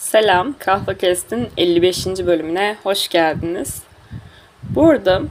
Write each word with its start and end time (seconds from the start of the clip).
Selam, 0.00 0.54
Kahve 0.58 0.98
Kest'in 0.98 1.48
55. 1.56 2.06
bölümüne 2.06 2.76
hoş 2.82 3.08
geldiniz. 3.08 3.82
Bu 4.62 4.88
arada 4.88 5.22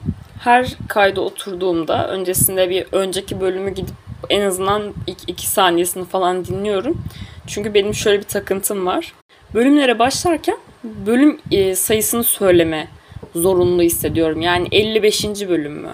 her 0.44 0.78
kayda 0.88 1.22
oturduğumda 1.22 2.08
öncesinde 2.08 2.70
bir 2.70 2.86
önceki 2.92 3.42
bölümü 3.42 3.74
gidip 3.74 3.96
en 4.30 4.42
azından 4.42 4.94
2 5.28 5.48
saniyesini 5.48 6.06
falan 6.06 6.46
dinliyorum. 6.46 7.02
Çünkü 7.48 7.74
benim 7.74 7.94
şöyle 7.94 8.18
bir 8.18 8.24
takıntım 8.24 8.86
var. 8.86 9.14
Bölümlere 9.54 10.00
başlarken 10.00 10.58
bölüm 10.84 11.40
e, 11.52 11.76
sayısını 11.76 12.24
söyleme 12.24 12.88
zorunlu 13.36 13.82
hissediyorum. 13.82 14.42
Yani 14.42 14.68
55. 14.72 15.26
bölüm 15.26 15.74
mü? 15.74 15.94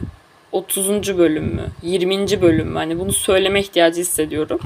30. 0.52 1.18
bölüm 1.18 1.46
mü? 1.46 1.66
20. 1.84 2.42
bölüm 2.42 2.68
mü? 2.68 2.78
Hani 2.78 3.00
bunu 3.00 3.14
söyleme 3.14 3.60
ihtiyacı 3.60 4.02
hissediyorum. 4.02 4.60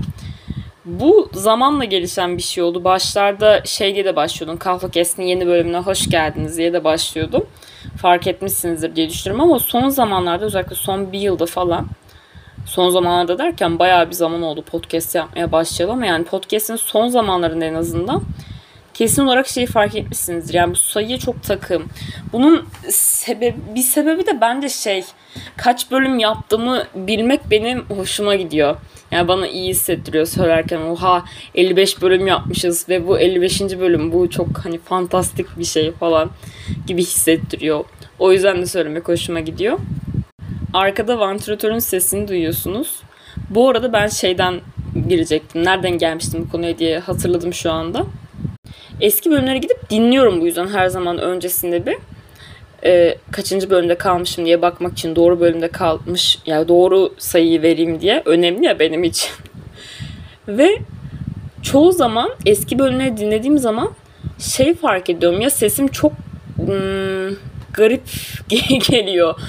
Bu 0.89 1.29
zamanla 1.33 1.85
gelişen 1.85 2.37
bir 2.37 2.43
şey 2.43 2.63
oldu. 2.63 2.83
Başlarda 2.83 3.61
şey 3.65 3.93
diye 3.93 4.05
de 4.05 4.15
başlıyordum. 4.15 4.59
Kahve 4.59 4.89
Kes'in 4.89 5.23
yeni 5.23 5.47
bölümüne 5.47 5.77
hoş 5.77 6.09
geldiniz 6.09 6.57
diye 6.57 6.73
de 6.73 6.84
başlıyordum. 6.84 7.45
Fark 8.02 8.27
etmişsinizdir 8.27 8.95
diye 8.95 9.09
düşünüyorum 9.09 9.49
ama 9.49 9.59
son 9.59 9.89
zamanlarda 9.89 10.45
özellikle 10.45 10.75
son 10.75 11.11
bir 11.11 11.20
yılda 11.20 11.45
falan 11.45 11.88
son 12.66 12.89
zamanlarda 12.89 13.38
derken 13.38 13.80
bayağı 13.80 14.09
bir 14.09 14.16
zaman 14.16 14.41
oldu 14.41 14.61
podcast 14.61 15.16
yapmaya 15.16 15.52
başlayalım 15.52 16.03
yani 16.03 16.25
podcast'in 16.25 16.75
son 16.75 17.08
zamanlarında 17.08 17.66
en 17.66 17.73
azından 17.73 18.23
kesin 18.99 19.26
olarak 19.26 19.48
şeyi 19.48 19.67
fark 19.67 19.95
etmişsinizdir. 19.95 20.53
Yani 20.53 20.71
bu 20.71 20.76
sayıya 20.76 21.20
çok 21.20 21.44
takım. 21.44 21.84
Bunun 22.34 22.66
sebebi, 22.89 23.55
bir 23.75 23.81
sebebi 23.81 24.25
de 24.25 24.41
bence 24.41 24.70
şey 24.70 25.03
kaç 25.58 25.91
bölüm 25.91 26.20
yaptığımı 26.20 26.84
bilmek 26.95 27.52
benim 27.52 27.85
hoşuma 27.85 28.35
gidiyor. 28.35 28.75
Yani 29.12 29.27
bana 29.27 29.48
iyi 29.48 29.70
hissettiriyor 29.70 30.25
söylerken 30.25 30.81
oha 30.81 31.23
55 31.55 32.02
bölüm 32.02 32.27
yapmışız 32.27 32.89
ve 32.89 33.08
bu 33.08 33.20
55. 33.20 33.62
bölüm 33.62 34.12
bu 34.12 34.30
çok 34.30 34.48
hani 34.66 34.77
fantastik 34.77 35.59
bir 35.59 35.66
şey 35.66 35.91
falan 35.91 36.30
gibi 36.88 37.02
hissettiriyor. 37.02 37.86
O 38.20 38.31
yüzden 38.31 38.61
de 38.61 38.66
söylemek 38.66 39.08
hoşuma 39.08 39.39
gidiyor. 39.39 39.80
Arkada 40.73 41.20
vantilatörün 41.20 41.80
sesini 41.80 42.27
duyuyorsunuz. 42.27 43.00
Bu 43.50 43.70
arada 43.70 43.94
ben 43.94 44.08
şeyden 44.08 44.61
girecektim. 45.08 45.66
Nereden 45.66 45.97
gelmiştim 45.97 46.44
bu 46.45 46.52
konuya 46.52 46.77
diye 46.77 47.00
hatırladım 47.00 47.53
şu 47.53 47.72
anda. 47.72 48.05
Eski 49.02 49.31
bölümlere 49.31 49.58
gidip 49.58 49.89
dinliyorum 49.89 50.42
bu 50.42 50.45
yüzden 50.45 50.67
her 50.67 50.88
zaman 50.88 51.17
öncesinde 51.17 51.86
bir 51.86 51.98
e, 52.84 53.17
kaçıncı 53.31 53.70
bölümde 53.70 53.95
kalmışım 53.95 54.45
diye 54.45 54.61
bakmak 54.61 54.92
için 54.92 55.16
doğru 55.16 55.39
bölümde 55.39 55.67
kalmış 55.67 56.39
yani 56.45 56.67
doğru 56.67 57.14
sayıyı 57.17 57.61
vereyim 57.61 58.02
diye 58.02 58.23
önemli 58.26 58.66
ya 58.66 58.80
benim 58.80 59.03
için. 59.03 59.30
Ve 60.48 60.78
çoğu 61.61 61.92
zaman 61.92 62.31
eski 62.45 62.80
bölümleri 62.80 63.17
dinlediğim 63.17 63.58
zaman 63.58 63.92
şey 64.39 64.73
fark 64.73 65.09
ediyorum 65.09 65.42
ya 65.42 65.50
sesim 65.50 65.88
çok 65.88 66.11
hmm, 66.56 67.36
garip 67.73 68.04
geliyor. 68.89 69.39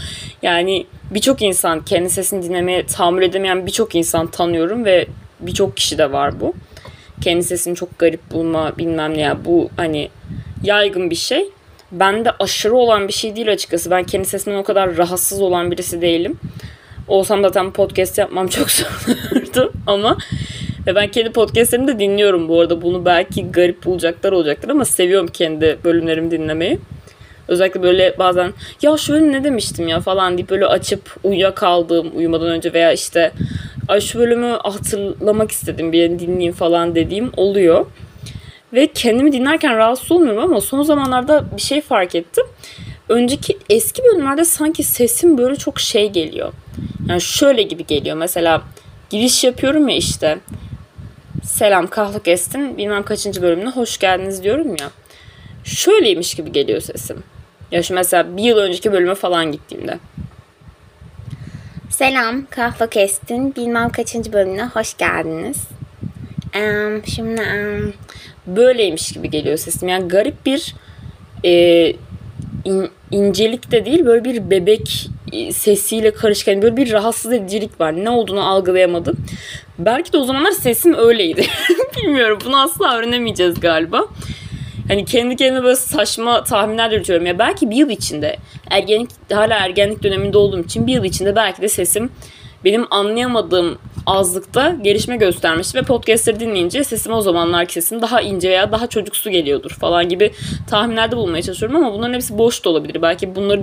Yani 0.42 0.86
birçok 1.10 1.42
insan 1.42 1.84
kendi 1.84 2.10
sesini 2.10 2.42
dinlemeye 2.42 2.86
tahammül 2.86 3.22
edemeyen 3.22 3.66
birçok 3.66 3.94
insan 3.94 4.26
tanıyorum 4.26 4.84
ve 4.84 5.06
birçok 5.40 5.76
kişi 5.76 5.98
de 5.98 6.12
var 6.12 6.40
bu. 6.40 6.54
Kendi 7.20 7.42
sesini 7.42 7.76
çok 7.76 7.98
garip 7.98 8.32
bulma 8.32 8.78
bilmem 8.78 9.14
ne 9.14 9.20
ya 9.20 9.44
bu 9.44 9.70
hani 9.76 10.08
yaygın 10.62 11.10
bir 11.10 11.16
şey 11.16 11.50
bende 11.92 12.30
aşırı 12.30 12.74
olan 12.74 13.08
bir 13.08 13.12
şey 13.12 13.36
değil 13.36 13.52
açıkçası. 13.52 13.90
Ben 13.90 14.04
kendi 14.04 14.28
sesimden 14.28 14.58
o 14.58 14.64
kadar 14.64 14.96
rahatsız 14.96 15.40
olan 15.42 15.70
birisi 15.70 16.00
değilim. 16.00 16.38
Olsam 17.08 17.42
zaten 17.42 17.70
podcast 17.72 18.18
yapmam 18.18 18.48
çok 18.48 18.70
zor 18.70 18.86
olurdu 19.32 19.72
ama 19.86 20.18
ve 20.86 20.94
ben 20.94 21.08
kendi 21.08 21.32
podcastlerimi 21.32 21.88
de 21.88 21.98
dinliyorum 21.98 22.48
bu 22.48 22.60
arada. 22.60 22.82
Bunu 22.82 23.04
belki 23.04 23.52
garip 23.52 23.84
bulacaklar 23.84 24.32
olacaktır 24.32 24.68
ama 24.68 24.84
seviyorum 24.84 25.28
kendi 25.28 25.78
bölümlerimi 25.84 26.30
dinlemeyi. 26.30 26.78
Özellikle 27.50 27.82
böyle 27.82 28.18
bazen 28.18 28.52
ya 28.82 28.96
şu 28.96 29.32
ne 29.32 29.44
demiştim 29.44 29.88
ya 29.88 30.00
falan 30.00 30.36
deyip 30.36 30.50
böyle 30.50 30.66
açıp 30.66 31.16
uyuyakaldığım 31.24 32.16
uyumadan 32.16 32.48
önce 32.48 32.72
veya 32.72 32.92
işte 32.92 33.32
ay 33.88 34.00
şu 34.00 34.18
bölümü 34.18 34.58
hatırlamak 34.62 35.50
istedim 35.50 35.92
bir 35.92 36.18
dinleyeyim 36.18 36.52
falan 36.52 36.94
dediğim 36.94 37.32
oluyor. 37.36 37.86
Ve 38.72 38.86
kendimi 38.86 39.32
dinlerken 39.32 39.76
rahatsız 39.76 40.12
olmuyorum 40.12 40.42
ama 40.42 40.60
son 40.60 40.82
zamanlarda 40.82 41.44
bir 41.56 41.62
şey 41.62 41.80
fark 41.80 42.14
ettim. 42.14 42.44
Önceki 43.08 43.58
eski 43.70 44.02
bölümlerde 44.04 44.44
sanki 44.44 44.82
sesim 44.82 45.38
böyle 45.38 45.56
çok 45.56 45.80
şey 45.80 46.10
geliyor. 46.10 46.52
Yani 47.08 47.20
şöyle 47.20 47.62
gibi 47.62 47.86
geliyor. 47.86 48.16
Mesela 48.16 48.62
giriş 49.10 49.44
yapıyorum 49.44 49.88
ya 49.88 49.96
işte. 49.96 50.38
Selam 51.44 51.86
Kahlık 51.86 52.28
Estin 52.28 52.78
bilmem 52.78 53.02
kaçıncı 53.02 53.42
bölümüne 53.42 53.70
hoş 53.70 53.98
geldiniz 53.98 54.44
diyorum 54.44 54.76
ya. 54.80 54.90
Şöyleymiş 55.64 56.34
gibi 56.34 56.52
geliyor 56.52 56.80
sesim. 56.80 57.22
Ya 57.72 57.82
şu 57.82 57.94
mesela 57.94 58.36
bir 58.36 58.42
yıl 58.42 58.58
önceki 58.58 58.92
bölüme 58.92 59.14
falan 59.14 59.52
gittiğimde. 59.52 59.98
Selam 61.90 62.46
Kahve 62.46 62.90
Kestin 62.90 63.54
bilmem 63.54 63.90
kaçıncı 63.90 64.32
bölümüne 64.32 64.64
hoş 64.64 64.96
geldiniz. 64.96 65.56
Um, 66.56 67.02
şimdi 67.06 67.40
um, 67.40 67.92
böyleymiş 68.46 69.12
gibi 69.12 69.30
geliyor 69.30 69.56
sesim. 69.56 69.88
Yani 69.88 70.08
garip 70.08 70.46
bir 70.46 70.74
e, 71.44 71.86
in, 72.64 72.90
incelik 73.10 73.72
de 73.72 73.86
değil 73.86 74.06
böyle 74.06 74.24
bir 74.24 74.50
bebek 74.50 75.10
e, 75.32 75.52
sesiyle 75.52 76.10
karışık. 76.10 76.48
Yani 76.48 76.62
böyle 76.62 76.76
bir 76.76 76.92
rahatsız 76.92 77.32
edicilik 77.32 77.80
var. 77.80 78.04
Ne 78.04 78.10
olduğunu 78.10 78.48
algılayamadım. 78.48 79.16
Belki 79.78 80.12
de 80.12 80.18
o 80.18 80.24
zamanlar 80.24 80.50
sesim 80.50 80.94
öyleydi. 80.94 81.46
Bilmiyorum. 81.96 82.38
Bunu 82.44 82.60
asla 82.60 82.96
öğrenemeyeceğiz 82.96 83.60
galiba. 83.60 84.04
Hani 84.90 85.04
kendi 85.04 85.36
kendime 85.36 85.62
böyle 85.64 85.76
saçma 85.76 86.44
tahminler 86.44 86.90
yürütüyorum. 86.90 87.26
Ya 87.26 87.38
belki 87.38 87.70
bir 87.70 87.76
yıl 87.76 87.90
içinde 87.90 88.36
ergenlik 88.70 89.10
hala 89.32 89.54
ergenlik 89.54 90.02
döneminde 90.02 90.38
olduğum 90.38 90.60
için 90.60 90.86
bir 90.86 90.92
yıl 90.92 91.04
içinde 91.04 91.36
belki 91.36 91.62
de 91.62 91.68
sesim 91.68 92.10
benim 92.64 92.86
anlayamadığım 92.90 93.78
azlıkta 94.06 94.76
gelişme 94.82 95.16
göstermiş 95.16 95.74
ve 95.74 95.82
podcastleri 95.82 96.40
dinleyince 96.40 96.84
sesim 96.84 97.12
o 97.12 97.20
zamanlar 97.20 97.66
kesin 97.66 98.02
daha 98.02 98.20
ince 98.20 98.50
veya 98.50 98.72
daha 98.72 98.86
çocuksu 98.86 99.30
geliyordur 99.30 99.70
falan 99.70 100.08
gibi 100.08 100.32
tahminlerde 100.70 101.16
bulmaya 101.16 101.42
çalışıyorum 101.42 101.76
ama 101.76 101.92
bunların 101.92 102.14
hepsi 102.14 102.38
boş 102.38 102.64
da 102.64 102.70
olabilir. 102.70 103.02
Belki 103.02 103.34
bunları 103.34 103.62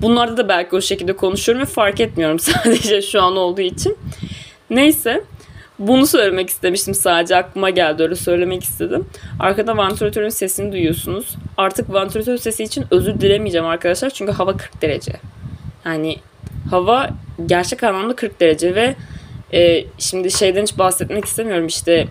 bunlarda 0.00 0.36
da 0.36 0.48
belki 0.48 0.76
o 0.76 0.80
şekilde 0.80 1.16
konuşuyorum 1.16 1.62
ve 1.62 1.66
fark 1.66 2.00
etmiyorum 2.00 2.38
sadece 2.38 3.02
şu 3.02 3.22
an 3.22 3.36
olduğu 3.36 3.60
için. 3.60 3.96
Neyse. 4.70 5.24
Bunu 5.82 6.06
söylemek 6.06 6.50
istemiştim 6.50 6.94
sadece 6.94 7.36
aklıma 7.36 7.70
geldi 7.70 8.02
öyle 8.02 8.14
söylemek 8.14 8.64
istedim. 8.64 9.06
Arkada 9.40 9.76
vantilatörün 9.76 10.28
sesini 10.28 10.72
duyuyorsunuz. 10.72 11.36
Artık 11.56 11.92
vantilatör 11.92 12.36
sesi 12.36 12.64
için 12.64 12.84
özür 12.90 13.20
dilemeyeceğim 13.20 13.66
arkadaşlar 13.66 14.10
çünkü 14.10 14.32
hava 14.32 14.56
40 14.56 14.82
derece. 14.82 15.12
Yani 15.84 16.16
hava 16.70 17.10
gerçek 17.46 17.82
anlamda 17.82 18.16
40 18.16 18.40
derece 18.40 18.74
ve 18.74 18.94
e, 19.52 19.84
şimdi 19.98 20.30
şeyden 20.30 20.62
hiç 20.62 20.78
bahsetmek 20.78 21.24
istemiyorum 21.24 21.66
işte 21.66 22.06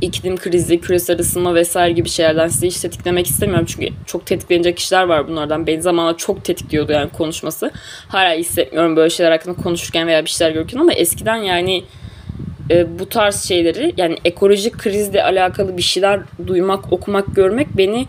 iklim 0.00 0.36
krizi, 0.36 0.80
küresel 0.80 1.18
ısınma 1.18 1.54
vesaire 1.54 1.92
gibi 1.92 2.08
şeylerden 2.08 2.48
size 2.48 2.66
hiç 2.66 2.80
tetiklemek 2.80 3.26
istemiyorum. 3.26 3.66
Çünkü 3.68 3.88
çok 4.06 4.26
tetiklenecek 4.26 4.76
kişiler 4.76 5.02
var 5.02 5.28
bunlardan. 5.28 5.66
Beni 5.66 5.82
zamanla 5.82 6.16
çok 6.16 6.44
tetikliyordu 6.44 6.92
yani 6.92 7.10
konuşması. 7.10 7.70
Hala 8.08 8.34
hissetmiyorum 8.34 8.96
böyle 8.96 9.10
şeyler 9.10 9.30
hakkında 9.30 9.62
konuşurken 9.62 10.06
veya 10.06 10.24
bir 10.24 10.30
şeyler 10.30 10.52
görürken 10.52 10.78
ama 10.78 10.92
eskiden 10.92 11.36
yani 11.36 11.84
e, 12.70 12.98
bu 12.98 13.08
tarz 13.08 13.42
şeyleri 13.42 13.94
yani 13.96 14.16
ekolojik 14.24 14.78
krizle 14.78 15.24
alakalı 15.24 15.76
bir 15.76 15.82
şeyler 15.82 16.20
duymak, 16.46 16.92
okumak, 16.92 17.36
görmek 17.36 17.76
beni 17.76 18.06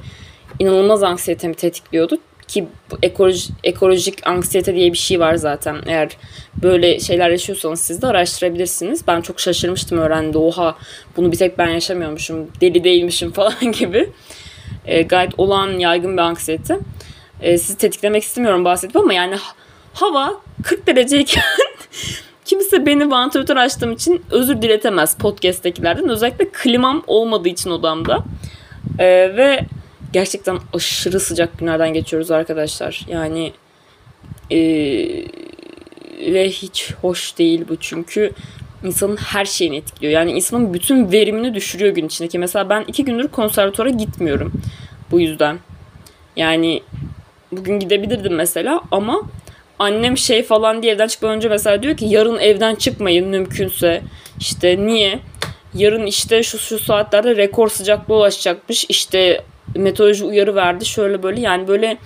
inanılmaz 0.60 1.04
anksiyetemi 1.04 1.54
tetikliyordu 1.56 2.18
ki 2.50 2.68
ekolojik, 3.02 3.52
ekolojik 3.64 4.28
anksiyete 4.28 4.76
diye 4.76 4.94
bir 4.94 4.98
şey 4.98 5.20
var 5.20 5.36
zaten. 5.36 5.78
Eğer 5.86 6.10
böyle 6.64 7.00
şeyler 7.00 7.30
yaşıyorsanız 7.30 7.82
siz 7.82 8.02
de 8.02 8.08
araştırabilirsiniz. 8.08 9.08
Ben 9.08 9.22
çok 9.22 9.40
şaşırmıştım 9.40 9.98
öğrendi. 9.98 10.38
Oha 10.38 10.76
bunu 11.18 11.32
bir 11.32 11.38
tek 11.38 11.58
ben 11.58 11.68
yaşamıyormuşum. 11.70 12.48
Deli 12.62 12.84
değilmişim 12.84 13.32
falan 13.34 13.72
gibi. 13.72 14.10
E, 14.86 15.02
gayet 15.02 15.40
olan 15.40 15.80
yaygın 15.80 16.14
bir 16.14 16.22
anksiyete. 16.22 16.80
E, 17.42 17.58
sizi 17.58 17.78
tetiklemek 17.78 18.24
istemiyorum 18.24 18.66
bahsedip 18.66 18.96
ama 18.96 19.14
yani 19.14 19.36
hava 19.94 20.42
40 20.64 20.88
dereceyken 20.88 21.44
kimse 22.50 22.86
beni 22.86 23.12
vantilatör 23.12 23.58
açtığım 23.58 23.92
için 23.92 24.26
özür 24.32 24.62
diletemez 24.62 25.18
podcast'tekilerden. 25.18 26.10
Özellikle 26.10 26.50
klimam 26.50 27.04
olmadığı 27.08 27.50
için 27.50 27.70
odamda. 27.70 28.24
E, 29.00 29.06
ve 29.38 29.66
gerçekten 30.14 30.60
aşırı 30.74 31.20
sıcak 31.20 31.60
günlerden 31.60 31.94
geçiyoruz 31.94 32.32
arkadaşlar. 32.32 33.06
Yani 33.08 33.54
e, 34.52 34.58
ve 36.34 36.50
hiç 36.50 36.94
hoş 37.02 37.38
değil 37.38 37.66
bu 37.70 37.76
çünkü 37.76 38.32
insanın 38.84 39.18
her 39.18 39.46
şeyini 39.46 39.78
etkiliyor. 39.78 40.14
Yani 40.14 40.32
insanın 40.32 40.74
bütün 40.74 41.12
verimini 41.12 41.54
düşürüyor 41.54 41.96
gün 41.96 42.06
içindeki. 42.06 42.40
Mesela 42.40 42.70
ben 42.70 42.84
iki 42.88 43.06
gündür 43.06 43.28
konservatuara 43.28 43.90
gitmiyorum 43.90 44.54
bu 45.12 45.20
yüzden. 45.20 45.60
Yani 46.36 46.84
bugün 47.52 47.80
gidebilirdim 47.80 48.36
mesela 48.36 48.82
ama 48.92 49.22
annem 49.80 50.18
şey 50.18 50.44
falan 50.44 50.84
diye 50.84 50.94
evden 50.94 51.08
çıkmadan 51.08 51.36
önce 51.36 51.50
mesela 51.50 51.84
diyor 51.84 51.98
ki 51.98 52.06
yarın 52.06 52.40
evden 52.40 52.76
çıkmayın 52.76 53.28
mümkünse. 53.28 54.02
İşte 54.40 54.78
niye? 54.78 55.20
yarın 55.74 56.06
işte 56.06 56.44
şu 56.44 56.60
şu 56.60 56.80
saatlerde 56.80 57.36
rekor 57.36 57.70
sıcaklığı 57.70 58.16
ulaşacakmış. 58.16 58.86
İşte 58.90 59.44
meteoroloji 59.76 60.26
uyarı 60.26 60.56
verdi 60.56 60.86
şöyle 60.86 61.24
böyle 61.24 61.42
yani 61.42 61.68
böyle 61.68 61.98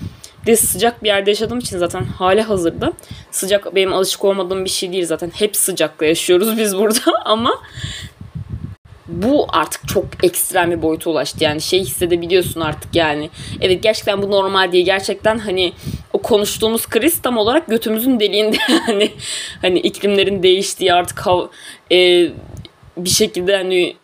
de 0.45 0.55
sıcak 0.55 1.03
bir 1.03 1.07
yerde 1.07 1.31
yaşadığım 1.31 1.59
için 1.59 1.77
zaten 1.77 2.03
hali 2.03 2.41
hazırda 2.41 2.93
sıcak 3.31 3.75
benim 3.75 3.93
alışık 3.93 4.25
olmadığım 4.25 4.65
bir 4.65 4.69
şey 4.69 4.91
değil 4.91 5.05
zaten 5.05 5.31
hep 5.35 5.55
sıcakla 5.55 6.05
yaşıyoruz 6.05 6.57
biz 6.57 6.77
burada 6.77 7.11
ama 7.25 7.61
bu 9.07 9.47
artık 9.49 9.87
çok 9.87 10.05
ekstrem 10.23 10.71
bir 10.71 10.81
boyuta 10.81 11.09
ulaştı. 11.09 11.43
Yani 11.43 11.61
şey 11.61 11.79
hissedebiliyorsun 11.79 12.61
artık 12.61 12.95
yani. 12.95 13.29
Evet 13.61 13.83
gerçekten 13.83 14.21
bu 14.21 14.31
normal 14.31 14.71
değil. 14.71 14.85
Gerçekten 14.85 15.37
hani 15.39 15.73
o 16.13 16.21
konuştuğumuz 16.21 16.87
kriz 16.87 17.21
tam 17.21 17.37
olarak 17.37 17.67
götümüzün 17.67 18.19
deliğinde 18.19 18.57
yani. 18.87 19.11
Hani 19.61 19.79
iklimlerin 19.79 20.43
değiştiği 20.43 20.93
artık 20.93 21.17
hav- 21.17 21.49
e, 21.91 22.29
bir 22.97 23.09
şekilde 23.09 23.55
hani 23.57 23.95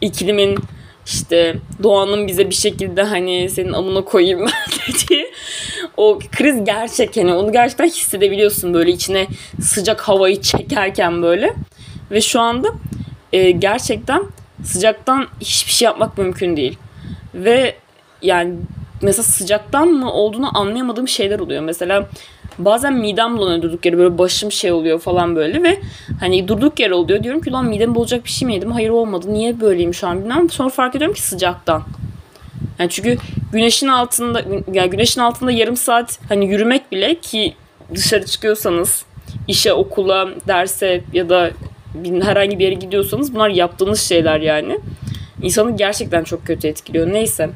iklimin 0.00 0.58
işte 1.06 1.56
doğanın 1.82 2.26
bize 2.26 2.50
bir 2.50 2.54
şekilde 2.54 3.02
hani 3.02 3.50
senin 3.50 3.72
amına 3.72 4.04
koyayım 4.04 4.46
dediği 4.88 5.32
o 5.96 6.18
kriz 6.32 6.64
gerçek 6.64 7.16
hani 7.16 7.34
onu 7.34 7.52
gerçekten 7.52 7.86
hissedebiliyorsun 7.86 8.74
böyle 8.74 8.90
içine 8.90 9.26
sıcak 9.60 10.00
havayı 10.00 10.40
çekerken 10.40 11.22
böyle 11.22 11.54
ve 12.10 12.20
şu 12.20 12.40
anda 12.40 12.68
e, 13.32 13.50
gerçekten 13.50 14.22
sıcaktan 14.64 15.28
hiçbir 15.40 15.72
şey 15.72 15.86
yapmak 15.86 16.18
mümkün 16.18 16.56
değil. 16.56 16.78
Ve 17.34 17.76
yani 18.22 18.54
mesela 19.02 19.22
sıcaktan 19.22 19.88
mı 19.88 20.12
olduğunu 20.12 20.58
anlayamadığım 20.58 21.08
şeyler 21.08 21.38
oluyor. 21.38 21.62
Mesela 21.62 22.08
bazen 22.58 22.94
midem 22.94 23.36
bulanıyor 23.38 23.62
durduk 23.62 23.86
yere 23.86 23.98
böyle 23.98 24.18
başım 24.18 24.52
şey 24.52 24.72
oluyor 24.72 24.98
falan 24.98 25.36
böyle 25.36 25.62
ve 25.62 25.80
hani 26.20 26.48
durduk 26.48 26.80
yere 26.80 26.94
oluyor. 26.94 27.22
Diyorum 27.22 27.40
ki 27.40 27.52
lan 27.52 27.64
midem 27.64 27.94
bulacak 27.94 28.24
bir 28.24 28.30
şey 28.30 28.46
mi 28.46 28.54
yedim? 28.54 28.72
Hayır 28.72 28.90
olmadı. 28.90 29.26
Niye 29.32 29.60
böyleyim 29.60 29.94
şu 29.94 30.08
an 30.08 30.20
bilmem. 30.20 30.50
Sonra 30.50 30.68
fark 30.68 30.94
ediyorum 30.94 31.14
ki 31.14 31.22
sıcaktan. 31.22 31.82
Yani 32.78 32.90
çünkü 32.90 33.16
güneşin 33.52 33.88
altında 33.88 34.42
yani 34.72 34.90
güneşin 34.90 35.20
altında 35.20 35.52
yarım 35.52 35.76
saat 35.76 36.18
hani 36.28 36.46
yürümek 36.46 36.92
bile 36.92 37.14
ki 37.14 37.54
dışarı 37.94 38.26
çıkıyorsanız 38.26 39.04
işe, 39.48 39.72
okula, 39.72 40.28
derse 40.48 41.04
ya 41.12 41.28
da 41.28 41.50
herhangi 42.22 42.58
bir 42.58 42.64
yere 42.64 42.74
gidiyorsanız 42.74 43.34
bunlar 43.34 43.48
yaptığınız 43.48 44.00
şeyler 44.00 44.40
yani. 44.40 44.78
İnsanı 45.42 45.76
gerçekten 45.76 46.24
çok 46.24 46.46
kötü 46.46 46.68
etkiliyor. 46.68 47.12
Neyse. 47.12 47.50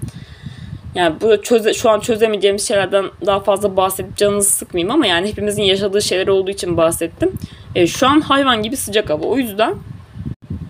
Yani 0.94 1.20
bu 1.20 1.42
çöze, 1.42 1.74
şu 1.74 1.90
an 1.90 2.00
çözemeyeceğimiz 2.00 2.68
şeylerden 2.68 3.04
daha 3.26 3.40
fazla 3.40 3.76
bahsedip 3.76 4.16
canınızı 4.16 4.50
sıkmayayım 4.50 4.90
ama 4.90 5.06
yani 5.06 5.28
hepimizin 5.28 5.62
yaşadığı 5.62 6.02
şeyler 6.02 6.28
olduğu 6.28 6.50
için 6.50 6.76
bahsettim. 6.76 7.32
E, 7.74 7.86
şu 7.86 8.08
an 8.08 8.20
hayvan 8.20 8.62
gibi 8.62 8.76
sıcak 8.76 9.10
hava. 9.10 9.26
O 9.26 9.38
yüzden 9.38 9.74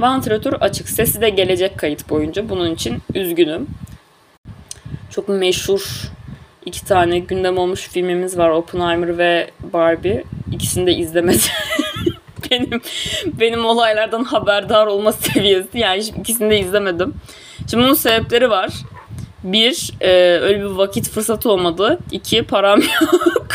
vantilatör 0.01 0.53
açık. 0.53 0.89
Sesi 0.89 1.21
de 1.21 1.31
gelecek 1.31 1.79
kayıt 1.79 2.11
boyunca. 2.11 2.49
Bunun 2.49 2.75
için 2.75 2.99
üzgünüm. 3.15 3.67
Çok 5.11 5.29
meşhur 5.29 6.11
iki 6.67 6.85
tane 6.85 7.19
gündem 7.19 7.59
olmuş 7.59 7.89
filmimiz 7.89 8.39
var. 8.39 8.51
Oppenheimer 8.51 9.19
ve 9.19 9.51
Barbie. 9.73 10.25
İkisini 10.53 10.87
de 10.87 10.95
izlemedim. 10.95 11.41
benim 12.51 12.81
benim 13.27 13.65
olaylardan 13.65 14.25
haberdar 14.25 14.87
olma 14.87 15.13
seviyesi. 15.13 15.79
Yani 15.79 16.03
ikisini 16.03 16.51
de 16.51 16.59
izlemedim. 16.59 17.15
Şimdi 17.71 17.85
bunun 17.85 17.95
sebepleri 17.95 18.51
var. 18.51 18.71
Bir, 19.45 19.91
e, 20.01 20.11
öyle 20.39 20.61
bir 20.61 20.65
vakit 20.65 21.11
fırsatı 21.11 21.51
olmadı. 21.51 21.99
İki, 22.11 22.43
param 22.43 22.81
yok. 23.01 23.49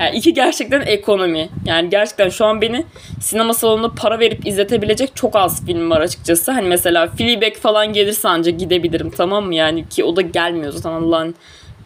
yani 0.00 0.16
iki 0.16 0.34
gerçekten 0.34 0.80
ekonomi. 0.80 1.48
Yani 1.64 1.90
gerçekten 1.90 2.28
şu 2.28 2.44
an 2.44 2.60
beni 2.60 2.84
sinema 3.20 3.54
salonunda 3.54 3.94
para 3.94 4.18
verip 4.18 4.46
izletebilecek 4.46 5.16
çok 5.16 5.36
az 5.36 5.66
film 5.66 5.90
var 5.90 6.00
açıkçası. 6.00 6.52
Hani 6.52 6.68
mesela 6.68 7.06
Fleabag 7.06 7.54
falan 7.54 7.92
gelirse 7.92 8.28
ancak 8.28 8.58
gidebilirim 8.58 9.10
tamam 9.10 9.46
mı? 9.46 9.54
Yani 9.54 9.88
ki 9.88 10.04
o 10.04 10.16
da 10.16 10.20
gelmiyor 10.20 10.72
zaten 10.72 10.90
Allah'ın 10.90 11.34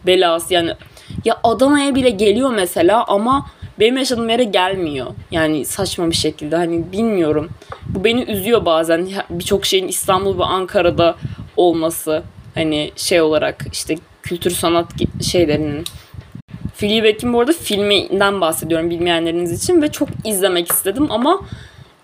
belası. 0.05 0.53
Yani 0.53 0.73
ya 1.25 1.37
Adana'ya 1.43 1.95
bile 1.95 2.09
geliyor 2.09 2.49
mesela 2.49 3.03
ama 3.07 3.45
benim 3.79 3.97
yaşadığım 3.97 4.29
yere 4.29 4.43
gelmiyor. 4.43 5.07
Yani 5.31 5.65
saçma 5.65 6.09
bir 6.09 6.15
şekilde 6.15 6.55
hani 6.55 6.91
bilmiyorum. 6.91 7.49
Bu 7.85 8.03
beni 8.03 8.23
üzüyor 8.23 8.65
bazen. 8.65 9.07
Birçok 9.29 9.65
şeyin 9.65 9.87
İstanbul 9.87 10.39
ve 10.39 10.43
Ankara'da 10.43 11.15
olması. 11.57 12.23
Hani 12.55 12.91
şey 12.95 13.21
olarak 13.21 13.65
işte 13.71 13.95
kültür 14.23 14.51
sanat 14.51 14.87
şeylerinin. 15.31 15.83
Fleabag'in 16.75 17.33
bu 17.33 17.39
arada 17.39 17.53
filminden 17.53 18.41
bahsediyorum 18.41 18.89
bilmeyenleriniz 18.89 19.63
için 19.63 19.81
ve 19.81 19.91
çok 19.91 20.09
izlemek 20.23 20.71
istedim 20.71 21.11
ama 21.11 21.41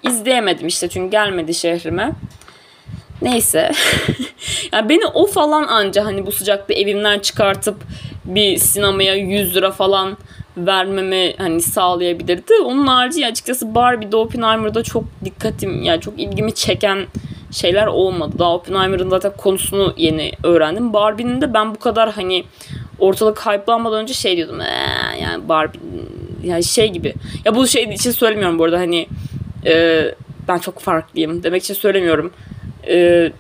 izleyemedim 0.04 0.68
işte 0.68 0.88
çünkü 0.88 1.12
gelmedi 1.12 1.54
şehrime. 1.54 2.12
Neyse. 3.22 3.72
yani 4.72 4.90
beni 4.90 5.06
o 5.06 5.26
falan 5.28 5.64
anca 5.64 6.06
hani 6.06 6.26
bu 6.26 6.32
sıcakta 6.32 6.74
evimden 6.74 7.20
çıkartıp 7.20 7.76
bir 8.26 8.58
sinemaya 8.58 9.16
100 9.16 9.56
lira 9.56 9.72
falan 9.72 10.18
vermemi 10.58 11.34
hani 11.38 11.62
sağlayabilirdi. 11.62 12.54
Onun 12.66 12.88
harici 12.88 13.28
açıkçası 13.28 13.76
Barbie'de 13.76 14.16
Oppenheimer'da 14.16 14.84
çok 14.84 15.04
dikkatim 15.26 15.84
yani 15.84 16.02
çok 16.02 16.20
ilgimi 16.20 16.54
çeken 16.54 17.08
şeyler 17.52 17.88
olmadı. 17.88 18.36
Daha 18.40 18.54
Oppenheimer'ın 18.56 19.10
zaten 19.10 19.32
konusunu 19.38 19.94
yeni 19.98 20.32
öğrendim. 20.44 20.94
Barbie'nin 20.94 21.42
de 21.42 21.54
ben 21.54 21.76
bu 21.76 21.80
kadar 21.80 22.12
hani 22.12 22.44
ortalık 23.00 23.46
hype'lanmadan 23.46 24.02
önce 24.02 24.14
şey 24.14 24.38
diyordum. 24.38 24.62
Ee, 24.62 25.20
yani 25.22 25.50
Barbie 25.50 25.80
yani 26.44 26.64
şey 26.64 26.90
gibi. 26.90 27.14
Ya 27.46 27.56
bu 27.56 27.68
şey 27.68 27.84
için 27.84 28.12
söylemiyorum 28.12 28.60
bu 28.60 28.64
arada 28.64 28.80
hani 28.80 29.08
e, 29.66 30.04
ben 30.48 30.58
çok 30.58 30.80
farklıyım 30.80 31.44
demek 31.44 31.64
için 31.64 31.74
söylemiyorum. 31.74 32.34
E, 32.88 33.32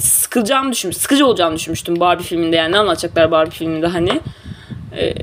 sıkılacağımı 0.00 0.72
düşünmüştüm. 0.72 1.02
Sıkıcı 1.02 1.26
olacağımı 1.26 1.56
düşünmüştüm 1.56 2.00
Barbie 2.00 2.24
filminde 2.24 2.56
yani 2.56 2.72
ne 2.72 2.78
anlatacaklar 2.78 3.30
Barbie 3.30 3.50
filminde 3.50 3.86
hani 3.86 4.20
e, 4.96 5.14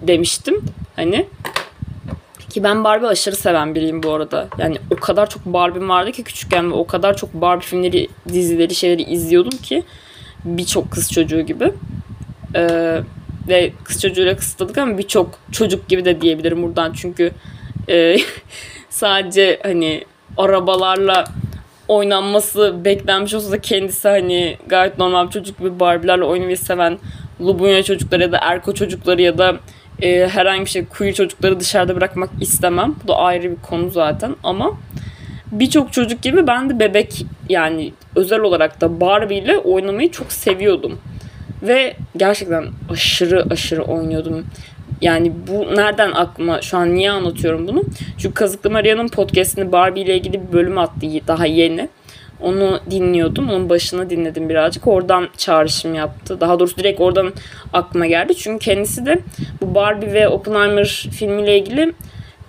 demiştim 0.00 0.64
hani 0.96 1.26
ki 2.56 2.62
ben 2.62 2.84
Barbie 2.84 3.08
aşırı 3.08 3.36
seven 3.36 3.74
biriyim 3.74 4.02
bu 4.02 4.12
arada. 4.12 4.48
Yani 4.58 4.76
o 4.90 4.96
kadar 4.96 5.30
çok 5.30 5.46
Barbie'm 5.46 5.88
vardı 5.88 6.12
ki 6.12 6.22
küçükken 6.22 6.70
ve 6.70 6.74
o 6.74 6.86
kadar 6.86 7.16
çok 7.16 7.34
Barbie 7.34 7.66
filmleri, 7.66 8.08
dizileri, 8.28 8.74
şeyleri 8.74 9.02
izliyordum 9.02 9.58
ki 9.58 9.82
birçok 10.44 10.90
kız 10.90 11.12
çocuğu 11.12 11.40
gibi. 11.40 11.72
Ee, 12.54 13.00
ve 13.48 13.72
kız 13.84 14.02
çocuğuyla 14.02 14.36
kısıtladık 14.36 14.78
ama 14.78 14.98
birçok 14.98 15.38
çocuk 15.52 15.88
gibi 15.88 16.04
de 16.04 16.20
diyebilirim 16.20 16.62
buradan 16.62 16.92
çünkü 16.92 17.30
e, 17.88 18.16
sadece 18.90 19.60
hani 19.62 20.04
arabalarla 20.36 21.24
oynanması 21.88 22.84
beklenmiş 22.84 23.34
olsa 23.34 23.52
da 23.52 23.60
kendisi 23.60 24.08
hani 24.08 24.56
gayet 24.66 24.98
normal 24.98 25.26
bir 25.26 25.32
çocuk 25.32 25.58
gibi 25.58 25.80
Barbie'lerle 25.80 26.24
oynamayı 26.24 26.58
seven 26.58 26.98
Lubunya 27.40 27.82
çocukları 27.82 28.22
ya 28.22 28.32
da 28.32 28.38
Erko 28.42 28.74
çocukları 28.74 29.22
ya 29.22 29.38
da 29.38 29.56
e, 30.02 30.28
herhangi 30.28 30.64
bir 30.64 30.70
şey 30.70 30.84
queer 30.84 31.14
çocukları 31.14 31.60
dışarıda 31.60 31.96
bırakmak 31.96 32.30
istemem. 32.40 32.94
Bu 33.04 33.08
da 33.08 33.16
ayrı 33.16 33.50
bir 33.50 33.62
konu 33.62 33.90
zaten 33.90 34.36
ama 34.42 34.78
birçok 35.52 35.92
çocuk 35.92 36.22
gibi 36.22 36.46
ben 36.46 36.70
de 36.70 36.78
bebek 36.78 37.26
yani 37.48 37.92
özel 38.16 38.40
olarak 38.40 38.80
da 38.80 39.00
Barbie 39.00 39.38
ile 39.38 39.58
oynamayı 39.58 40.10
çok 40.10 40.32
seviyordum. 40.32 40.98
Ve 41.62 41.96
gerçekten 42.16 42.64
aşırı 42.90 43.46
aşırı 43.50 43.82
oynuyordum. 43.82 44.46
Yani 45.00 45.32
bu 45.48 45.76
nereden 45.76 46.12
aklıma 46.12 46.62
şu 46.62 46.76
an 46.76 46.94
niye 46.94 47.10
anlatıyorum 47.10 47.68
bunu? 47.68 47.82
Çünkü 48.18 48.34
Kazıklı 48.34 48.70
Maria'nın 48.70 49.08
podcastini 49.08 49.72
Barbie 49.72 50.02
ile 50.02 50.16
ilgili 50.16 50.48
bir 50.48 50.52
bölüm 50.52 50.78
attı 50.78 51.06
daha 51.26 51.46
yeni. 51.46 51.88
Onu 52.40 52.80
dinliyordum. 52.90 53.50
Onun 53.50 53.68
başını 53.68 54.10
dinledim 54.10 54.48
birazcık. 54.48 54.86
Oradan 54.86 55.28
çağrışım 55.36 55.94
yaptı. 55.94 56.40
Daha 56.40 56.58
doğrusu 56.58 56.76
direkt 56.76 57.00
oradan 57.00 57.32
aklıma 57.72 58.06
geldi. 58.06 58.34
Çünkü 58.34 58.64
kendisi 58.64 59.06
de 59.06 59.18
bu 59.60 59.74
Barbie 59.74 60.12
ve 60.12 60.28
Oppenheimer 60.28 61.08
filmiyle 61.12 61.58
ilgili 61.58 61.92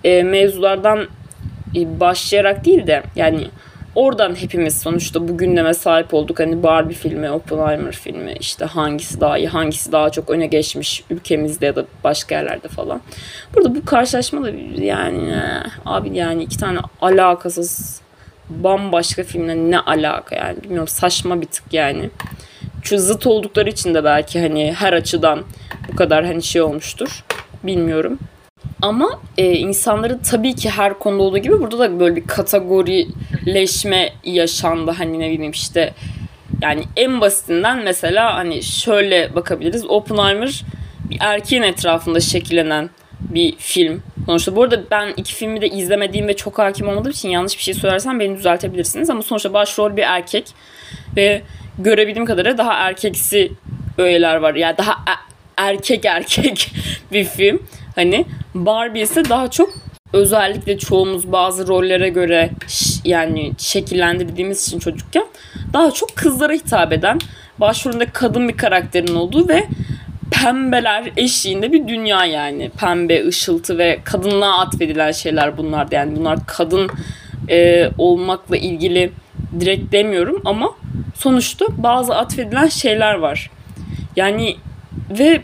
e, 0.04 0.22
mevzulardan 0.22 1.06
e, 1.76 2.00
başlayarak 2.00 2.64
değil 2.64 2.86
de 2.86 3.02
yani 3.16 3.48
oradan 3.94 4.34
hepimiz 4.34 4.80
sonuçta 4.80 5.28
bu 5.28 5.38
gündeme 5.38 5.74
sahip 5.74 6.14
olduk. 6.14 6.40
Hani 6.40 6.62
Barbie 6.62 6.94
filmi, 6.94 7.30
Oppenheimer 7.30 7.92
filmi 7.92 8.34
işte 8.40 8.64
hangisi 8.64 9.20
daha 9.20 9.38
iyi, 9.38 9.48
hangisi 9.48 9.92
daha 9.92 10.10
çok 10.10 10.30
öne 10.30 10.46
geçmiş 10.46 11.04
ülkemizde 11.10 11.66
ya 11.66 11.76
da 11.76 11.84
başka 12.04 12.34
yerlerde 12.34 12.68
falan. 12.68 13.00
Burada 13.54 13.74
bu 13.74 13.84
karşılaşma 13.84 14.44
da 14.44 14.50
yani 14.80 15.30
eh, 15.30 15.70
abi 15.86 16.16
yani 16.16 16.42
iki 16.42 16.58
tane 16.58 16.78
alakasız 17.00 18.00
bambaşka 18.50 19.22
filmle 19.22 19.70
ne 19.70 19.80
alaka 19.80 20.36
yani 20.36 20.62
bilmiyorum 20.62 20.88
saçma 20.88 21.40
bir 21.40 21.46
tık 21.46 21.64
yani. 21.72 22.10
Şu 22.82 22.98
zıt 22.98 23.26
oldukları 23.26 23.70
için 23.70 23.94
de 23.94 24.04
belki 24.04 24.40
hani 24.40 24.72
her 24.72 24.92
açıdan 24.92 25.44
bu 25.92 25.96
kadar 25.96 26.24
hani 26.24 26.42
şey 26.42 26.62
olmuştur. 26.62 27.24
Bilmiyorum. 27.64 28.18
Ama 28.82 29.20
e, 29.38 29.52
insanların 29.52 30.18
tabii 30.18 30.54
ki 30.54 30.70
her 30.70 30.98
konuda 30.98 31.22
olduğu 31.22 31.38
gibi 31.38 31.60
burada 31.60 31.78
da 31.78 32.00
böyle 32.00 32.16
bir 32.16 32.26
kategorileşme 32.26 34.12
yaşandı. 34.24 34.90
Hani 34.90 35.18
ne 35.18 35.30
bileyim 35.30 35.52
işte 35.52 35.94
yani 36.62 36.82
en 36.96 37.20
basitinden 37.20 37.84
mesela 37.84 38.34
hani 38.34 38.62
şöyle 38.62 39.34
bakabiliriz. 39.34 39.84
Oppenheimer 39.86 40.64
bir 41.10 41.16
erkeğin 41.20 41.62
etrafında 41.62 42.20
şekillenen 42.20 42.90
bir 43.20 43.56
film. 43.56 44.02
Sonuçta 44.28 44.56
bu 44.56 44.62
arada 44.62 44.82
ben 44.90 45.12
iki 45.16 45.34
filmi 45.34 45.60
de 45.60 45.68
izlemediğim 45.68 46.28
ve 46.28 46.36
çok 46.36 46.58
hakim 46.58 46.88
olmadığım 46.88 47.12
için 47.12 47.28
yanlış 47.28 47.58
bir 47.58 47.62
şey 47.62 47.74
söylersem 47.74 48.20
beni 48.20 48.36
düzeltebilirsiniz. 48.36 49.10
Ama 49.10 49.22
sonuçta 49.22 49.52
başrol 49.52 49.96
bir 49.96 50.02
erkek 50.02 50.44
ve 51.16 51.42
görebildiğim 51.78 52.26
kadarıyla 52.26 52.58
daha 52.58 52.72
erkeksi 52.72 53.52
öğeler 53.98 54.36
var. 54.36 54.54
Yani 54.54 54.78
daha 54.78 54.92
e- 54.92 55.32
erkek 55.56 56.04
erkek 56.04 56.70
bir 57.12 57.24
film. 57.24 57.62
Hani 57.94 58.26
Barbie 58.54 59.02
ise 59.02 59.28
daha 59.28 59.50
çok 59.50 59.70
özellikle 60.12 60.78
çoğumuz 60.78 61.32
bazı 61.32 61.66
rollere 61.66 62.08
göre 62.08 62.50
yani 63.04 63.52
şekillendirdiğimiz 63.58 64.68
için 64.68 64.78
çocukken 64.78 65.26
daha 65.72 65.90
çok 65.90 66.16
kızlara 66.16 66.52
hitap 66.52 66.92
eden 66.92 67.18
başrolünde 67.58 68.06
kadın 68.06 68.48
bir 68.48 68.56
karakterin 68.56 69.14
olduğu 69.14 69.48
ve 69.48 69.66
pembeler 70.30 71.10
eşiğinde 71.16 71.72
bir 71.72 71.88
dünya 71.88 72.24
yani. 72.24 72.70
Pembe, 72.80 73.26
ışıltı 73.26 73.78
ve 73.78 74.00
kadınlığa 74.04 74.58
atfedilen 74.58 75.12
şeyler 75.12 75.56
bunlar. 75.56 75.88
Yani 75.90 76.16
bunlar 76.16 76.38
kadın 76.46 76.90
e, 77.50 77.90
olmakla 77.98 78.56
ilgili 78.56 79.12
direkt 79.60 79.92
demiyorum 79.92 80.42
ama 80.44 80.74
sonuçta 81.14 81.66
bazı 81.76 82.16
atfedilen 82.16 82.68
şeyler 82.68 83.14
var. 83.14 83.50
Yani 84.16 84.56
ve 85.10 85.40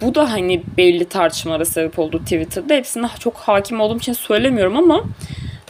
bu 0.00 0.14
da 0.14 0.32
hani 0.32 0.62
belli 0.76 1.04
tartışmalara 1.04 1.64
sebep 1.64 1.98
oldu 1.98 2.18
Twitter'da. 2.18 2.74
Hepsine 2.74 3.08
çok 3.18 3.36
hakim 3.36 3.80
olduğum 3.80 3.96
için 3.96 4.12
söylemiyorum 4.12 4.76
ama 4.76 5.04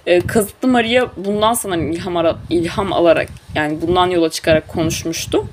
e, 0.06 0.20
Kazıklı 0.20 0.68
Maria 0.68 1.06
bundan 1.16 1.54
sonra 1.54 1.76
ilham, 1.76 2.16
ara, 2.16 2.36
ilham 2.50 2.92
alarak 2.92 3.28
yani 3.54 3.78
bundan 3.82 4.06
yola 4.06 4.30
çıkarak 4.30 4.68
konuşmuştu. 4.68 5.46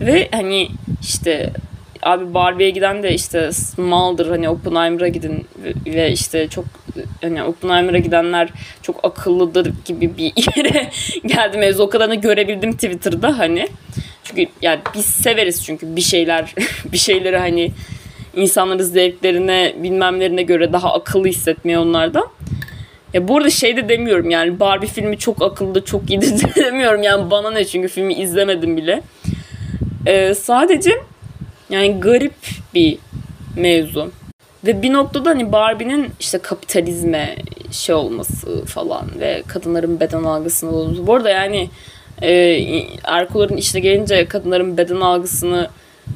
Ve 0.00 0.28
hani 0.32 0.68
işte 1.00 1.50
abi 2.02 2.34
Barbie'ye 2.34 2.70
giden 2.70 3.02
de 3.02 3.14
işte 3.14 3.50
maldır 3.76 4.30
hani 4.30 4.48
Oppenheimer'a 4.48 5.08
gidin 5.08 5.46
ve 5.86 6.12
işte 6.12 6.48
çok 6.48 6.64
hani 7.22 7.42
Oppenheimer'a 7.42 7.98
gidenler 7.98 8.48
çok 8.82 9.04
akıllıdır 9.04 9.72
gibi 9.84 10.16
bir 10.16 10.32
yere 10.56 10.90
geldi 11.26 11.58
mevzu. 11.58 11.82
O 11.82 11.90
kadarını 11.90 12.14
görebildim 12.14 12.72
Twitter'da 12.72 13.38
hani. 13.38 13.68
Çünkü 14.24 14.46
yani 14.62 14.80
biz 14.94 15.06
severiz 15.06 15.64
çünkü 15.64 15.96
bir 15.96 16.00
şeyler 16.00 16.54
bir 16.92 16.98
şeyleri 16.98 17.38
hani 17.38 17.72
insanların 18.36 18.82
zevklerine 18.82 19.74
bilmemlerine 19.76 20.42
göre 20.42 20.72
daha 20.72 20.94
akıllı 20.94 21.28
hissetmeye 21.28 21.78
onlardan. 21.78 22.26
Ya 23.14 23.28
bu 23.28 23.36
arada 23.36 23.50
şey 23.50 23.76
de 23.76 23.88
demiyorum 23.88 24.30
yani 24.30 24.60
Barbie 24.60 24.88
filmi 24.88 25.18
çok 25.18 25.42
akıllı 25.42 25.84
çok 25.84 26.10
iyi 26.10 26.20
de 26.20 26.26
demiyorum 26.56 27.02
yani 27.02 27.30
bana 27.30 27.50
ne 27.50 27.64
çünkü 27.64 27.88
filmi 27.88 28.14
izlemedim 28.14 28.76
bile. 28.76 29.02
Ee, 30.06 30.34
sadece 30.34 30.90
yani 31.70 32.00
garip 32.00 32.34
bir 32.74 32.98
mevzu. 33.56 34.12
Ve 34.66 34.82
bir 34.82 34.92
noktada 34.92 35.30
hani 35.30 35.52
Barbie'nin 35.52 36.08
işte 36.20 36.38
kapitalizme 36.38 37.36
şey 37.70 37.94
olması 37.94 38.64
falan 38.64 39.06
ve 39.20 39.42
kadınların 39.46 40.00
beden 40.00 40.22
algısını 40.22 40.70
olması. 40.70 41.06
Bu 41.06 41.14
arada 41.14 41.30
yani 41.30 41.70
e, 42.22 42.32
erkoların 43.04 43.56
işte 43.56 43.80
gelince 43.80 44.24
kadınların 44.24 44.76
beden 44.76 45.00
algısını 45.00 45.68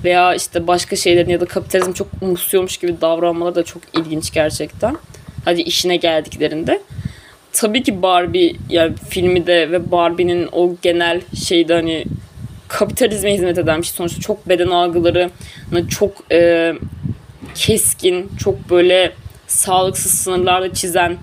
veya 0.05 0.35
işte 0.35 0.67
başka 0.67 0.97
şeylerin 0.97 1.31
ya 1.31 1.41
da 1.41 1.45
kapitalizm 1.45 1.93
çok 1.93 2.09
umursuyormuş 2.21 2.77
gibi 2.77 3.01
davranmaları 3.01 3.55
da 3.55 3.63
çok 3.63 3.83
ilginç 3.99 4.33
gerçekten. 4.33 4.97
Hadi 5.45 5.63
işine 5.63 5.97
geldiklerinde. 5.97 6.81
Tabii 7.53 7.83
ki 7.83 8.03
Barbie 8.03 8.57
yani 8.71 8.95
filmi 9.09 9.47
de 9.47 9.71
ve 9.71 9.91
Barbie'nin 9.91 10.49
o 10.53 10.75
genel 10.83 11.21
şeyde 11.47 11.75
hani 11.75 12.05
kapitalizme 12.75 13.35
hizmet 13.35 13.59
eden 13.59 13.79
bir 13.79 13.87
şey. 13.87 13.95
Sonuçta 13.95 14.21
çok 14.21 14.49
beden 14.49 14.69
algıları 14.69 15.31
çok 15.91 16.33
e, 16.33 16.73
keskin, 17.55 18.31
çok 18.39 18.71
böyle 18.71 19.13
sağlıksız 19.47 20.13
sınırlarda 20.13 20.75
çizen 20.75 21.17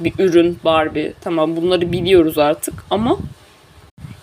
bir 0.00 0.12
ürün 0.18 0.58
Barbie. 0.64 1.12
Tamam 1.20 1.56
bunları 1.56 1.92
biliyoruz 1.92 2.38
artık 2.38 2.74
ama 2.90 3.18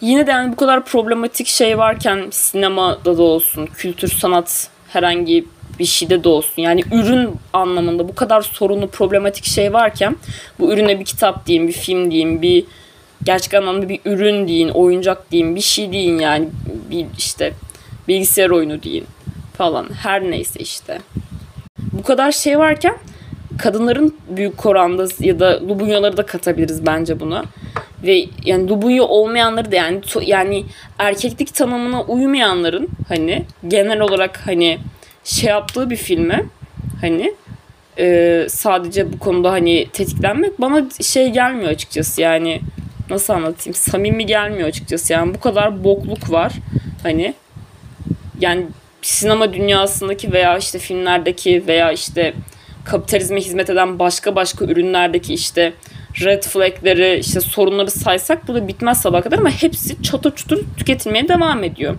yine 0.02 0.28
de 0.28 0.32
yani 0.32 0.52
bu 0.52 0.56
kadar 0.56 0.86
problematik 0.86 1.48
şey 1.48 1.78
varken 1.78 2.28
sinemada 2.32 3.18
da 3.18 3.24
olsun, 3.24 3.66
kültür 3.66 4.08
sanat 4.08 4.70
herhangi 4.90 5.46
bir 5.80 5.86
şeyde 5.86 6.24
de 6.24 6.30
olsun. 6.30 6.62
Yani 6.62 6.84
ürün 6.92 7.36
anlamında 7.54 8.08
bu 8.08 8.16
kadar 8.16 8.42
sorunlu, 8.42 8.88
problematik 8.88 9.46
şey 9.46 9.74
varken 9.74 10.16
bu 10.60 10.74
ürüne 10.74 11.00
bir 11.00 11.06
kitap 11.06 11.46
diyeyim, 11.46 11.68
bir 11.68 11.74
film 11.74 12.12
diyeyim, 12.12 12.42
bir 12.42 12.66
gerçek 13.24 13.54
anlamda 13.54 13.90
bir 13.90 14.00
ürün 14.06 14.48
deyin, 14.48 14.70
oyuncak 14.70 15.32
deyin, 15.32 15.56
bir 15.56 15.62
şey 15.62 15.92
deyin 15.92 16.20
yani 16.20 16.50
bir 16.92 17.06
işte 17.18 17.54
bilgisayar 18.08 18.50
oyunu 18.50 18.84
deyin 18.84 19.06
falan. 19.58 19.90
Her 20.04 20.24
neyse 20.24 20.60
işte. 20.60 21.00
Bu 21.94 22.04
kadar 22.04 22.32
şey 22.32 22.60
varken 22.60 22.96
kadınların 23.58 24.16
büyük 24.30 24.66
oranda 24.66 25.08
ya 25.20 25.40
da 25.40 25.62
lubunyaları 25.68 26.18
da 26.18 26.26
katabiliriz 26.26 26.86
bence 26.86 27.20
buna. 27.20 27.44
Ve 28.04 28.26
yani 28.46 28.70
lubunya 28.70 29.04
olmayanları 29.04 29.72
da 29.72 29.76
yani 29.76 30.02
yani 30.22 30.66
erkeklik 31.00 31.54
tanımına 31.54 32.04
uymayanların 32.04 32.90
hani 33.08 33.46
genel 33.68 34.00
olarak 34.00 34.48
hani 34.48 34.80
şey 35.24 35.50
yaptığı 35.50 35.90
bir 35.90 35.96
filme 35.96 36.46
hani 37.02 37.34
e, 38.00 38.48
sadece 38.50 39.14
bu 39.14 39.20
konuda 39.20 39.52
hani 39.52 39.88
tetiklenmek 39.94 40.62
bana 40.62 40.86
şey 41.02 41.30
gelmiyor 41.30 41.72
açıkçası 41.72 42.22
yani 42.22 42.62
nasıl 43.10 43.34
anlatayım 43.34 43.74
samimi 43.74 44.26
gelmiyor 44.26 44.68
açıkçası 44.68 45.14
yani 45.14 45.34
bu 45.34 45.40
kadar 45.40 45.84
bokluk 45.84 46.32
var 46.32 46.54
hani 47.04 47.34
yani 48.40 48.66
sinema 49.02 49.54
dünyasındaki 49.54 50.32
veya 50.32 50.58
işte 50.58 50.80
filmlerdeki 50.80 51.64
veya 51.68 51.92
işte 51.92 52.34
kapitalizme 52.86 53.42
hizmet 53.42 53.70
eden 53.70 54.00
başka 54.00 54.36
başka 54.36 54.66
ürünlerdeki 54.66 55.34
işte 55.34 55.74
red 56.24 56.44
flagleri 56.44 57.20
işte 57.20 57.42
sorunları 57.42 57.92
saysak 57.92 58.48
bu 58.48 58.54
da 58.54 58.68
bitmez 58.68 59.02
sabah 59.02 59.22
kadar 59.22 59.38
ama 59.40 59.50
hepsi 59.50 60.04
çatır 60.04 60.36
çutur 60.36 60.60
tüketilmeye 60.78 61.28
devam 61.28 61.64
ediyor. 61.64 61.96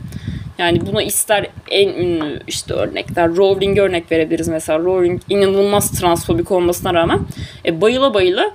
Yani 0.58 0.86
buna 0.86 1.02
ister 1.02 1.46
en 1.70 1.88
ünlü 1.88 2.40
işte 2.46 2.74
örnekler 2.74 3.36
Rowling 3.36 3.78
örnek 3.78 4.12
verebiliriz 4.12 4.48
mesela. 4.48 4.78
Rowling 4.78 5.22
inanılmaz 5.28 5.90
transfobik 5.90 6.50
olmasına 6.50 6.94
rağmen 6.94 7.20
e, 7.66 7.80
bayıla 7.80 8.14
bayıla 8.14 8.54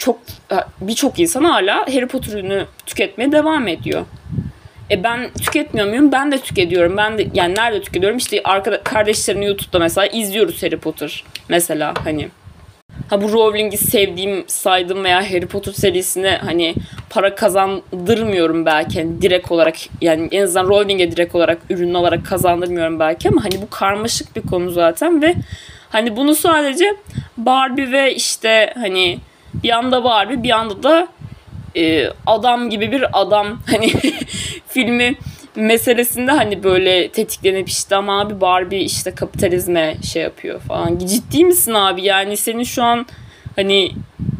çok 0.00 0.18
birçok 0.80 1.18
insan 1.18 1.44
hala 1.44 1.78
Harry 1.78 2.06
Potter 2.06 2.32
ürünü 2.32 2.66
tüketmeye 2.86 3.32
devam 3.32 3.68
ediyor. 3.68 4.06
E 4.90 5.04
ben 5.04 5.30
tüketmiyor 5.32 5.88
muyum? 5.88 6.12
Ben 6.12 6.32
de 6.32 6.38
tüketiyorum. 6.38 6.96
Ben 6.96 7.18
de 7.18 7.26
yani 7.34 7.54
nerede 7.54 7.82
tüketiyorum? 7.82 8.18
İşte 8.18 8.40
arkada 8.44 8.82
kardeşlerini 8.82 9.46
YouTube'da 9.46 9.78
mesela 9.78 10.06
izliyoruz 10.06 10.62
Harry 10.62 10.76
Potter 10.76 11.24
mesela 11.48 11.94
hani. 12.04 12.28
Ha 13.10 13.22
bu 13.22 13.32
Rowling'i 13.32 13.76
sevdiğim, 13.76 14.44
saydım 14.46 15.04
veya 15.04 15.30
Harry 15.30 15.46
Potter 15.46 15.72
serisine 15.72 16.40
hani 16.44 16.74
para 17.10 17.34
kazandırmıyorum 17.34 18.66
belki 18.66 19.02
hani 19.02 19.22
direkt 19.22 19.52
olarak 19.52 19.74
yani 20.00 20.28
en 20.32 20.42
azından 20.42 20.68
Rowling'e 20.68 21.12
direkt 21.12 21.34
olarak 21.34 21.58
ürün 21.70 21.94
olarak 21.94 22.26
kazandırmıyorum 22.26 23.00
belki 23.00 23.28
ama 23.28 23.44
hani 23.44 23.62
bu 23.62 23.70
karmaşık 23.70 24.36
bir 24.36 24.42
konu 24.42 24.70
zaten 24.70 25.22
ve 25.22 25.34
hani 25.88 26.16
bunu 26.16 26.34
sadece 26.34 26.94
Barbie 27.36 27.92
ve 27.92 28.14
işte 28.14 28.74
hani 28.76 29.18
bir 29.54 29.70
anda 29.70 30.04
Barbie 30.04 30.42
bir 30.42 30.50
anda 30.50 30.82
da 30.82 31.08
e, 31.76 32.06
adam 32.26 32.70
gibi 32.70 32.92
bir 32.92 33.20
adam 33.20 33.58
hani 33.70 33.92
filmi 34.68 35.14
meselesinde 35.56 36.30
hani 36.30 36.62
böyle 36.62 37.08
tetiklenip 37.08 37.68
işte 37.68 37.96
ama 37.96 38.20
abi 38.20 38.40
Barbie 38.40 38.80
işte 38.80 39.14
kapitalizme 39.14 39.96
şey 40.12 40.22
yapıyor 40.22 40.60
falan. 40.60 40.98
Ciddi 40.98 41.44
misin 41.44 41.74
abi? 41.74 42.02
Yani 42.02 42.36
senin 42.36 42.64
şu 42.64 42.82
an 42.82 43.06
hani 43.56 43.92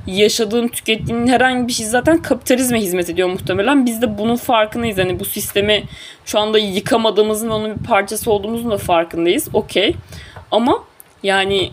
yaşadığın, 0.07 0.69
tükettiğin 0.69 1.26
herhangi 1.26 1.69
bir 1.69 1.73
şey 1.73 1.87
zaten 1.87 2.23
kapitalizme 2.23 2.81
hizmet 2.81 3.11
ediyor 3.11 3.29
muhtemelen. 3.29 3.87
Biz 3.87 4.02
de 4.02 4.19
bunun 4.19 4.37
farkındayız. 4.37 4.99
Hani 4.99 5.21
bu 5.21 5.25
sistemi 5.25 5.83
şu 6.25 6.38
anda 6.38 6.59
yıkamadığımızın 6.59 7.50
onun 7.50 7.79
bir 7.79 7.85
parçası 7.85 8.31
olduğumuzun 8.33 8.71
da 8.71 8.79
farkındayız. 8.79 9.49
Okey. 9.52 9.95
Ama 10.50 10.85
yani 11.23 11.71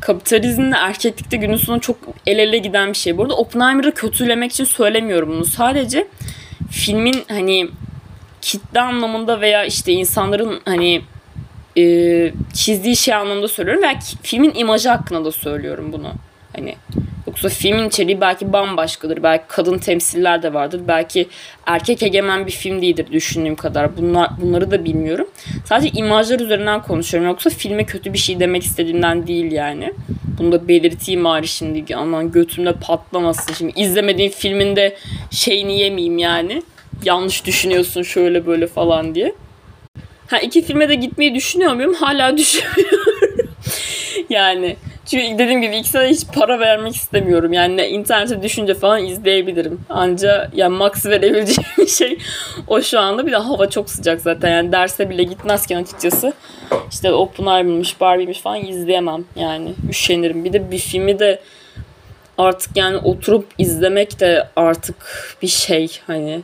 kapitalizmle 0.00 0.76
erkeklikte 0.76 1.36
günün 1.36 1.56
sonunda 1.56 1.80
çok 1.80 1.96
el 2.26 2.38
ele 2.38 2.58
giden 2.58 2.88
bir 2.88 2.96
şey. 2.96 3.18
Bu 3.18 3.22
arada 3.22 3.36
Oppenheimer'ı 3.36 3.94
kötülemek 3.94 4.52
için 4.52 4.64
söylemiyorum 4.64 5.28
bunu. 5.28 5.44
Sadece 5.44 6.08
filmin 6.70 7.24
hani 7.28 7.68
kitle 8.40 8.80
anlamında 8.80 9.40
veya 9.40 9.64
işte 9.64 9.92
insanların 9.92 10.60
hani 10.64 11.02
e, 11.78 12.32
çizdiği 12.54 12.96
şey 12.96 13.14
anlamında 13.14 13.48
söylüyorum 13.48 13.82
veya 13.82 13.98
filmin 14.22 14.54
imajı 14.54 14.88
hakkında 14.88 15.24
da 15.24 15.32
söylüyorum 15.32 15.92
bunu. 15.92 16.12
Hani 16.56 16.76
yoksa 17.42 17.58
filmin 17.58 17.88
içeriği 17.88 18.20
belki 18.20 18.52
bambaşkadır. 18.52 19.22
Belki 19.22 19.44
kadın 19.48 19.78
temsiller 19.78 20.42
de 20.42 20.54
vardır. 20.54 20.80
Belki 20.88 21.28
erkek 21.66 22.02
egemen 22.02 22.46
bir 22.46 22.52
film 22.52 22.82
değildir 22.82 23.06
düşündüğüm 23.12 23.56
kadar. 23.56 23.96
Bunlar 23.96 24.30
bunları 24.40 24.70
da 24.70 24.84
bilmiyorum. 24.84 25.28
Sadece 25.64 25.98
imajlar 25.98 26.40
üzerinden 26.40 26.82
konuşuyorum. 26.82 27.28
Yoksa 27.28 27.50
filme 27.50 27.84
kötü 27.86 28.12
bir 28.12 28.18
şey 28.18 28.40
demek 28.40 28.62
istediğimden 28.62 29.26
değil 29.26 29.52
yani. 29.52 29.92
Bunu 30.38 30.52
da 30.52 30.68
belirteyim 30.68 31.24
bari 31.24 31.48
şimdi. 31.48 31.96
Aman 31.96 32.32
götümde 32.32 32.72
patlamasın. 32.72 33.54
Şimdi 33.54 33.80
izlemediğim 33.80 34.32
filminde 34.32 34.96
şeyini 35.30 35.80
yemeyeyim 35.80 36.18
yani 36.18 36.62
yanlış 37.04 37.46
düşünüyorsun 37.46 38.02
şöyle 38.02 38.46
böyle 38.46 38.66
falan 38.66 39.14
diye. 39.14 39.34
Ha 40.26 40.38
iki 40.38 40.62
filme 40.62 40.88
de 40.88 40.94
gitmeyi 40.94 41.34
düşünüyor 41.34 41.72
muyum? 41.72 41.94
Hala 41.94 42.36
düşünmüyorum. 42.36 43.50
yani 44.30 44.76
Çünkü 45.10 45.38
dediğim 45.38 45.62
gibi 45.62 45.76
ikisine 45.76 46.08
hiç 46.08 46.26
para 46.26 46.60
vermek 46.60 46.96
istemiyorum. 46.96 47.52
Yani 47.52 47.86
internete 47.86 48.42
düşünce 48.42 48.74
falan 48.74 49.04
izleyebilirim. 49.04 49.80
Anca 49.88 50.50
yani 50.54 50.76
max 50.76 51.06
verebileceğim 51.06 51.88
şey 51.98 52.18
o 52.66 52.82
şu 52.82 53.00
anda. 53.00 53.26
Bir 53.26 53.32
de 53.32 53.36
hava 53.36 53.70
çok 53.70 53.90
sıcak 53.90 54.20
zaten. 54.20 54.50
Yani 54.50 54.72
derse 54.72 55.10
bile 55.10 55.22
gitmezken 55.22 55.82
açıkçası 55.82 56.32
işte 56.90 57.12
Oppenheimer'mış, 57.12 58.00
Barbie'miş 58.00 58.40
falan 58.40 58.64
izleyemem. 58.64 59.24
Yani 59.36 59.74
üşenirim. 59.90 60.44
Bir 60.44 60.52
de 60.52 60.70
bir 60.70 60.78
filmi 60.78 61.18
de 61.18 61.40
artık 62.38 62.76
yani 62.76 62.96
oturup 62.96 63.46
izlemek 63.58 64.20
de 64.20 64.48
artık 64.56 64.96
bir 65.42 65.48
şey 65.48 66.00
hani 66.06 66.40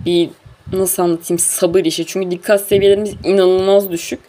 bir 0.00 0.30
nasıl 0.72 1.02
anlatayım 1.02 1.38
sabır 1.38 1.84
işi. 1.84 2.06
Çünkü 2.06 2.30
dikkat 2.30 2.60
seviyelerimiz 2.60 3.14
inanılmaz 3.24 3.90
düşük. 3.90 4.20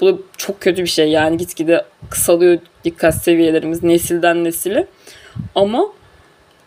Bu 0.00 0.06
da 0.06 0.18
çok 0.36 0.60
kötü 0.60 0.82
bir 0.82 0.88
şey 0.88 1.08
yani 1.08 1.36
gitgide 1.36 1.84
kısalıyor 2.10 2.58
dikkat 2.84 3.14
seviyelerimiz 3.14 3.82
nesilden 3.82 4.44
nesile. 4.44 4.86
Ama 5.54 5.86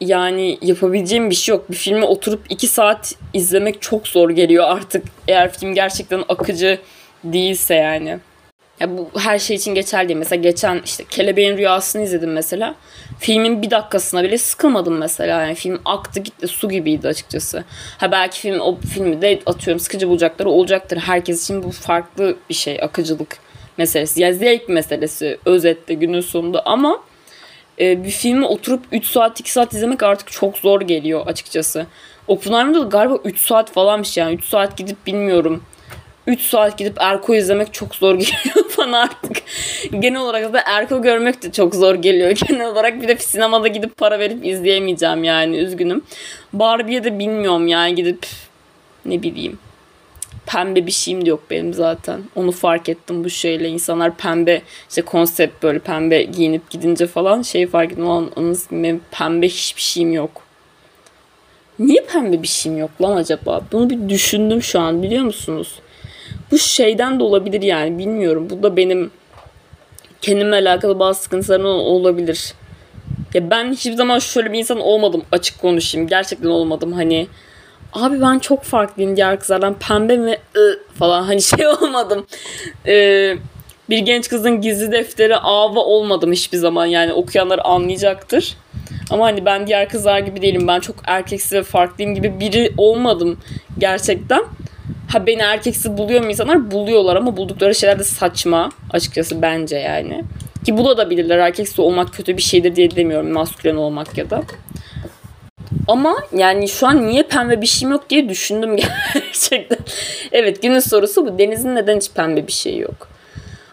yani 0.01 0.57
yapabileceğim 0.61 1.29
bir 1.29 1.35
şey 1.35 1.55
yok. 1.55 1.71
Bir 1.71 1.75
filmi 1.75 2.05
oturup 2.05 2.41
iki 2.49 2.67
saat 2.67 3.15
izlemek 3.33 3.81
çok 3.81 4.07
zor 4.07 4.29
geliyor 4.29 4.65
artık. 4.67 5.05
Eğer 5.27 5.53
film 5.53 5.73
gerçekten 5.73 6.23
akıcı 6.29 6.79
değilse 7.23 7.75
yani. 7.75 8.19
Ya 8.81 8.97
bu 8.97 9.09
her 9.19 9.39
şey 9.39 9.55
için 9.55 9.75
geçerli 9.75 10.07
değil. 10.07 10.19
Mesela 10.19 10.41
geçen 10.41 10.81
işte 10.85 11.03
Kelebeğin 11.09 11.57
Rüyası'nı 11.57 12.03
izledim 12.03 12.31
mesela. 12.31 12.75
Filmin 13.19 13.61
bir 13.61 13.71
dakikasına 13.71 14.23
bile 14.23 14.37
sıkılmadım 14.37 14.97
mesela. 14.97 15.41
Yani 15.41 15.55
film 15.55 15.81
aktı 15.85 16.19
gitti 16.19 16.47
su 16.47 16.69
gibiydi 16.69 17.07
açıkçası. 17.07 17.63
Ha 17.97 18.11
belki 18.11 18.39
film 18.39 18.59
o 18.59 18.77
filmi 18.93 19.21
de 19.21 19.39
atıyorum 19.45 19.79
sıkıcı 19.79 20.09
bulacakları 20.09 20.49
olacaktır. 20.49 20.97
Herkes 20.97 21.43
için 21.43 21.63
bu 21.63 21.71
farklı 21.71 22.37
bir 22.49 22.53
şey 22.53 22.79
akıcılık 22.81 23.37
meselesi. 23.77 24.21
Yani 24.21 24.33
zevk 24.35 24.69
meselesi 24.69 25.37
özette 25.45 25.93
günün 25.93 26.21
sonunda 26.21 26.65
ama 26.65 27.03
e, 27.79 28.03
bir 28.03 28.11
filmi 28.11 28.45
oturup 28.45 28.83
3 28.91 29.05
saat 29.05 29.39
2 29.39 29.51
saat 29.51 29.73
izlemek 29.73 30.03
artık 30.03 30.31
çok 30.31 30.57
zor 30.57 30.81
geliyor 30.81 31.27
açıkçası. 31.27 31.85
Oppenheimer'da 32.27 32.81
da 32.81 32.85
galiba 32.85 33.17
3 33.23 33.39
saat 33.39 33.71
falanmış 33.71 34.17
yani. 34.17 34.35
3 34.35 34.45
saat 34.45 34.77
gidip 34.77 35.07
bilmiyorum 35.07 35.63
3 36.27 36.41
saat 36.41 36.77
gidip 36.77 36.97
Erko 36.99 37.35
izlemek 37.35 37.73
çok 37.73 37.95
zor 37.95 38.15
geliyor 38.19 38.65
bana 38.77 39.01
artık. 39.01 39.43
Genel 39.99 40.21
olarak 40.21 40.53
da 40.53 40.61
Erko 40.65 41.01
görmek 41.01 41.43
de 41.43 41.51
çok 41.51 41.75
zor 41.75 41.95
geliyor. 41.95 42.29
Genel 42.47 42.67
olarak 42.67 43.01
bir 43.01 43.07
de 43.07 43.17
sinemada 43.17 43.67
gidip 43.67 43.97
para 43.97 44.19
verip 44.19 44.45
izleyemeyeceğim 44.45 45.23
yani 45.23 45.57
üzgünüm. 45.57 46.01
Barbie'ye 46.53 47.03
de 47.03 47.19
bilmiyorum 47.19 47.67
yani 47.67 47.95
gidip 47.95 48.27
ne 49.05 49.23
bileyim 49.23 49.59
pembe 50.45 50.85
bir 50.85 50.91
şeyim 50.91 51.25
de 51.25 51.29
yok 51.29 51.43
benim 51.49 51.73
zaten. 51.73 52.21
Onu 52.35 52.51
fark 52.51 52.89
ettim 52.89 53.23
bu 53.23 53.29
şeyle. 53.29 53.69
İnsanlar 53.69 54.17
pembe 54.17 54.61
işte 54.89 55.01
konsept 55.01 55.63
böyle 55.63 55.79
pembe 55.79 56.23
giyinip 56.23 56.69
gidince 56.69 57.07
falan 57.07 57.41
şey 57.41 57.67
fark 57.67 57.91
ettim. 57.91 58.07
Lan 58.07 58.31
benim 58.71 59.01
pembe 59.11 59.47
hiçbir 59.47 59.81
şeyim 59.81 60.13
yok. 60.13 60.41
Niye 61.79 62.01
pembe 62.01 62.43
bir 62.43 62.47
şeyim 62.47 62.77
yok 62.77 62.91
lan 63.01 63.15
acaba? 63.15 63.61
Bunu 63.71 63.89
bir 63.89 64.09
düşündüm 64.09 64.63
şu 64.63 64.79
an 64.79 65.03
biliyor 65.03 65.23
musunuz? 65.23 65.79
Bu 66.51 66.57
şeyden 66.57 67.19
de 67.19 67.23
olabilir 67.23 67.61
yani 67.61 67.97
bilmiyorum. 67.97 68.47
Bu 68.49 68.63
da 68.63 68.77
benim 68.77 69.11
kendimle 70.21 70.55
alakalı 70.55 70.99
bazı 70.99 71.21
sıkıntılarım 71.21 71.65
olabilir. 71.65 72.53
Ya 73.33 73.49
ben 73.49 73.71
hiçbir 73.71 73.93
zaman 73.93 74.19
şöyle 74.19 74.53
bir 74.53 74.57
insan 74.59 74.79
olmadım 74.79 75.23
açık 75.31 75.61
konuşayım. 75.61 76.07
Gerçekten 76.07 76.49
olmadım 76.49 76.93
hani. 76.93 77.27
Abi 77.93 78.21
ben 78.21 78.39
çok 78.39 78.63
farklıyım 78.63 79.15
diğer 79.15 79.39
kızlardan. 79.39 79.73
Pembe 79.73 80.17
mi 80.17 80.37
ı, 80.57 80.79
falan 80.99 81.23
hani 81.23 81.41
şey 81.57 81.67
olmadım. 81.67 82.25
Ee, 82.87 83.37
bir 83.89 83.97
genç 83.97 84.29
kızın 84.29 84.61
gizli 84.61 84.91
defteri 84.91 85.35
ava 85.37 85.79
olmadım 85.79 86.31
hiçbir 86.31 86.57
zaman. 86.57 86.85
Yani 86.85 87.13
okuyanlar 87.13 87.59
anlayacaktır. 87.63 88.57
Ama 89.09 89.25
hani 89.25 89.45
ben 89.45 89.67
diğer 89.67 89.89
kızlar 89.89 90.19
gibi 90.19 90.41
değilim. 90.41 90.67
Ben 90.67 90.79
çok 90.79 90.95
erkeksi 91.07 91.55
ve 91.55 91.63
farklıyım 91.63 92.15
gibi 92.15 92.39
biri 92.39 92.73
olmadım 92.77 93.39
gerçekten. 93.77 94.43
Ha 95.11 95.27
beni 95.27 95.41
erkeksi 95.41 95.97
buluyor 95.97 96.23
mu 96.23 96.29
insanlar? 96.29 96.71
Buluyorlar 96.71 97.15
ama 97.15 97.37
buldukları 97.37 97.75
şeyler 97.75 97.99
de 97.99 98.03
saçma 98.03 98.69
açıkçası 98.91 99.41
bence 99.41 99.77
yani. 99.77 100.23
Ki 100.65 100.77
bu 100.77 100.97
da 100.97 101.09
bilirler 101.09 101.37
erkeksi 101.37 101.81
olmak 101.81 102.13
kötü 102.13 102.37
bir 102.37 102.41
şeydir 102.41 102.75
diye 102.75 102.95
demiyorum 102.95 103.31
maskülen 103.31 103.75
olmak 103.75 104.17
ya 104.17 104.29
da. 104.29 104.41
Ama 105.87 106.15
yani 106.35 106.69
şu 106.69 106.87
an 106.87 107.07
niye 107.07 107.23
pembe 107.23 107.61
bir 107.61 107.67
şeyim 107.67 107.91
yok 107.91 108.09
diye 108.09 108.29
düşündüm 108.29 108.75
gerçekten. 109.13 109.77
evet 110.31 110.61
günün 110.61 110.79
sorusu 110.79 111.25
bu. 111.25 111.39
Deniz'in 111.39 111.75
neden 111.75 111.97
hiç 111.97 112.11
pembe 112.11 112.47
bir 112.47 112.51
şey 112.51 112.77
yok? 112.77 113.07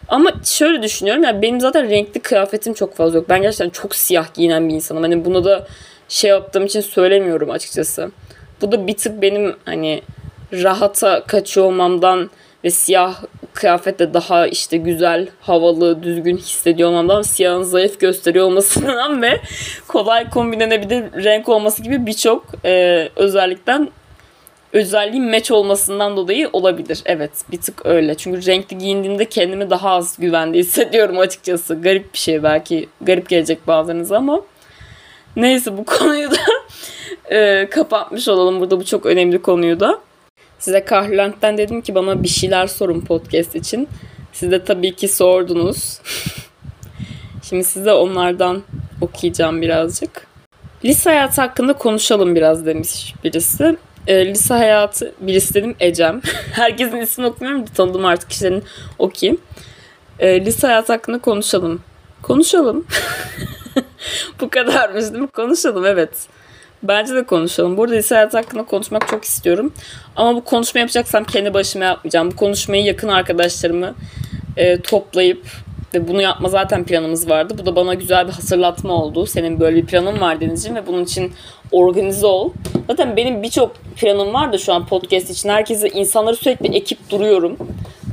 Ama 0.09 0.31
şöyle 0.45 0.83
düşünüyorum 0.83 1.23
ya 1.23 1.31
yani 1.31 1.43
benim 1.43 1.61
zaten 1.61 1.91
renkli 1.91 2.21
kıyafetim 2.21 2.75
çok 2.75 2.95
fazla 2.97 3.19
yok. 3.19 3.29
Ben 3.29 3.43
gerçekten 3.43 3.71
çok 3.71 3.95
siyah 3.95 4.35
giyinen 4.35 4.69
bir 4.69 4.75
insanım. 4.75 5.03
Hani 5.03 5.25
bunu 5.25 5.45
da 5.45 5.67
şey 6.09 6.31
yaptığım 6.31 6.67
için 6.67 6.81
söylemiyorum 6.81 7.51
açıkçası. 7.51 8.11
Bu 8.61 8.73
da 8.73 8.87
bir 8.87 8.97
tık 8.97 9.23
benim 9.23 9.57
hani 9.65 10.03
rahata 10.53 11.25
kaçıyor 11.27 11.67
olmamdan 11.67 12.31
ve 12.65 12.71
siyah 12.71 13.23
kıyafetle 13.55 14.15
daha 14.15 14.47
işte 14.47 14.77
güzel, 14.77 15.29
havalı, 15.41 16.03
düzgün 16.03 16.37
hissediyor 16.37 16.89
olmamdan, 16.89 17.23
siyahın 17.23 17.63
zayıf 17.63 18.01
gösteriyor 18.01 18.47
olmasından 18.47 19.23
ve 19.23 19.41
kolay 19.89 20.31
kombinlenebilir 20.31 21.25
renk 21.25 21.49
olması 21.49 21.83
gibi 21.83 22.07
birçok 22.07 22.45
e, 22.65 23.09
özellikten 23.17 23.89
özelliğin 24.73 25.25
meç 25.25 25.51
olmasından 25.51 26.17
dolayı 26.17 26.49
olabilir. 26.53 27.03
Evet 27.05 27.31
bir 27.51 27.61
tık 27.61 27.87
öyle. 27.87 28.15
Çünkü 28.15 28.47
renkli 28.47 28.79
giyindiğimde 28.79 29.25
kendimi 29.25 29.71
daha 29.71 29.91
az 29.91 30.17
güvende 30.19 30.59
hissediyorum 30.59 31.19
açıkçası. 31.19 31.75
Garip 31.83 32.13
bir 32.13 32.19
şey 32.19 32.43
belki. 32.43 32.89
Garip 33.01 33.29
gelecek 33.29 33.67
bazılarınıza 33.67 34.17
ama 34.17 34.41
neyse 35.37 35.77
bu 35.77 35.85
konuyu 35.85 36.31
da 36.31 36.37
e, 37.35 37.69
kapatmış 37.71 38.29
olalım. 38.29 38.61
Burada 38.61 38.81
bu 38.81 38.85
çok 38.85 39.07
önemli 39.07 39.43
konuyu 39.43 39.81
da. 39.81 40.08
Size 40.59 40.85
Kahrlent'ten 40.85 41.59
dedim 41.59 41.81
ki 41.81 41.95
bana 41.95 42.23
bir 42.23 42.29
şeyler 42.29 42.67
sorun 42.67 43.01
podcast 43.01 43.55
için. 43.55 43.89
Siz 44.33 44.51
de 44.51 44.65
tabii 44.65 44.95
ki 44.95 45.09
sordunuz. 45.09 46.01
Şimdi 47.49 47.65
size 47.65 47.93
onlardan 47.93 48.63
okuyacağım 49.01 49.63
birazcık. 49.63 50.27
Lise 50.85 51.11
hayatı 51.11 51.41
hakkında 51.41 51.73
konuşalım 51.73 52.35
biraz 52.35 52.67
demiş 52.67 53.15
birisi. 53.25 53.77
E, 54.07 54.27
lise 54.27 54.55
hayatı, 54.55 55.15
birisi 55.21 55.55
dedim 55.55 55.75
Ecem. 55.81 56.21
Herkesin 56.53 56.97
ismini 56.97 57.29
okumuyorum 57.29 57.67
da 57.67 57.71
tanıdım 57.73 58.05
artık 58.05 58.31
kişilerin 58.31 58.65
okuyayım. 58.99 59.41
E, 60.19 60.45
lise 60.45 60.67
hayatı 60.67 60.93
hakkında 60.93 61.19
konuşalım. 61.19 61.83
Konuşalım. 62.23 62.87
Bu 64.41 64.51
kadarmış 64.51 65.05
değil 65.05 65.23
mi? 65.23 65.27
Konuşalım 65.29 65.85
evet. 65.85 66.11
Bence 66.83 67.15
de 67.15 67.25
konuşalım. 67.25 67.77
Burada 67.77 68.15
hayatı 68.15 68.37
hakkında 68.37 68.65
konuşmak 68.65 69.09
çok 69.09 69.25
istiyorum. 69.25 69.73
Ama 70.17 70.35
bu 70.35 70.45
konuşma 70.45 70.81
yapacaksam 70.81 71.25
kendi 71.25 71.55
başıma 71.55 71.85
yapmayacağım. 71.85 72.31
Bu 72.31 72.37
konuşmayı 72.37 72.85
yakın 72.85 73.09
arkadaşlarımı 73.09 73.95
e, 74.57 74.81
toplayıp 74.81 75.47
ve 75.95 76.09
bunu 76.09 76.23
yapma 76.23 76.49
zaten 76.49 76.85
planımız 76.85 77.29
vardı. 77.29 77.55
Bu 77.59 77.67
da 77.67 77.77
bana 77.77 77.95
güzel 77.95 78.27
bir 78.27 78.33
hatırlatma 78.33 78.93
oldu. 78.93 79.27
Senin 79.27 79.61
böyle 79.61 79.77
bir 79.77 79.87
planın 79.87 80.21
var 80.21 80.41
Denizciğim 80.41 80.77
ve 80.77 80.87
bunun 80.87 81.05
için 81.05 81.33
organize 81.73 82.27
ol. 82.27 82.53
Zaten 82.87 83.17
benim 83.17 83.43
birçok 83.43 83.77
planım 83.97 84.35
var 84.35 84.53
da 84.53 84.59
şu 84.59 84.73
an 84.73 84.87
podcast 84.87 85.31
için. 85.31 85.49
Herkese 85.49 85.89
insanları 85.89 86.37
sürekli 86.37 86.77
ekip 86.77 87.11
duruyorum. 87.11 87.57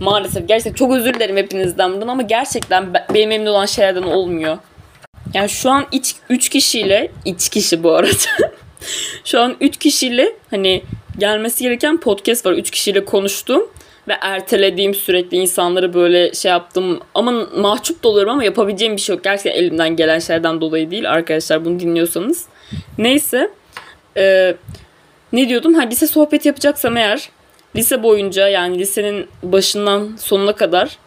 Maalesef 0.01 0.47
gerçekten 0.47 0.73
çok 0.73 0.91
özür 0.91 1.13
dilerim 1.13 1.37
hepinizden 1.37 1.93
bundan 1.93 2.07
ama 2.07 2.21
gerçekten 2.21 2.93
benim 3.13 3.31
elimde 3.31 3.49
olan 3.49 3.65
şeylerden 3.65 4.03
olmuyor. 4.03 4.57
Yani 5.35 5.49
şu 5.49 5.69
an 5.69 5.85
iç, 5.91 6.15
üç 6.29 6.49
kişiyle, 6.49 7.11
iç 7.25 7.49
kişi 7.49 7.83
bu 7.83 7.91
arada. 7.91 8.11
şu 9.25 9.39
an 9.39 9.55
üç 9.61 9.77
kişiyle 9.77 10.35
hani 10.49 10.83
gelmesi 11.17 11.63
gereken 11.63 11.99
podcast 11.99 12.45
var. 12.45 12.53
Üç 12.53 12.71
kişiyle 12.71 13.05
konuştum 13.05 13.67
ve 14.07 14.13
ertelediğim 14.21 14.93
sürekli 14.93 15.37
insanları 15.37 15.93
böyle 15.93 16.33
şey 16.33 16.51
yaptım. 16.51 16.99
Ama 17.15 17.31
mahcup 17.55 18.03
da 18.03 18.09
oluyorum 18.09 18.31
ama 18.31 18.43
yapabileceğim 18.43 18.95
bir 18.95 19.01
şey 19.01 19.15
yok. 19.15 19.23
Gerçekten 19.23 19.61
elimden 19.61 19.95
gelen 19.95 20.19
şeylerden 20.19 20.61
dolayı 20.61 20.91
değil 20.91 21.11
arkadaşlar 21.11 21.65
bunu 21.65 21.79
dinliyorsanız. 21.79 22.45
Neyse. 22.97 23.51
Ee, 24.17 24.55
ne 25.33 25.49
diyordum? 25.49 25.73
Ha 25.73 25.81
lise 25.81 26.07
sohbeti 26.07 26.47
yapacaksam 26.47 26.97
eğer 26.97 27.29
lise 27.75 28.03
boyunca 28.03 28.47
yani 28.47 28.79
lisenin 28.79 29.27
başından 29.43 30.15
sonuna 30.19 30.55
kadar 30.55 30.97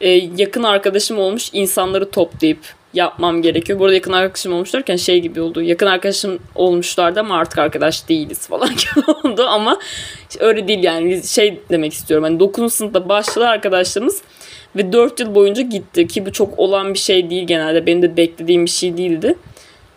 e, 0.00 0.10
yakın 0.10 0.62
arkadaşım 0.62 1.18
olmuş 1.18 1.50
insanları 1.52 2.10
toplayıp 2.10 2.58
yapmam 2.94 3.42
gerekiyor. 3.42 3.78
Bu 3.78 3.84
arada 3.84 3.94
yakın 3.94 4.12
arkadaşım 4.12 4.52
olmuş 4.52 4.74
derken 4.74 4.96
şey 4.96 5.20
gibi 5.20 5.40
oldu. 5.40 5.62
Yakın 5.62 5.86
arkadaşım 5.86 6.38
olmuşlardı 6.54 7.20
ama 7.20 7.36
artık 7.36 7.58
arkadaş 7.58 8.08
değiliz 8.08 8.46
falan 8.46 8.68
gibi 8.70 9.10
oldu 9.10 9.46
ama 9.46 9.78
öyle 10.40 10.68
değil 10.68 10.84
yani. 10.84 11.22
Şey 11.22 11.60
demek 11.70 11.92
istiyorum. 11.92 12.24
Hani 12.24 12.40
9. 12.40 12.72
sınıfta 12.72 13.08
başladı 13.08 13.46
arkadaşlarımız 13.46 14.22
ve 14.76 14.92
4 14.92 15.20
yıl 15.20 15.34
boyunca 15.34 15.62
gitti 15.62 16.06
ki 16.06 16.26
bu 16.26 16.32
çok 16.32 16.58
olan 16.58 16.94
bir 16.94 16.98
şey 16.98 17.30
değil 17.30 17.46
genelde. 17.46 17.86
Benim 17.86 18.02
de 18.02 18.16
beklediğim 18.16 18.64
bir 18.64 18.70
şey 18.70 18.96
değildi. 18.96 19.34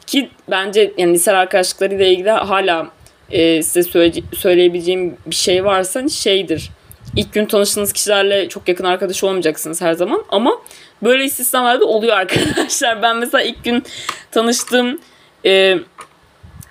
Ki 0.08 0.30
bence 0.50 0.94
yani 0.98 1.14
lise 1.14 1.32
arkadaşlıklarıyla 1.32 2.06
ilgili 2.06 2.30
hala 2.30 2.88
e, 3.32 3.64
size 3.64 3.84
söyle, 3.84 4.22
söyleyebileceğim 4.34 5.18
bir 5.26 5.36
şey 5.36 5.66
varsa 5.66 6.00
hani 6.00 6.12
şeydir. 6.12 6.70
İlk 7.18 7.34
gün 7.34 7.46
tanıştığınız 7.46 7.94
kişilerle 7.94 8.50
çok 8.50 8.68
yakın 8.68 8.84
arkadaş 8.84 9.24
olmayacaksınız 9.24 9.82
her 9.82 9.94
zaman. 9.94 10.24
Ama 10.30 10.62
böyle 11.04 11.24
istisnalarda 11.24 11.86
oluyor 11.86 12.18
arkadaşlar. 12.18 13.02
Ben 13.02 13.18
mesela 13.18 13.42
ilk 13.42 13.64
gün 13.64 13.84
tanıştığım 14.32 15.00
e, 15.46 15.78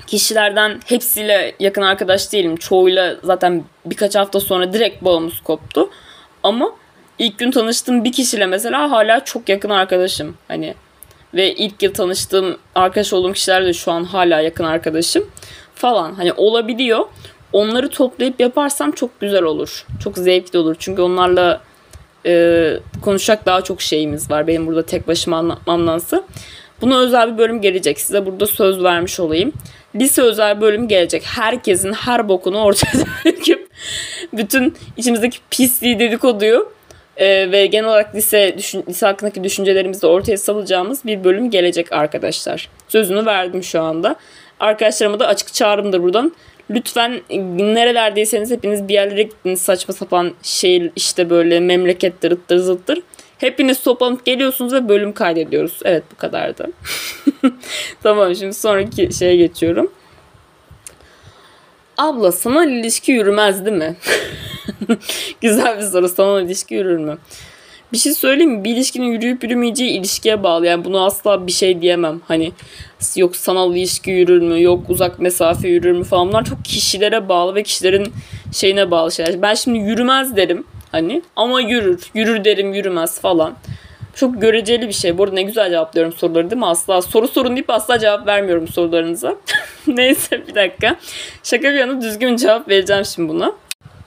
kişilerden 0.06 0.80
hepsiyle 0.86 1.54
yakın 1.60 1.82
arkadaş 1.82 2.32
değilim. 2.32 2.56
Çoğuyla 2.56 3.16
zaten 3.22 3.64
birkaç 3.86 4.14
hafta 4.14 4.40
sonra 4.40 4.72
direkt 4.72 5.04
bağımız 5.04 5.40
koptu. 5.40 5.90
Ama 6.42 6.72
ilk 7.18 7.38
gün 7.38 7.50
tanıştığım 7.50 8.04
bir 8.04 8.12
kişiyle 8.12 8.46
mesela 8.46 8.90
hala 8.90 9.24
çok 9.24 9.48
yakın 9.48 9.70
arkadaşım. 9.70 10.36
Hani 10.48 10.74
ve 11.34 11.54
ilk 11.54 11.82
yıl 11.82 11.94
tanıştığım 11.94 12.58
arkadaş 12.74 13.12
olduğum 13.12 13.32
kişilerle 13.32 13.72
şu 13.72 13.92
an 13.92 14.04
hala 14.04 14.40
yakın 14.40 14.64
arkadaşım 14.64 15.30
falan. 15.74 16.14
Hani 16.14 16.32
olabiliyor. 16.32 17.06
Onları 17.56 17.88
toplayıp 17.88 18.40
yaparsam 18.40 18.92
çok 18.92 19.20
güzel 19.20 19.42
olur. 19.42 19.86
Çok 20.04 20.18
zevkli 20.18 20.58
olur. 20.58 20.76
Çünkü 20.78 21.02
onlarla 21.02 21.60
e, 22.26 22.72
konuşacak 23.02 23.46
daha 23.46 23.60
çok 23.60 23.82
şeyimiz 23.82 24.30
var. 24.30 24.46
Benim 24.46 24.66
burada 24.66 24.82
tek 24.82 25.08
başıma 25.08 25.36
anlatmamdansa. 25.36 26.22
Buna 26.80 26.98
özel 26.98 27.32
bir 27.32 27.38
bölüm 27.38 27.60
gelecek. 27.60 28.00
Size 28.00 28.26
burada 28.26 28.46
söz 28.46 28.82
vermiş 28.82 29.20
olayım. 29.20 29.52
Lise 29.94 30.22
özel 30.22 30.60
bölüm 30.60 30.88
gelecek. 30.88 31.22
Herkesin 31.24 31.92
her 31.92 32.28
bokunu 32.28 32.58
ortaya 32.58 33.04
döküp 33.24 33.68
bütün 34.32 34.74
içimizdeki 34.96 35.38
pisliği 35.50 35.98
dedikoduyu 35.98 36.72
e, 37.16 37.52
ve 37.52 37.66
genel 37.66 37.88
olarak 37.88 38.14
lise, 38.14 38.54
düşün, 38.58 38.84
lise 38.88 39.06
hakkındaki 39.06 39.44
düşüncelerimizi 39.44 40.02
de 40.02 40.06
ortaya 40.06 40.36
salacağımız 40.36 41.04
bir 41.04 41.24
bölüm 41.24 41.50
gelecek 41.50 41.92
arkadaşlar. 41.92 42.68
Sözünü 42.88 43.26
verdim 43.26 43.62
şu 43.62 43.82
anda. 43.82 44.16
Arkadaşlarıma 44.60 45.20
da 45.20 45.26
açık 45.26 45.54
çağrımdır 45.54 46.02
buradan. 46.02 46.32
Lütfen 46.70 47.20
nerelerdeyseniz 47.58 48.50
hepiniz 48.50 48.88
bir 48.88 48.94
yerlere 48.94 49.22
gittiniz 49.22 49.60
saçma 49.62 49.94
sapan 49.94 50.32
şehir 50.42 50.90
işte 50.96 51.30
böyle 51.30 51.60
memlekettir 51.60 52.30
ıttır 52.30 52.56
zıttır. 52.56 53.02
Hepiniz 53.38 53.82
toplanıp 53.82 54.24
geliyorsunuz 54.24 54.72
ve 54.72 54.88
bölüm 54.88 55.12
kaydediyoruz. 55.12 55.80
Evet 55.84 56.02
bu 56.12 56.16
kadardı. 56.16 56.70
tamam 58.02 58.34
şimdi 58.34 58.54
sonraki 58.54 59.14
şeye 59.14 59.36
geçiyorum. 59.36 59.92
Abla 61.98 62.32
sana 62.32 62.64
ilişki 62.64 63.12
yürümez 63.12 63.66
değil 63.66 63.76
mi? 63.76 63.96
Güzel 65.40 65.78
bir 65.78 65.82
soru. 65.82 66.08
Sana 66.08 66.40
ilişki 66.40 66.74
yürür 66.74 66.98
mü? 66.98 67.18
Bir 67.92 67.98
şey 67.98 68.12
söyleyeyim 68.12 68.52
mi? 68.52 68.64
Bir 68.64 68.70
ilişkinin 68.70 69.06
yürüyüp 69.06 69.44
yürümeyeceği 69.44 69.90
ilişkiye 69.90 70.42
bağlı. 70.42 70.66
Yani 70.66 70.84
bunu 70.84 71.04
asla 71.04 71.46
bir 71.46 71.52
şey 71.52 71.82
diyemem. 71.82 72.20
Hani 72.28 72.52
yok 73.16 73.36
sanal 73.36 73.76
ilişki 73.76 74.10
yürür 74.10 74.42
mü? 74.42 74.62
Yok 74.62 74.90
uzak 74.90 75.18
mesafe 75.18 75.68
yürür 75.68 75.92
mü 75.92 76.04
falan. 76.04 76.28
Bunlar 76.28 76.44
çok 76.44 76.64
kişilere 76.64 77.28
bağlı 77.28 77.54
ve 77.54 77.62
kişilerin 77.62 78.12
şeyine 78.52 78.90
bağlı 78.90 79.12
şeyler. 79.12 79.42
Ben 79.42 79.54
şimdi 79.54 79.78
yürümez 79.78 80.36
derim. 80.36 80.64
Hani 80.92 81.22
ama 81.36 81.60
yürür. 81.60 82.10
Yürür 82.14 82.44
derim 82.44 82.74
yürümez 82.74 83.20
falan. 83.20 83.54
Çok 84.14 84.40
göreceli 84.40 84.88
bir 84.88 84.92
şey. 84.92 85.18
Bu 85.18 85.24
arada 85.24 85.34
ne 85.34 85.42
güzel 85.42 85.70
cevaplıyorum 85.70 86.12
soruları 86.12 86.50
değil 86.50 86.60
mi? 86.60 86.66
Asla 86.66 87.02
soru 87.02 87.28
sorun 87.28 87.56
deyip 87.56 87.70
asla 87.70 87.98
cevap 87.98 88.26
vermiyorum 88.26 88.68
sorularınıza. 88.68 89.36
Neyse 89.86 90.46
bir 90.48 90.54
dakika. 90.54 90.96
Şaka 91.42 91.68
bir 91.68 91.78
yana 91.78 92.00
düzgün 92.00 92.36
cevap 92.36 92.68
vereceğim 92.68 93.04
şimdi 93.04 93.28
buna. 93.28 93.52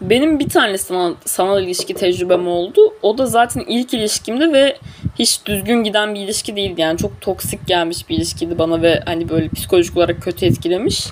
Benim 0.01 0.39
bir 0.39 0.49
tane 0.49 0.77
sanal, 0.77 1.13
sanal 1.25 1.63
ilişki 1.63 1.93
tecrübem 1.93 2.47
oldu. 2.47 2.93
O 3.01 3.17
da 3.17 3.25
zaten 3.25 3.63
ilk 3.67 3.93
ilişkimdi 3.93 4.53
ve 4.53 4.77
hiç 5.19 5.45
düzgün 5.45 5.83
giden 5.83 6.15
bir 6.15 6.19
ilişki 6.19 6.55
değildi. 6.55 6.81
Yani 6.81 6.97
çok 6.97 7.21
toksik 7.21 7.67
gelmiş 7.67 8.09
bir 8.09 8.17
ilişkiydi 8.17 8.59
bana 8.59 8.81
ve 8.81 9.03
hani 9.05 9.29
böyle 9.29 9.49
psikolojik 9.49 9.97
olarak 9.97 10.21
kötü 10.21 10.45
etkilemiş. 10.45 11.07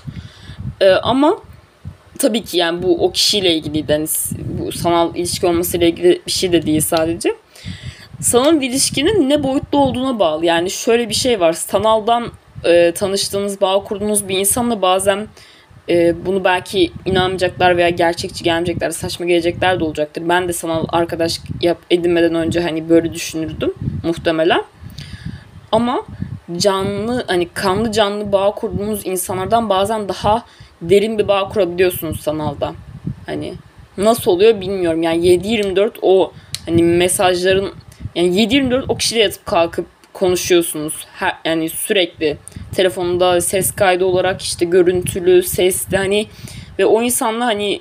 Ee, 0.80 0.90
ama 0.90 1.38
tabii 2.18 2.44
ki 2.44 2.56
yani 2.56 2.82
bu 2.82 3.04
o 3.04 3.12
kişiyle 3.12 3.54
ilgiliydi. 3.54 3.92
Yani 3.92 4.06
bu 4.38 4.72
sanal 4.72 5.16
ilişki 5.16 5.46
olmasıyla 5.46 5.86
ilgili 5.86 6.22
bir 6.26 6.32
şey 6.32 6.52
de 6.52 6.66
değil 6.66 6.80
sadece. 6.80 7.34
Sanal 8.20 8.62
ilişkinin 8.62 9.30
ne 9.30 9.42
boyutta 9.42 9.78
olduğuna 9.78 10.18
bağlı. 10.18 10.46
Yani 10.46 10.70
şöyle 10.70 11.08
bir 11.08 11.14
şey 11.14 11.40
var. 11.40 11.52
Sanaldan 11.52 12.32
e, 12.64 12.92
tanıştığınız, 12.92 13.60
bağ 13.60 13.84
kurduğunuz 13.84 14.28
bir 14.28 14.38
insanla 14.38 14.82
bazen 14.82 15.28
e, 15.88 16.26
bunu 16.26 16.44
belki 16.44 16.92
inanmayacaklar 17.06 17.76
veya 17.76 17.88
gerçekçi 17.88 18.44
gelmeyecekler, 18.44 18.90
saçma 18.90 19.26
gelecekler 19.26 19.80
de 19.80 19.84
olacaktır. 19.84 20.22
Ben 20.28 20.48
de 20.48 20.52
sanal 20.52 20.86
arkadaş 20.88 21.40
yap, 21.62 21.78
edinmeden 21.90 22.34
önce 22.34 22.60
hani 22.60 22.88
böyle 22.88 23.14
düşünürdüm 23.14 23.74
muhtemelen. 24.04 24.62
Ama 25.72 26.06
canlı 26.56 27.24
hani 27.26 27.48
kanlı 27.48 27.92
canlı 27.92 28.32
bağ 28.32 28.50
kurduğunuz 28.50 29.06
insanlardan 29.06 29.68
bazen 29.68 30.08
daha 30.08 30.44
derin 30.82 31.18
bir 31.18 31.28
bağ 31.28 31.48
kurabiliyorsunuz 31.48 32.20
sanalda. 32.20 32.74
Hani 33.26 33.54
nasıl 33.98 34.30
oluyor 34.30 34.60
bilmiyorum. 34.60 35.02
Yani 35.02 35.26
7-24 35.26 35.90
o 36.02 36.32
hani 36.66 36.82
mesajların 36.82 37.72
yani 38.14 38.28
7-24 38.28 38.84
o 38.88 38.96
kişiyle 38.96 39.22
yatıp 39.22 39.46
kalkıp 39.46 39.86
konuşuyorsunuz. 40.18 41.06
Her, 41.14 41.36
yani 41.44 41.68
sürekli 41.68 42.36
telefonda 42.74 43.40
ses 43.40 43.70
kaydı 43.70 44.04
olarak 44.04 44.42
işte 44.42 44.64
görüntülü, 44.64 45.42
sesli 45.42 45.96
hani 45.96 46.26
ve 46.78 46.86
o 46.86 47.02
insanla 47.02 47.46
hani 47.46 47.80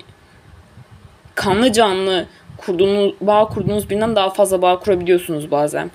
kanlı 1.36 1.72
canlı 1.72 2.26
kurduğunuz, 2.58 3.14
bağ 3.22 3.46
kurduğunuz 3.48 3.90
birinden 3.90 4.16
daha 4.16 4.30
fazla 4.30 4.62
bağ 4.62 4.80
kurabiliyorsunuz 4.80 5.52
bazen. 5.52 5.92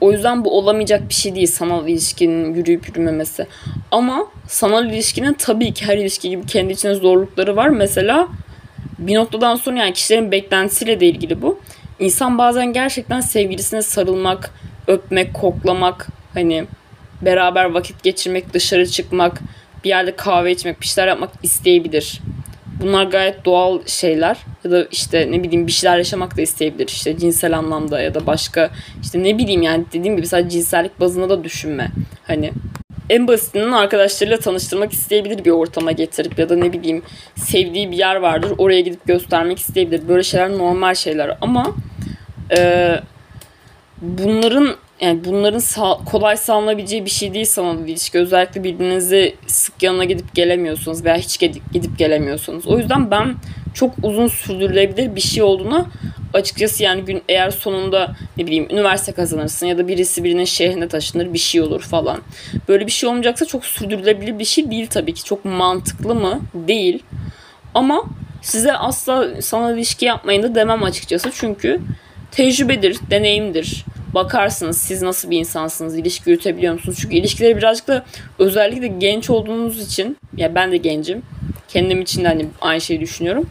O 0.00 0.12
yüzden 0.12 0.44
bu 0.44 0.58
olamayacak 0.58 1.08
bir 1.08 1.14
şey 1.14 1.34
değil 1.34 1.46
sanal 1.46 1.88
ilişkinin 1.88 2.54
yürüyüp 2.54 2.88
yürümemesi. 2.88 3.46
Ama 3.90 4.26
sanal 4.48 4.86
ilişkinin 4.86 5.32
tabii 5.32 5.72
ki 5.72 5.86
her 5.86 5.98
ilişki 5.98 6.30
gibi 6.30 6.46
kendi 6.46 6.72
içinde 6.72 6.94
zorlukları 6.94 7.56
var. 7.56 7.68
Mesela 7.68 8.28
bir 8.98 9.14
noktadan 9.14 9.56
sonra 9.56 9.78
yani 9.78 9.92
kişilerin 9.92 10.32
beklentisiyle 10.32 11.00
de 11.00 11.06
ilgili 11.06 11.42
bu. 11.42 11.58
İnsan 11.98 12.38
bazen 12.38 12.72
gerçekten 12.72 13.20
sevgilisine 13.20 13.82
sarılmak, 13.82 14.50
öpmek, 14.88 15.34
koklamak, 15.34 16.08
hani 16.34 16.64
beraber 17.22 17.64
vakit 17.64 18.02
geçirmek, 18.02 18.54
dışarı 18.54 18.86
çıkmak, 18.86 19.40
bir 19.84 19.88
yerde 19.88 20.16
kahve 20.16 20.52
içmek, 20.52 20.80
bir 20.80 20.86
şeyler 20.86 21.08
yapmak 21.08 21.30
isteyebilir. 21.42 22.20
Bunlar 22.80 23.04
gayet 23.04 23.44
doğal 23.44 23.86
şeyler. 23.86 24.36
Ya 24.64 24.70
da 24.70 24.86
işte 24.90 25.28
ne 25.30 25.42
bileyim 25.42 25.66
bir 25.66 25.72
şeyler 25.72 25.98
yaşamak 25.98 26.36
da 26.36 26.42
isteyebilir. 26.42 26.88
İşte 26.88 27.18
cinsel 27.18 27.58
anlamda 27.58 28.00
ya 28.00 28.14
da 28.14 28.26
başka 28.26 28.70
işte 29.02 29.22
ne 29.22 29.38
bileyim 29.38 29.62
yani 29.62 29.84
dediğim 29.92 30.16
gibi 30.16 30.26
sadece 30.26 30.50
cinsellik 30.50 31.00
bazında 31.00 31.28
da 31.28 31.44
düşünme. 31.44 31.90
Hani 32.26 32.52
en 33.10 33.28
basitinden 33.28 33.72
arkadaşlarıyla 33.72 34.38
tanıştırmak 34.38 34.92
isteyebilir 34.92 35.44
bir 35.44 35.50
ortama 35.50 35.92
getirip 35.92 36.38
ya 36.38 36.48
da 36.48 36.56
ne 36.56 36.72
bileyim 36.72 37.02
sevdiği 37.34 37.90
bir 37.90 37.96
yer 37.96 38.16
vardır 38.16 38.52
oraya 38.58 38.80
gidip 38.80 39.06
göstermek 39.06 39.58
isteyebilir. 39.58 40.08
Böyle 40.08 40.22
şeyler 40.22 40.50
normal 40.50 40.94
şeyler 40.94 41.38
ama 41.40 41.74
e, 42.56 42.90
bunların 44.00 44.76
yani 45.00 45.24
bunların 45.24 45.58
sağ, 45.58 45.98
kolay 46.06 46.36
sağlanabileceği 46.36 47.04
bir 47.04 47.10
şey 47.10 47.34
değil 47.34 47.44
sanal 47.44 47.88
ilişki. 47.88 48.18
Özellikle 48.18 48.64
birbirinizi 48.64 49.34
sık 49.46 49.82
yanına 49.82 50.04
gidip 50.04 50.34
gelemiyorsunuz 50.34 51.04
veya 51.04 51.16
hiç 51.16 51.38
gidip, 51.38 51.98
gelemiyorsunuz. 51.98 52.66
O 52.66 52.78
yüzden 52.78 53.10
ben 53.10 53.34
çok 53.74 53.94
uzun 54.02 54.26
sürdürülebilir 54.28 55.16
bir 55.16 55.20
şey 55.20 55.42
olduğuna 55.42 55.86
açıkçası 56.34 56.82
yani 56.82 57.04
gün 57.04 57.22
eğer 57.28 57.50
sonunda 57.50 58.16
ne 58.36 58.46
bileyim 58.46 58.68
üniversite 58.70 59.12
kazanırsın 59.12 59.66
ya 59.66 59.78
da 59.78 59.88
birisi 59.88 60.24
birinin 60.24 60.44
şehrine 60.44 60.88
taşınır 60.88 61.32
bir 61.32 61.38
şey 61.38 61.60
olur 61.60 61.80
falan. 61.80 62.20
Böyle 62.68 62.86
bir 62.86 62.92
şey 62.92 63.08
olmayacaksa 63.08 63.46
çok 63.46 63.64
sürdürülebilir 63.64 64.38
bir 64.38 64.44
şey 64.44 64.70
değil 64.70 64.86
tabii 64.86 65.14
ki. 65.14 65.24
Çok 65.24 65.44
mantıklı 65.44 66.14
mı? 66.14 66.40
Değil. 66.54 67.02
Ama 67.74 68.04
size 68.42 68.72
asla 68.72 69.42
sanal 69.42 69.76
ilişki 69.76 70.04
yapmayın 70.04 70.42
da 70.42 70.54
demem 70.54 70.82
açıkçası. 70.82 71.30
Çünkü 71.34 71.80
tecrübedir, 72.36 72.96
deneyimdir 73.10 73.84
bakarsınız 74.14 74.78
siz 74.78 75.02
nasıl 75.02 75.30
bir 75.30 75.38
insansınız, 75.38 75.98
ilişki 75.98 76.30
yürütebiliyor 76.30 76.74
musunuz? 76.74 76.98
Çünkü 77.00 77.16
ilişkileri 77.16 77.56
birazcık 77.56 77.88
da 77.88 78.04
özellikle 78.38 78.86
genç 78.86 79.30
olduğunuz 79.30 79.80
için, 79.80 80.16
ya 80.36 80.54
ben 80.54 80.72
de 80.72 80.76
gencim, 80.76 81.22
kendim 81.68 82.00
için 82.00 82.24
de 82.24 82.28
hani 82.28 82.46
aynı 82.60 82.80
şeyi 82.80 83.00
düşünüyorum. 83.00 83.46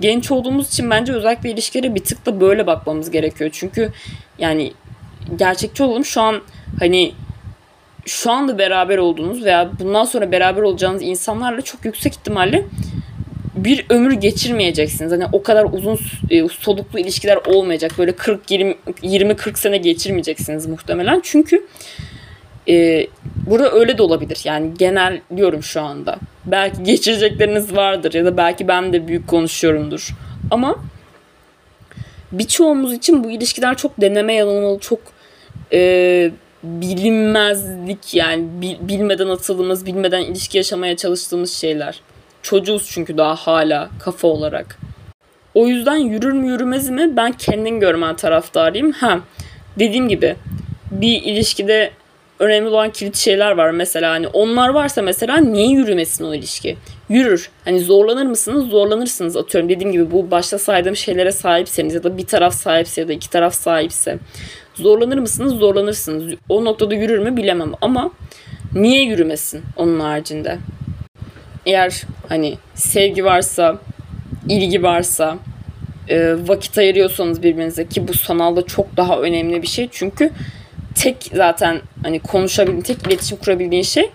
Genç 0.00 0.30
olduğumuz 0.30 0.68
için 0.68 0.90
bence 0.90 1.12
özellikle 1.12 1.50
ilişkilere 1.50 1.94
bir 1.94 2.04
tık 2.04 2.26
da 2.26 2.40
böyle 2.40 2.66
bakmamız 2.66 3.10
gerekiyor. 3.10 3.50
Çünkü 3.52 3.92
yani 4.38 4.72
gerçekçi 5.36 5.82
olalım 5.82 6.04
şu 6.04 6.20
an 6.20 6.40
hani 6.78 7.12
şu 8.06 8.32
anda 8.32 8.58
beraber 8.58 8.98
olduğunuz 8.98 9.44
veya 9.44 9.70
bundan 9.80 10.04
sonra 10.04 10.32
beraber 10.32 10.62
olacağınız 10.62 11.02
insanlarla 11.02 11.62
çok 11.62 11.84
yüksek 11.84 12.12
ihtimalle 12.12 12.64
bir 13.64 13.86
ömür 13.88 14.12
geçirmeyeceksiniz. 14.12 15.12
Hani 15.12 15.24
o 15.32 15.42
kadar 15.42 15.64
uzun 15.72 15.98
e, 16.30 16.48
soluklu 16.48 16.98
ilişkiler 16.98 17.36
olmayacak. 17.36 17.92
Böyle 17.98 18.12
40 18.12 18.50
20 18.50 18.76
20 19.02 19.36
40 19.36 19.58
sene 19.58 19.76
geçirmeyeceksiniz 19.76 20.66
muhtemelen. 20.66 21.20
Çünkü 21.24 21.66
e, 22.68 23.06
burada 23.46 23.72
öyle 23.72 23.98
de 23.98 24.02
olabilir. 24.02 24.40
Yani 24.44 24.74
genel 24.78 25.20
diyorum 25.36 25.62
şu 25.62 25.80
anda. 25.80 26.18
Belki 26.46 26.82
geçirecekleriniz 26.82 27.76
vardır 27.76 28.14
ya 28.14 28.24
da 28.24 28.36
belki 28.36 28.68
ben 28.68 28.92
de 28.92 29.08
büyük 29.08 29.28
konuşuyorumdur. 29.28 30.08
Ama 30.50 30.76
birçoğumuz 32.32 32.92
için 32.92 33.24
bu 33.24 33.30
ilişkiler 33.30 33.76
çok 33.76 34.00
deneme 34.00 34.34
yanılmalı, 34.34 34.78
çok 34.78 35.00
e, 35.72 36.30
bilinmezlik 36.62 38.14
yani 38.14 38.44
bilmeden 38.80 39.28
atıldığımız, 39.28 39.86
bilmeden 39.86 40.20
ilişki 40.20 40.56
yaşamaya 40.56 40.96
çalıştığımız 40.96 41.52
şeyler. 41.52 42.00
Çocuğuz 42.42 42.90
çünkü 42.90 43.18
daha 43.18 43.34
hala 43.34 43.90
kafa 43.98 44.28
olarak. 44.28 44.78
O 45.54 45.66
yüzden 45.66 45.96
yürür 45.96 46.32
mü 46.32 46.46
yürümez 46.46 46.90
mi 46.90 47.16
ben 47.16 47.32
kendin 47.32 47.80
görmen 47.80 48.16
taraftarıyım. 48.16 48.92
Ha 48.92 49.20
dediğim 49.78 50.08
gibi 50.08 50.36
bir 50.90 51.22
ilişkide 51.22 51.90
önemli 52.38 52.68
olan 52.68 52.90
kilit 52.90 53.16
şeyler 53.16 53.52
var 53.52 53.70
mesela 53.70 54.10
hani 54.10 54.28
onlar 54.28 54.68
varsa 54.68 55.02
mesela 55.02 55.36
niye 55.36 55.68
yürümesin 55.68 56.24
o 56.24 56.34
ilişki? 56.34 56.76
Yürür. 57.08 57.50
Hani 57.64 57.80
zorlanır 57.80 58.26
mısınız? 58.26 58.68
Zorlanırsınız 58.68 59.36
atıyorum. 59.36 59.70
Dediğim 59.70 59.92
gibi 59.92 60.10
bu 60.10 60.30
başta 60.30 60.58
saydığım 60.58 60.96
şeylere 60.96 61.32
sahipseniz 61.32 61.94
ya 61.94 62.02
da 62.02 62.18
bir 62.18 62.26
taraf 62.26 62.54
sahipse 62.54 63.00
ya 63.00 63.08
da 63.08 63.12
iki 63.12 63.30
taraf 63.30 63.54
sahipse 63.54 64.18
zorlanır 64.74 65.18
mısınız? 65.18 65.52
Zorlanırsınız. 65.52 66.34
O 66.48 66.64
noktada 66.64 66.94
yürür 66.94 67.18
mü 67.18 67.36
bilemem 67.36 67.72
ama 67.80 68.10
niye 68.74 69.02
yürümesin 69.02 69.62
onun 69.76 70.00
haricinde? 70.00 70.58
Eğer 71.68 72.02
hani 72.28 72.54
sevgi 72.74 73.24
varsa, 73.24 73.78
ilgi 74.48 74.82
varsa, 74.82 75.38
e, 76.08 76.34
vakit 76.46 76.78
ayırıyorsanız 76.78 77.42
birbirinize 77.42 77.88
ki 77.88 78.08
bu 78.08 78.14
sanalda 78.14 78.66
çok 78.66 78.96
daha 78.96 79.18
önemli 79.20 79.62
bir 79.62 79.66
şey. 79.66 79.88
Çünkü 79.92 80.30
tek 80.94 81.30
zaten 81.34 81.80
hani 82.02 82.20
konuşabildiğin, 82.20 82.82
tek 82.82 83.06
iletişim 83.06 83.38
kurabildiğin 83.38 83.82
şey 83.82 84.10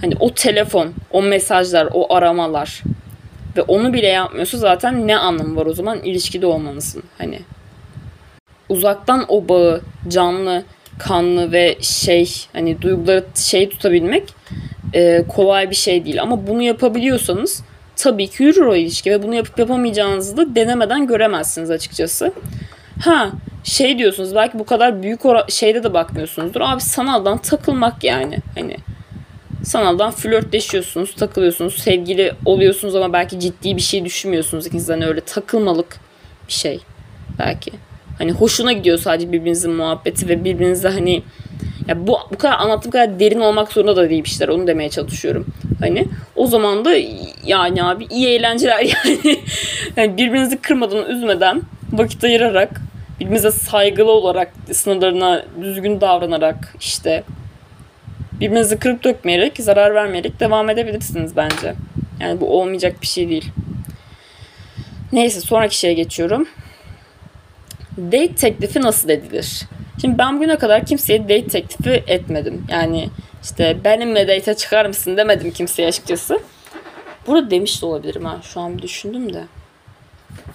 hani 0.00 0.14
o 0.20 0.34
telefon, 0.34 0.92
o 1.10 1.22
mesajlar, 1.22 1.88
o 1.92 2.14
aramalar 2.14 2.82
ve 3.56 3.62
onu 3.62 3.92
bile 3.92 4.06
yapmıyorsa 4.06 4.58
zaten 4.58 5.06
ne 5.06 5.16
anlamı 5.16 5.56
var 5.56 5.66
o 5.66 5.74
zaman 5.74 5.98
ilişkide 6.02 6.46
olmanızın 6.46 7.02
hani 7.18 7.38
uzaktan 8.68 9.24
o 9.28 9.48
bağı 9.48 9.80
canlı, 10.08 10.64
kanlı 10.98 11.52
ve 11.52 11.76
şey 11.80 12.30
hani 12.52 12.82
duyguları 12.82 13.24
şey 13.34 13.68
tutabilmek 13.68 14.34
e, 14.94 15.24
kolay 15.28 15.70
bir 15.70 15.74
şey 15.74 16.04
değil 16.04 16.22
ama 16.22 16.46
bunu 16.46 16.62
yapabiliyorsanız 16.62 17.62
tabii 17.96 18.28
ki 18.28 18.42
yürür 18.42 18.66
o 18.66 18.74
ilişki 18.76 19.10
ve 19.10 19.22
bunu 19.22 19.34
yapıp 19.34 19.58
yapamayacağınızı 19.58 20.36
da 20.36 20.54
denemeden 20.54 21.06
göremezsiniz 21.06 21.70
açıkçası. 21.70 22.32
Ha 23.04 23.30
şey 23.64 23.98
diyorsunuz 23.98 24.34
belki 24.34 24.58
bu 24.58 24.66
kadar 24.66 25.02
büyük 25.02 25.20
şeyde 25.48 25.82
de 25.82 25.94
bakmıyorsunuzdur. 25.94 26.60
Abi 26.60 26.80
sanaldan 26.80 27.38
takılmak 27.38 28.04
yani. 28.04 28.38
Hani 28.54 28.76
sanaldan 29.64 30.10
flörtleşiyorsunuz, 30.10 31.14
takılıyorsunuz, 31.14 31.74
sevgili 31.74 32.32
oluyorsunuz 32.44 32.94
ama 32.94 33.12
belki 33.12 33.40
ciddi 33.40 33.76
bir 33.76 33.82
şey 33.82 34.04
düşünmüyorsunuz 34.04 34.66
ikinizden 34.66 35.02
öyle 35.02 35.20
takılmalık 35.20 36.00
bir 36.48 36.52
şey 36.52 36.80
belki. 37.38 37.72
Hani 38.18 38.32
hoşuna 38.32 38.72
gidiyor 38.72 38.98
sadece 38.98 39.32
birbirinizin 39.32 39.72
muhabbeti 39.72 40.28
ve 40.28 40.44
birbirinizle 40.44 40.88
hani 40.88 41.22
ya 41.88 42.06
bu 42.06 42.18
bu 42.32 42.38
kadar 42.38 42.58
anlattığım 42.58 42.90
kadar 42.90 43.20
derin 43.20 43.40
olmak 43.40 43.72
zorunda 43.72 43.96
da 43.96 44.10
değil 44.10 44.24
işler. 44.24 44.48
Onu 44.48 44.66
demeye 44.66 44.90
çalışıyorum. 44.90 45.46
Hani 45.80 46.08
o 46.36 46.46
zaman 46.46 46.84
da 46.84 46.94
yani 47.44 47.84
abi 47.84 48.06
iyi 48.10 48.28
eğlenceler 48.28 48.78
yani. 48.80 49.38
yani 49.96 50.16
birbirinizi 50.16 50.56
kırmadan, 50.56 51.10
üzmeden 51.10 51.62
vakit 51.92 52.24
ayırarak 52.24 52.80
birbirinize 53.20 53.50
saygılı 53.50 54.10
olarak 54.10 54.52
sınırlarına 54.72 55.44
düzgün 55.62 56.00
davranarak 56.00 56.74
işte 56.80 57.22
birbirinizi 58.32 58.78
kırıp 58.78 59.04
dökmeyerek, 59.04 59.56
zarar 59.58 59.94
vermeyerek 59.94 60.40
devam 60.40 60.70
edebilirsiniz 60.70 61.36
bence. 61.36 61.74
Yani 62.20 62.40
bu 62.40 62.60
olmayacak 62.60 63.02
bir 63.02 63.06
şey 63.06 63.28
değil. 63.28 63.50
Neyse 65.12 65.40
sonraki 65.40 65.78
şeye 65.78 65.94
geçiyorum. 65.94 66.48
Date 67.98 68.34
teklifi 68.34 68.80
nasıl 68.80 69.08
edilir? 69.08 69.62
Şimdi 70.02 70.18
ben 70.18 70.36
bugüne 70.36 70.56
kadar 70.56 70.86
kimseye 70.86 71.22
date 71.22 71.46
teklifi 71.46 72.04
etmedim. 72.06 72.66
Yani 72.68 73.08
işte 73.42 73.76
benimle 73.84 74.28
date'e 74.28 74.54
çıkar 74.54 74.86
mısın 74.86 75.16
demedim 75.16 75.50
kimseye 75.50 75.88
açıkçası. 75.88 76.40
Burada 77.26 77.50
demiş 77.50 77.82
de 77.82 77.86
olabilirim 77.86 78.24
ha. 78.24 78.40
Şu 78.42 78.60
an 78.60 78.78
düşündüm 78.78 79.34
de. 79.34 79.44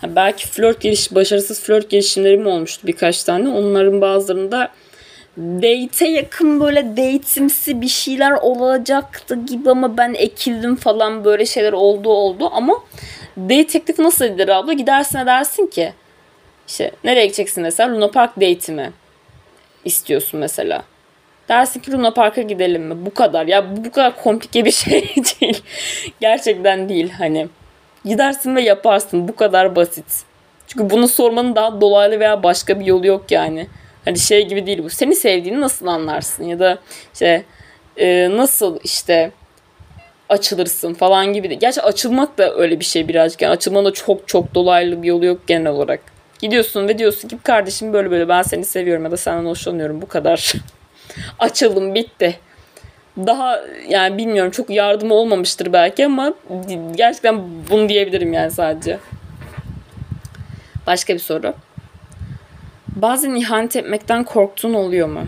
Ha, 0.01 0.15
belki 0.15 0.47
flört 0.47 0.81
geliş, 0.81 1.15
başarısız 1.15 1.63
flört 1.63 1.89
gelişimlerim 1.89 2.47
olmuştu 2.47 2.87
birkaç 2.87 3.23
tane. 3.23 3.49
Onların 3.49 4.01
bazılarında 4.01 4.71
date'e 5.37 6.09
yakın 6.09 6.59
böyle 6.59 6.83
date'imsi 6.97 7.81
bir 7.81 7.87
şeyler 7.87 8.31
olacaktı 8.31 9.35
gibi 9.45 9.69
ama 9.69 9.97
ben 9.97 10.13
ekildim 10.13 10.75
falan 10.75 11.25
böyle 11.25 11.45
şeyler 11.45 11.73
oldu 11.73 12.09
oldu 12.09 12.49
ama 12.53 12.73
date 13.37 13.67
teklifi 13.67 14.03
nasıl 14.03 14.25
edilir 14.25 14.47
abla? 14.47 14.73
Gidersin 14.73 15.25
dersin 15.25 15.67
ki 15.67 15.93
işte 16.67 16.91
nereye 17.03 17.25
gideceksin 17.25 17.63
mesela 17.63 17.95
Luna 17.95 18.11
Park 18.11 18.35
date'i 18.35 18.75
mi 18.75 18.91
istiyorsun 19.87 20.39
mesela. 20.39 20.83
Dersin 21.49 21.79
ki 21.79 21.91
Luna 21.91 22.11
Park'a 22.11 22.41
gidelim 22.41 22.83
mi? 22.83 23.05
Bu 23.05 23.13
kadar. 23.13 23.45
Ya 23.45 23.85
bu 23.85 23.91
kadar 23.91 24.23
komplike 24.23 24.65
bir 24.65 24.71
şey 24.83 25.01
değil. 25.01 25.63
Gerçekten 26.21 26.89
değil 26.89 27.09
hani. 27.09 27.47
Gidersin 28.05 28.55
ve 28.55 28.61
yaparsın. 28.61 29.27
Bu 29.27 29.35
kadar 29.35 29.75
basit. 29.75 30.05
Çünkü 30.67 30.89
bunu 30.89 31.07
sormanın 31.07 31.55
daha 31.55 31.81
dolaylı 31.81 32.19
veya 32.19 32.43
başka 32.43 32.79
bir 32.79 32.85
yolu 32.85 33.07
yok 33.07 33.31
yani. 33.31 33.67
Hani 34.05 34.19
şey 34.19 34.47
gibi 34.47 34.65
değil 34.65 34.83
bu. 34.83 34.89
Seni 34.89 35.15
sevdiğini 35.15 35.61
nasıl 35.61 35.87
anlarsın? 35.87 36.43
Ya 36.43 36.59
da 36.59 36.77
işte 37.13 37.43
e, 37.97 38.29
nasıl 38.31 38.79
işte 38.83 39.31
açılırsın 40.29 40.93
falan 40.93 41.33
gibi 41.33 41.49
de. 41.49 41.53
Gerçi 41.53 41.81
açılmak 41.81 42.37
da 42.37 42.55
öyle 42.55 42.79
bir 42.79 42.85
şey 42.85 43.07
birazcık. 43.07 43.41
Yani 43.41 43.51
açılmanın 43.51 43.85
da 43.85 43.93
çok 43.93 44.27
çok 44.27 44.55
dolaylı 44.55 45.03
bir 45.03 45.07
yolu 45.07 45.25
yok 45.25 45.47
genel 45.47 45.71
olarak. 45.71 46.16
Gidiyorsun 46.41 46.87
ve 46.87 46.97
diyorsun 46.97 47.27
ki 47.27 47.37
kardeşim 47.43 47.93
böyle 47.93 48.11
böyle 48.11 48.29
ben 48.29 48.41
seni 48.41 48.65
seviyorum 48.65 49.03
ya 49.03 49.11
da 49.11 49.17
senden 49.17 49.45
hoşlanıyorum 49.45 50.01
bu 50.01 50.07
kadar. 50.07 50.53
Açıldım 51.39 51.95
bitti. 51.95 52.39
Daha 53.17 53.61
yani 53.89 54.17
bilmiyorum 54.17 54.51
çok 54.51 54.69
yardım 54.69 55.11
olmamıştır 55.11 55.73
belki 55.73 56.05
ama 56.05 56.33
gerçekten 56.95 57.41
bunu 57.69 57.89
diyebilirim 57.89 58.33
yani 58.33 58.51
sadece. 58.51 58.99
Başka 60.87 61.13
bir 61.13 61.19
soru. 61.19 61.53
Bazen 62.87 63.35
ihanet 63.35 63.75
etmekten 63.75 64.23
korktuğun 64.23 64.73
oluyor 64.73 65.07
mu? 65.07 65.23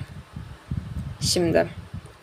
Şimdi 1.21 1.67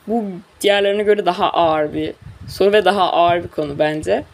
bu 0.06 0.24
diğerlerine 0.60 1.02
göre 1.02 1.26
daha 1.26 1.50
ağır 1.50 1.94
bir 1.94 2.12
soru 2.48 2.72
ve 2.72 2.84
daha 2.84 3.12
ağır 3.12 3.42
bir 3.42 3.48
konu 3.48 3.78
bence. 3.78 4.24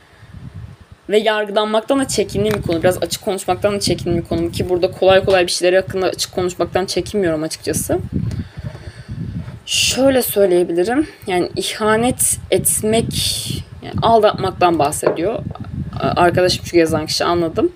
Ve 1.09 1.19
yargılanmaktan 1.19 1.99
da 1.99 2.09
çekindiğim 2.09 2.57
bir 2.57 2.63
konu. 2.63 2.83
Biraz 2.83 3.03
açık 3.03 3.25
konuşmaktan 3.25 3.75
da 3.75 3.81
çekindiğim 3.81 4.23
bir 4.23 4.29
konu. 4.29 4.51
Ki 4.51 4.69
burada 4.69 4.91
kolay 4.91 5.25
kolay 5.25 5.47
bir 5.47 5.53
şeyleri 5.53 5.77
hakkında 5.77 6.07
açık 6.07 6.33
konuşmaktan 6.33 6.87
çekinmiyorum 6.87 7.43
açıkçası. 7.43 7.99
Şöyle 9.67 10.23
söyleyebilirim. 10.23 11.07
Yani 11.27 11.51
ihanet 11.57 12.39
etmek, 12.51 13.15
yani 13.83 13.95
aldatmaktan 14.03 14.79
bahsediyor. 14.79 15.39
Arkadaşım 16.01 16.67
şu 16.67 16.77
yazan 16.77 17.07
kişi 17.07 17.25
anladım 17.25 17.73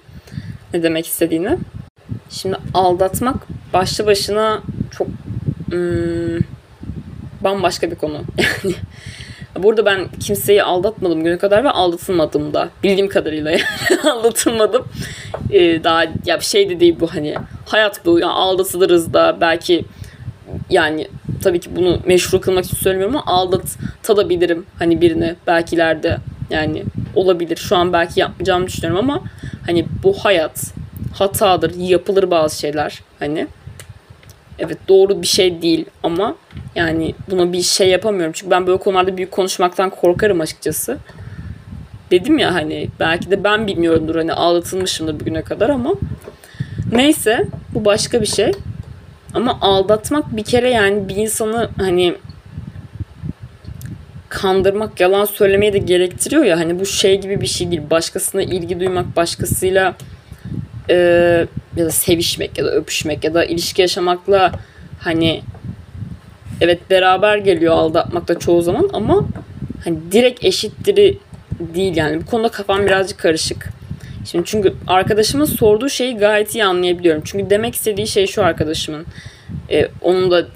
ne 0.75 0.83
demek 0.83 1.07
istediğini. 1.07 1.59
Şimdi 2.31 2.57
aldatmak 2.75 3.37
başlı 3.73 4.07
başına 4.07 4.63
çok 4.91 5.07
hmm, 5.71 6.39
bambaşka 7.41 7.91
bir 7.91 7.97
konu. 7.97 8.23
Yani 8.65 8.75
burada 9.63 9.85
ben 9.85 10.09
kimseyi 10.21 10.63
aldatmadım 10.63 11.25
güne 11.25 11.39
kadar 11.39 11.65
ve 11.65 11.71
aldatılmadım 11.71 12.55
da. 12.55 12.69
Bildiğim 12.83 13.09
kadarıyla 13.09 13.51
yani 13.51 13.63
aldatılmadım. 14.11 14.85
Ee, 15.51 15.85
daha 15.85 16.05
ya 16.27 16.41
bir 16.41 16.45
şey 16.45 16.71
de 16.71 16.81
değil 16.81 16.97
bu 17.01 17.07
hani 17.07 17.35
hayat 17.67 18.07
bu 18.07 18.19
yani 18.19 18.33
aldatılırız 18.33 19.13
da 19.13 19.37
belki 19.41 19.85
yani 20.71 21.09
tabii 21.43 21.61
ki 21.61 21.77
bunu 21.77 22.01
meşru 22.07 22.41
kılmak 22.41 22.65
için 22.65 22.77
söylemiyorum 22.77 23.17
ama 23.17 23.37
aldatabilirim 23.37 24.67
hani 24.79 25.01
birini 25.01 25.35
belki 25.47 25.77
ileride 25.77 26.19
yani 26.51 26.85
olabilir. 27.15 27.57
Şu 27.57 27.77
an 27.77 27.93
belki 27.93 28.21
yapmayacağımı 28.21 28.67
düşünüyorum 28.67 29.11
ama 29.11 29.23
hani 29.67 29.87
bu 30.03 30.13
hayat 30.13 30.73
hatadır, 31.15 31.75
yapılır 31.75 32.31
bazı 32.31 32.59
şeyler 32.59 33.01
hani. 33.19 33.47
Evet 34.59 34.79
doğru 34.89 35.23
bir 35.23 35.27
şey 35.27 35.63
değil 35.63 35.85
ama 36.03 36.37
yani 36.75 37.15
buna 37.31 37.53
bir 37.53 37.63
şey 37.63 37.89
yapamıyorum. 37.89 38.33
Çünkü 38.33 38.51
ben 38.51 38.67
böyle 38.67 38.79
konularda 38.79 39.17
büyük 39.17 39.31
konuşmaktan 39.31 39.91
korkarım 39.91 40.41
açıkçası. 40.41 40.99
Dedim 42.11 42.39
ya 42.39 42.55
hani 42.55 42.89
belki 43.01 43.31
de 43.31 43.45
ben 43.45 43.67
bilmiyorumdur 43.67 44.15
hani 44.15 44.33
aldatılmışımdır 44.33 45.21
bugüne 45.21 45.43
kadar 45.43 45.69
ama 45.71 45.95
neyse 46.93 47.45
bu 47.75 47.85
başka 47.85 48.21
bir 48.21 48.27
şey. 48.27 48.53
Ama 49.35 49.59
aldatmak 49.61 50.37
bir 50.37 50.45
kere 50.45 50.71
yani 50.71 51.09
bir 51.09 51.17
insanı 51.17 51.69
hani 51.79 52.15
kandırmak, 54.29 55.01
yalan 55.01 55.25
söylemeyi 55.25 55.73
de 55.73 55.79
gerektiriyor 55.79 56.45
ya. 56.45 56.59
Hani 56.59 56.81
bu 56.81 56.87
şey 56.87 57.21
gibi 57.21 57.41
bir 57.41 57.47
şey 57.47 57.71
değil. 57.71 57.83
Başkasına 57.91 58.43
ilgi 58.43 58.81
duymak, 58.81 59.17
başkasıyla 59.17 59.95
e, 60.91 60.95
ya 61.77 61.87
da 61.87 61.91
sevişmek 61.91 62.59
ya 62.59 62.65
da 62.65 62.71
öpüşmek 62.71 63.25
ya 63.25 63.35
da 63.35 63.45
ilişki 63.45 63.83
yaşamakla 63.83 64.53
hani 65.01 65.43
evet 66.61 66.91
beraber 66.91 67.37
geliyor 67.37 67.75
aldatmak 67.75 68.29
da 68.29 68.39
çoğu 68.39 68.63
zaman 68.63 68.91
ama 68.93 69.27
hani 69.85 69.99
direkt 70.13 70.45
eşitleri 70.45 71.19
değil 71.75 71.97
yani. 71.97 72.21
Bu 72.21 72.27
konuda 72.27 72.49
kafam 72.49 72.87
birazcık 72.87 73.19
karışık. 73.19 73.69
Şimdi 74.25 74.45
çünkü 74.45 74.75
arkadaşımın 74.87 75.45
sorduğu 75.45 75.89
şeyi 75.89 76.17
gayet 76.17 76.55
iyi 76.55 76.65
anlayabiliyorum. 76.65 77.23
Çünkü 77.25 77.51
demek 77.51 77.75
istediği 77.75 78.07
şey 78.07 78.27
şu 78.27 78.45
arkadaşımın. 78.45 79.07
E, 79.71 79.89
onun 80.01 80.31
da 80.31 80.47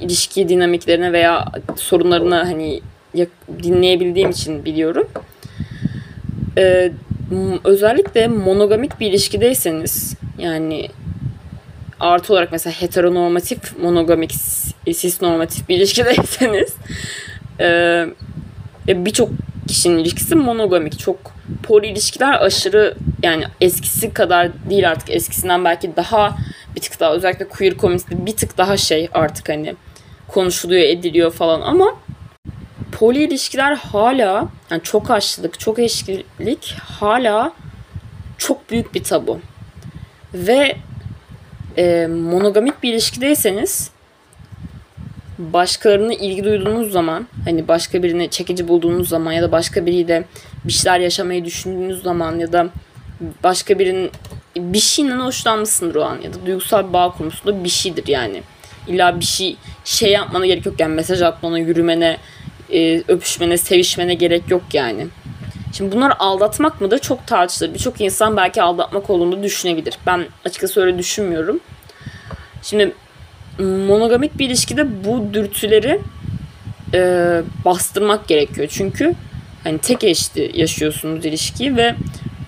ilişki 0.00 0.48
dinamiklerine 0.48 1.12
veya 1.12 1.44
sorunlarına 1.76 2.38
hani 2.38 2.80
dinleyebildiğim 3.62 4.30
için 4.30 4.64
biliyorum. 4.64 5.08
E, 6.58 6.92
özellikle 7.64 8.28
monogamik 8.28 9.00
bir 9.00 9.10
ilişkideyseniz 9.10 10.14
yani 10.38 10.88
artı 12.00 12.32
olarak 12.32 12.52
mesela 12.52 12.74
heteronormatif 12.74 13.78
monogamik 13.78 14.34
cis 14.86 15.22
normatif 15.22 15.68
bir 15.68 15.76
ilişkideyseniz 15.76 16.74
e, 17.60 18.06
birçok 18.88 19.30
kişinin 19.68 19.98
ilişkisi 19.98 20.34
monogamik. 20.34 20.98
Çok 20.98 21.16
poli 21.62 21.86
ilişkiler 21.86 22.40
aşırı 22.40 22.94
yani 23.22 23.44
eskisi 23.60 24.12
kadar 24.12 24.50
değil 24.70 24.90
artık. 24.90 25.10
Eskisinden 25.10 25.64
belki 25.64 25.96
daha 25.96 26.36
bir 26.76 26.80
tık 26.80 27.00
daha 27.00 27.12
özellikle 27.12 27.48
queer 27.48 27.76
komünitede 27.76 28.26
bir 28.26 28.36
tık 28.36 28.58
daha 28.58 28.76
şey 28.76 29.08
artık 29.12 29.48
hani 29.48 29.74
konuşuluyor 30.28 30.82
ediliyor 30.82 31.30
falan 31.30 31.60
ama 31.60 31.94
poli 32.94 33.22
ilişkiler 33.22 33.76
hala 33.76 34.48
yani 34.70 34.82
çok 34.82 35.10
aşçılık, 35.10 35.60
çok 35.60 35.78
eşlilik 35.78 36.76
hala 36.82 37.52
çok 38.38 38.70
büyük 38.70 38.94
bir 38.94 39.04
tabu. 39.04 39.40
Ve 40.34 40.76
e, 41.76 42.06
monogamik 42.06 42.82
bir 42.82 42.92
ilişkideyseniz 42.92 43.90
başkalarına 45.38 46.14
ilgi 46.14 46.44
duyduğunuz 46.44 46.92
zaman 46.92 47.26
hani 47.44 47.68
başka 47.68 48.02
birini 48.02 48.30
çekici 48.30 48.68
bulduğunuz 48.68 49.08
zaman 49.08 49.32
ya 49.32 49.42
da 49.42 49.52
başka 49.52 49.86
biriyle 49.86 50.24
bir 50.64 50.72
şeyler 50.72 51.00
yaşamayı 51.00 51.44
düşündüğünüz 51.44 52.02
zaman 52.02 52.38
ya 52.38 52.52
da 52.52 52.68
başka 53.42 53.78
birinin 53.78 54.10
bir 54.56 54.78
şeyinden 54.78 55.20
hoşlanmışsındır 55.20 55.94
o 55.94 56.04
an 56.04 56.20
ya 56.20 56.34
da 56.34 56.46
duygusal 56.46 56.92
bağ 56.92 57.12
kurmuşsundur 57.12 57.64
bir 57.64 57.68
şeydir 57.68 58.06
yani. 58.06 58.42
İlla 58.88 59.20
bir 59.20 59.24
şey 59.24 59.56
şey 59.84 60.12
yapmana 60.12 60.46
gerek 60.46 60.66
yok 60.66 60.80
yani 60.80 60.94
mesaj 60.94 61.22
atmana, 61.22 61.58
yürümene, 61.58 62.16
e, 62.74 63.02
öpüşmene, 63.08 63.56
sevişmene 63.56 64.14
gerek 64.14 64.50
yok 64.50 64.62
yani. 64.72 65.06
Şimdi 65.72 65.96
bunlar 65.96 66.16
aldatmak 66.18 66.80
mıdır 66.80 66.98
çok 66.98 67.26
tartışılır. 67.26 67.74
Birçok 67.74 68.00
insan 68.00 68.36
belki 68.36 68.62
aldatmak 68.62 69.10
olduğunu 69.10 69.42
düşünebilir. 69.42 69.94
Ben 70.06 70.26
açıkçası 70.44 70.80
öyle 70.80 70.98
düşünmüyorum. 70.98 71.60
Şimdi 72.62 72.94
monogamik 73.58 74.38
bir 74.38 74.46
ilişkide 74.46 75.04
bu 75.04 75.34
dürtüleri 75.34 76.00
e, 76.94 77.42
bastırmak 77.64 78.28
gerekiyor. 78.28 78.68
Çünkü 78.70 79.14
hani 79.64 79.78
tek 79.78 80.04
eşli 80.04 80.60
yaşıyorsunuz 80.60 81.26
ilişkiyi 81.26 81.76
ve 81.76 81.94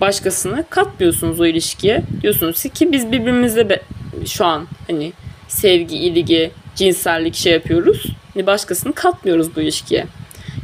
başkasını 0.01 0.65
katmıyorsunuz 0.69 1.39
o 1.39 1.45
ilişkiye. 1.45 2.01
Diyorsunuz 2.21 2.63
ki 2.63 2.91
biz 2.91 3.11
birbirimizle 3.11 3.69
be, 3.69 3.81
şu 4.25 4.45
an 4.45 4.67
hani 4.87 5.13
sevgi, 5.47 5.97
ilgi, 5.97 6.51
cinsellik 6.75 7.35
şey 7.35 7.53
yapıyoruz. 7.53 8.05
Hani 8.33 8.47
başkasını 8.47 8.93
katmıyoruz 8.93 9.55
bu 9.55 9.61
ilişkiye. 9.61 10.05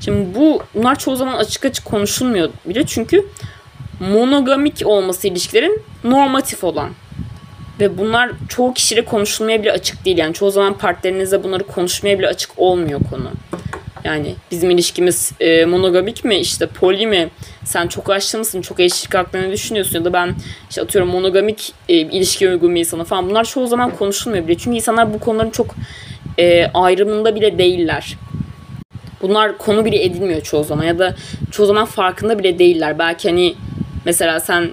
Şimdi 0.05 0.35
bu 0.35 0.63
bunlar 0.75 0.99
çoğu 0.99 1.15
zaman 1.15 1.33
açık 1.33 1.65
açık 1.65 1.85
konuşulmuyor 1.85 2.49
bile 2.65 2.85
çünkü 2.85 3.25
monogamik 3.99 4.81
olması 4.85 5.27
ilişkilerin 5.27 5.81
normatif 6.03 6.63
olan 6.63 6.89
ve 7.79 7.97
bunlar 7.97 8.31
çoğu 8.49 8.73
kişiyle 8.73 9.05
konuşulmaya 9.05 9.61
bile 9.61 9.71
açık 9.71 10.05
değil. 10.05 10.17
Yani 10.17 10.33
çoğu 10.33 10.51
zaman 10.51 10.77
partnerinizle 10.77 11.43
bunları 11.43 11.63
konuşmaya 11.63 12.19
bile 12.19 12.27
açık 12.27 12.51
olmuyor 12.57 12.99
konu. 13.09 13.31
Yani 14.03 14.35
bizim 14.51 14.69
ilişkimiz 14.69 15.31
e, 15.39 15.65
monogamik 15.65 16.25
mi 16.25 16.35
işte 16.35 16.67
poli 16.67 17.07
mi 17.07 17.29
sen 17.63 17.87
çok 17.87 18.09
aşçı 18.09 18.37
mısın 18.37 18.61
çok 18.61 18.79
eşlik 18.79 19.15
hakkında 19.15 19.51
düşünüyorsun 19.51 19.99
ya 19.99 20.05
da 20.05 20.13
ben 20.13 20.35
işte 20.69 20.81
atıyorum 20.81 21.11
monogamik 21.11 21.73
e, 21.89 21.95
ilişki 21.95 22.49
uygun 22.49 22.75
bir 22.75 22.79
insanı 22.79 23.03
falan 23.03 23.29
bunlar 23.29 23.43
çoğu 23.43 23.67
zaman 23.67 23.95
konuşulmuyor 23.95 24.47
bile. 24.47 24.57
Çünkü 24.57 24.75
insanlar 24.75 25.13
bu 25.13 25.19
konuların 25.19 25.49
çok 25.49 25.75
e, 26.39 26.65
ayrımında 26.73 27.35
bile 27.35 27.57
değiller. 27.57 28.17
Bunlar 29.23 29.57
konu 29.57 29.85
bile 29.85 30.03
edilmiyor 30.03 30.41
çoğu 30.41 30.63
zaman 30.63 30.83
ya 30.83 30.99
da 30.99 31.15
çoğu 31.51 31.65
zaman 31.65 31.85
farkında 31.85 32.39
bile 32.39 32.59
değiller. 32.59 32.99
Belki 32.99 33.29
hani 33.29 33.55
mesela 34.05 34.39
sen 34.39 34.69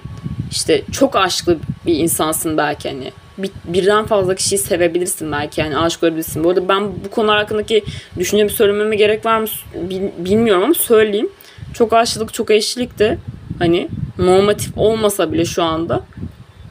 işte 0.51 0.81
çok 0.91 1.15
aşklı 1.15 1.57
bir 1.85 1.95
insansın 1.95 2.57
belki 2.57 2.89
hani 2.89 3.11
bir, 3.37 3.51
birden 3.65 4.05
fazla 4.05 4.35
kişiyi 4.35 4.57
sevebilirsin 4.57 5.31
belki 5.31 5.61
yani 5.61 5.77
aşık 5.77 6.03
olabilirsin. 6.03 6.43
Bu 6.43 6.49
arada 6.49 6.67
ben 6.69 6.83
bu 7.05 7.09
konular 7.11 7.37
hakkındaki 7.37 7.83
düşüncemi 8.19 8.49
söylememe 8.49 8.95
gerek 8.95 9.25
var 9.25 9.39
mı 9.39 9.47
bilmiyorum 10.17 10.63
ama 10.63 10.73
söyleyeyim. 10.73 11.29
Çok 11.73 11.93
aşılık 11.93 12.33
çok 12.33 12.51
eşlik 12.51 12.99
de 12.99 13.17
hani 13.59 13.89
normatif 14.17 14.77
olmasa 14.77 15.31
bile 15.31 15.45
şu 15.45 15.63
anda 15.63 16.01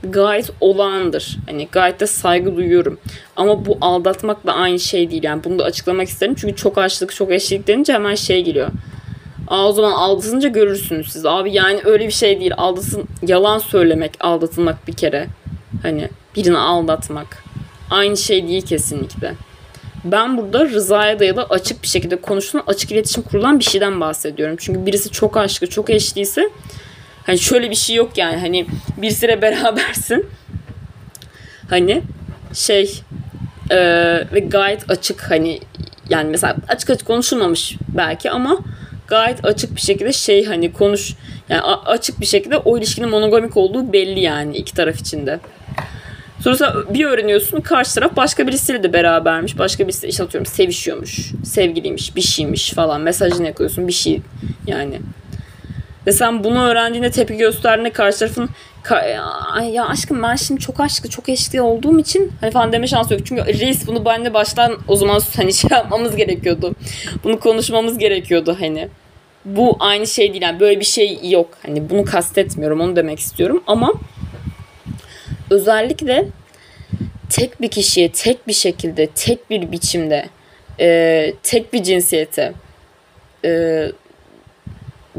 gayet 0.02 0.50
olağandır. 0.60 1.36
Hani 1.46 1.68
gayet 1.72 2.00
de 2.00 2.06
saygı 2.06 2.56
duyuyorum. 2.56 2.98
Ama 3.36 3.66
bu 3.66 3.78
aldatmakla 3.80 4.52
aynı 4.52 4.80
şey 4.80 5.10
değil. 5.10 5.22
Yani 5.22 5.44
bunu 5.44 5.58
da 5.58 5.64
açıklamak 5.64 6.08
isterim. 6.08 6.34
Çünkü 6.34 6.56
çok 6.56 6.78
aşılık, 6.78 7.14
çok 7.14 7.32
eşlik 7.32 7.66
denince 7.66 7.92
hemen 7.92 8.14
şey 8.14 8.44
geliyor. 8.44 8.68
Aa, 9.48 9.68
o 9.68 9.72
zaman 9.72 9.92
aldatınca 9.92 10.48
görürsünüz 10.48 11.12
siz. 11.12 11.26
Abi 11.26 11.52
yani 11.52 11.80
öyle 11.84 12.06
bir 12.06 12.12
şey 12.12 12.40
değil. 12.40 12.52
Aldatın, 12.56 13.04
yalan 13.26 13.58
söylemek, 13.58 14.12
aldatılmak 14.20 14.88
bir 14.88 14.92
kere. 14.92 15.26
Hani 15.82 16.08
birini 16.36 16.58
aldatmak. 16.58 17.44
Aynı 17.90 18.16
şey 18.16 18.48
değil 18.48 18.62
kesinlikle. 18.62 19.34
Ben 20.04 20.38
burada 20.38 20.64
rızaya 20.64 21.18
dayalı 21.18 21.42
açık 21.42 21.82
bir 21.82 21.88
şekilde 21.88 22.16
konuşulan, 22.16 22.64
açık 22.66 22.92
iletişim 22.92 23.22
kurulan 23.22 23.58
bir 23.58 23.64
şeyden 23.64 24.00
bahsediyorum. 24.00 24.56
Çünkü 24.58 24.86
birisi 24.86 25.10
çok 25.10 25.36
aşkı, 25.36 25.66
çok 25.66 25.90
eşliyse 25.90 26.50
hani 27.26 27.38
şöyle 27.38 27.70
bir 27.70 27.74
şey 27.74 27.96
yok 27.96 28.18
yani. 28.18 28.37
Hani 28.37 28.66
birisiyle 28.96 29.42
berabersin. 29.42 30.26
Hani 31.70 32.02
şey 32.54 33.00
e, 33.70 33.76
ve 34.33 34.40
gayet 34.40 34.90
açık 34.90 35.30
hani 35.30 35.61
yani 36.09 36.30
mesela 36.30 36.56
açık 36.68 36.90
açık 36.90 37.06
konuşulmamış 37.06 37.76
belki 37.88 38.30
ama 38.30 38.59
gayet 39.06 39.44
açık 39.44 39.76
bir 39.76 39.80
şekilde 39.80 40.12
şey 40.12 40.44
hani 40.44 40.72
konuş 40.72 41.14
yani 41.48 41.61
açık 41.62 42.20
bir 42.20 42.26
şekilde 42.26 42.56
o 42.56 42.78
ilişkinin 42.78 43.09
monogamik 43.09 43.56
olduğu 43.56 43.92
belli 43.92 44.20
yani 44.20 44.56
iki 44.56 44.74
taraf 44.74 45.00
içinde. 45.00 45.40
Sonra 46.40 46.74
bir 46.94 47.04
öğreniyorsun 47.04 47.61
karşı 47.61 47.94
taraf 47.94 48.16
başka 48.16 48.46
birisiyle 48.46 48.83
de 48.83 48.92
berabermiş. 48.92 49.59
Başka 49.59 49.88
birisi 49.88 50.06
işte 50.06 50.22
atıyorum 50.22 50.46
sevişiyormuş. 50.46 51.33
Sevgiliymiş, 51.44 52.16
bir 52.16 52.20
şeymiş 52.20 52.70
falan. 52.70 53.00
Mesajını 53.00 53.46
yakıyorsun 53.46 53.88
bir 53.88 53.92
şey 53.92 54.20
yani. 54.66 55.00
Ve 56.06 56.12
sen 56.12 56.44
bunu 56.44 56.64
öğrendiğinde 56.64 57.10
tepki 57.10 57.36
gösterdiğinde 57.36 57.90
karşı 57.90 58.18
tarafın 58.18 58.50
Ay 59.52 59.70
ya 59.70 59.86
aşkım 59.86 60.22
ben 60.22 60.36
şimdi 60.36 60.60
çok 60.60 60.80
aşkı 60.80 61.10
çok 61.10 61.28
eşli 61.28 61.60
olduğum 61.60 61.98
için 61.98 62.32
hani 62.40 62.50
falan 62.50 62.72
deme 62.72 62.86
şansı 62.86 63.14
yok. 63.14 63.26
Çünkü 63.26 63.44
reis 63.44 63.86
bunu 63.86 64.04
benle 64.04 64.34
baştan 64.34 64.78
o 64.88 64.96
zaman 64.96 65.20
hani 65.36 65.52
şey 65.52 65.70
yapmamız 65.70 66.16
gerekiyordu. 66.16 66.74
Bunu 67.24 67.40
konuşmamız 67.40 67.98
gerekiyordu 67.98 68.56
hani. 68.60 68.88
Bu 69.44 69.76
aynı 69.80 70.06
şey 70.06 70.32
değil 70.32 70.42
yani 70.42 70.60
böyle 70.60 70.80
bir 70.80 70.84
şey 70.84 71.30
yok. 71.30 71.48
Hani 71.66 71.90
bunu 71.90 72.04
kastetmiyorum 72.04 72.80
onu 72.80 72.96
demek 72.96 73.18
istiyorum 73.18 73.62
ama 73.66 73.92
özellikle 75.50 76.28
tek 77.28 77.60
bir 77.60 77.68
kişiye 77.68 78.12
tek 78.12 78.48
bir 78.48 78.52
şekilde 78.52 79.06
tek 79.06 79.50
bir 79.50 79.72
biçimde 79.72 80.28
e, 80.80 81.32
tek 81.42 81.72
bir 81.72 81.82
cinsiyete 81.82 82.52
e, 83.44 83.86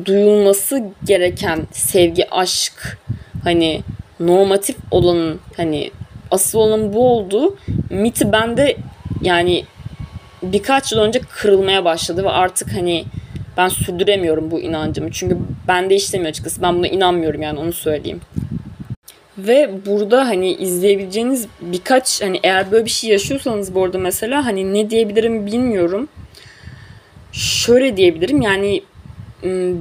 duyulması 0.06 0.84
gereken 1.04 1.68
sevgi, 1.72 2.30
aşk 2.30 2.98
hani 3.44 3.82
normatif 4.20 4.76
olanın 4.92 5.40
hani 5.58 5.92
asıl 6.32 6.60
olanın 6.60 6.94
bu 6.94 7.10
olduğu 7.10 7.58
miti 7.90 8.32
bende 8.32 8.76
yani 9.22 9.66
birkaç 10.44 10.92
yıl 10.92 11.00
önce 11.00 11.20
kırılmaya 11.20 11.86
başladı 11.86 12.24
ve 12.24 12.30
artık 12.30 12.74
hani 12.74 13.06
ben 13.58 13.68
sürdüremiyorum 13.68 14.52
bu 14.52 14.60
inancımı. 14.60 15.12
Çünkü 15.12 15.38
bende 15.68 15.96
işlemiyor 15.96 16.30
açıkçası. 16.30 16.62
Ben 16.62 16.76
buna 16.76 16.88
inanmıyorum 16.88 17.42
yani 17.42 17.60
onu 17.60 17.74
söyleyeyim. 17.74 18.22
Ve 19.38 19.86
burada 19.86 20.28
hani 20.28 20.54
izleyebileceğiniz 20.54 21.48
birkaç 21.62 22.22
hani 22.22 22.40
eğer 22.44 22.72
böyle 22.72 22.86
bir 22.86 22.90
şey 22.90 23.10
yaşıyorsanız 23.10 23.76
bu 23.76 23.84
arada 23.84 23.98
mesela 23.98 24.46
hani 24.46 24.74
ne 24.74 24.90
diyebilirim 24.90 25.46
bilmiyorum. 25.46 26.08
Şöyle 27.32 27.98
diyebilirim 27.98 28.42
yani 28.42 28.84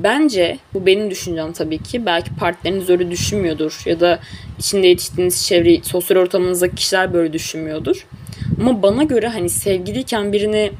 bence 0.02 0.58
bu 0.74 0.86
benim 0.86 1.10
düşüncem 1.10 1.52
tabii 1.52 1.78
ki. 1.78 2.06
Belki 2.06 2.36
partneriniz 2.36 2.90
öyle 2.90 3.10
düşünmüyordur 3.10 3.82
ya 3.86 4.00
da 4.00 4.18
içinde 4.58 4.86
yetiştiğiniz 4.86 5.46
çevre, 5.46 5.82
sosyal 5.82 6.18
ortamınızdaki 6.18 6.74
kişiler 6.74 7.14
böyle 7.14 7.32
düşünmüyordur. 7.32 8.06
Ama 8.60 8.82
bana 8.82 9.02
göre 9.02 9.28
hani 9.28 9.50
sevgiliyken 9.50 10.32
birini 10.32 10.72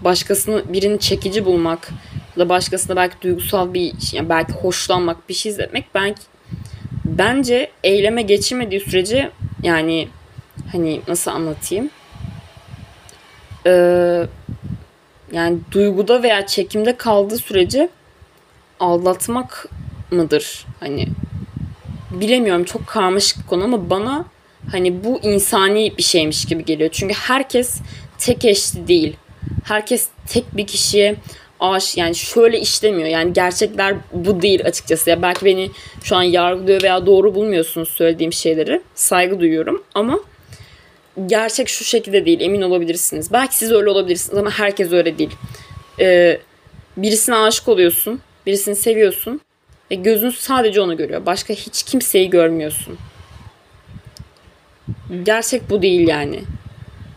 başkasını 0.00 0.62
birini 0.72 0.98
çekici 0.98 1.44
bulmak 1.44 1.88
ya 2.36 2.44
da 2.44 2.48
başkasına 2.48 2.96
belki 2.96 3.14
duygusal 3.22 3.74
bir 3.74 3.92
yani 4.12 4.28
belki 4.28 4.52
hoşlanmak 4.52 5.28
bir 5.28 5.34
şey 5.34 5.52
izletmek 5.52 5.84
belki 5.94 6.22
bence 7.04 7.70
eyleme 7.84 8.22
geçirmediği 8.22 8.80
sürece 8.80 9.30
yani 9.62 10.08
hani 10.72 11.00
nasıl 11.08 11.30
anlatayım 11.30 11.90
ee, 13.66 14.26
yani 15.32 15.58
duyguda 15.72 16.22
veya 16.22 16.46
çekimde 16.46 16.96
kaldığı 16.96 17.38
sürece 17.38 17.88
aldatmak 18.80 19.68
mıdır 20.10 20.66
hani 20.80 21.08
bilemiyorum 22.10 22.64
çok 22.64 22.86
karmaşık 22.86 23.38
bir 23.42 23.46
konu 23.46 23.64
ama 23.64 23.90
bana 23.90 24.24
hani 24.72 25.04
bu 25.04 25.20
insani 25.22 25.92
bir 25.98 26.02
şeymiş 26.02 26.44
gibi 26.44 26.64
geliyor. 26.64 26.90
Çünkü 26.92 27.14
herkes 27.14 27.80
tek 28.18 28.44
eşli 28.44 28.88
değil. 28.88 29.16
Herkes 29.64 30.08
tek 30.28 30.56
bir 30.56 30.66
kişiye 30.66 31.16
aş 31.60 31.96
yani 31.96 32.14
şöyle 32.14 32.60
işlemiyor. 32.60 33.08
Yani 33.08 33.32
gerçekler 33.32 33.94
bu 34.12 34.42
değil 34.42 34.64
açıkçası. 34.64 35.10
Ya 35.10 35.22
belki 35.22 35.44
beni 35.44 35.70
şu 36.02 36.16
an 36.16 36.22
yargılıyor 36.22 36.82
veya 36.82 37.06
doğru 37.06 37.34
bulmuyorsunuz 37.34 37.88
söylediğim 37.88 38.32
şeyleri. 38.32 38.82
Saygı 38.94 39.40
duyuyorum 39.40 39.82
ama 39.94 40.20
gerçek 41.26 41.68
şu 41.68 41.84
şekilde 41.84 42.26
değil. 42.26 42.40
Emin 42.40 42.62
olabilirsiniz. 42.62 43.32
Belki 43.32 43.56
siz 43.56 43.72
öyle 43.72 43.90
olabilirsiniz 43.90 44.38
ama 44.38 44.50
herkes 44.50 44.92
öyle 44.92 45.18
değil. 45.18 45.30
Ee, 46.00 46.40
birisine 46.96 47.36
aşık 47.36 47.68
oluyorsun. 47.68 48.20
Birisini 48.46 48.76
seviyorsun. 48.76 49.40
Ve 49.90 49.94
gözün 49.94 50.30
sadece 50.30 50.80
onu 50.80 50.96
görüyor. 50.96 51.26
Başka 51.26 51.54
hiç 51.54 51.82
kimseyi 51.82 52.30
görmüyorsun. 52.30 52.98
Gerçek 55.22 55.70
bu 55.70 55.82
değil 55.82 56.08
yani. 56.08 56.40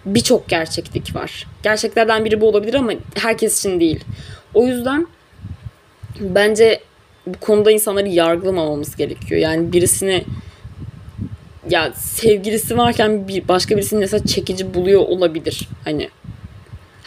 Birçok 0.06 0.50
gerçeklik 0.50 1.16
var. 1.16 1.48
Gerçeklerden 1.64 2.26
biri 2.26 2.42
bu 2.42 2.48
olabilir 2.48 2.74
ama 2.74 2.92
herkes 3.16 3.60
için 3.60 3.80
değil. 3.80 4.04
O 4.54 4.68
yüzden 4.68 5.08
bence 6.20 6.80
bu 7.28 7.40
konuda 7.40 7.72
insanları 7.72 8.08
yargılamamamız 8.08 8.96
gerekiyor. 8.96 9.42
Yani 9.42 9.74
birisini 9.74 10.24
ya 11.70 11.94
sevgilisi 11.96 12.78
varken 12.78 13.28
bir 13.28 13.48
başka 13.48 13.78
birisini 13.78 14.00
mesela 14.00 14.26
çekici 14.26 14.74
buluyor 14.74 15.02
olabilir. 15.02 15.68
Hani 15.84 16.10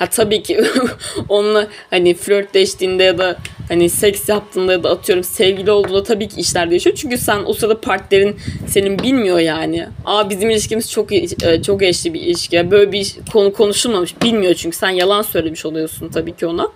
ha 0.03 0.07
tabii 0.07 0.43
ki 0.43 0.61
onunla 1.29 1.69
hani 1.91 2.15
flörtleştiğinde 2.15 3.03
ya 3.03 3.19
da 3.19 3.37
hani 3.69 3.91
seks 3.91 4.29
yaptığında 4.29 4.73
ya 4.73 4.83
da 4.83 4.91
atıyorum 4.91 5.25
sevgili 5.25 5.71
olduğunda 5.71 6.03
tabii 6.03 6.29
ki 6.29 6.41
işler 6.41 6.71
değişiyor. 6.71 6.97
Çünkü 6.97 7.19
sen 7.19 7.43
o 7.47 7.53
sırada 7.53 7.81
partnerin 7.81 8.37
senin 8.67 8.99
bilmiyor 8.99 9.39
yani. 9.39 9.89
Aa 10.05 10.31
bizim 10.31 10.51
ilişkimiz 10.51 10.91
çok 10.91 11.13
e, 11.13 11.63
çok 11.63 11.83
eşli 11.83 12.15
bir 12.15 12.21
ilişki. 12.21 12.71
Böyle 12.71 12.93
bir 12.93 13.17
konu 13.33 13.53
konuşulmamış. 13.53 14.23
Bilmiyor 14.23 14.55
çünkü 14.55 14.77
sen 14.77 14.91
yalan 14.91 15.23
söylemiş 15.23 15.67
oluyorsun 15.67 16.09
tabii 16.09 16.37
ki 16.37 16.47
ona. 16.47 16.69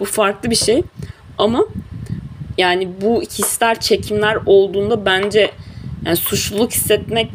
Bu 0.00 0.04
farklı 0.04 0.50
bir 0.50 0.56
şey. 0.56 0.82
Ama 1.38 1.66
yani 2.58 2.88
bu 3.00 3.22
hisler, 3.22 3.80
çekimler 3.80 4.38
olduğunda 4.46 5.06
bence 5.06 5.50
yani 6.06 6.16
suçluluk 6.16 6.72
hissetmek 6.72 7.28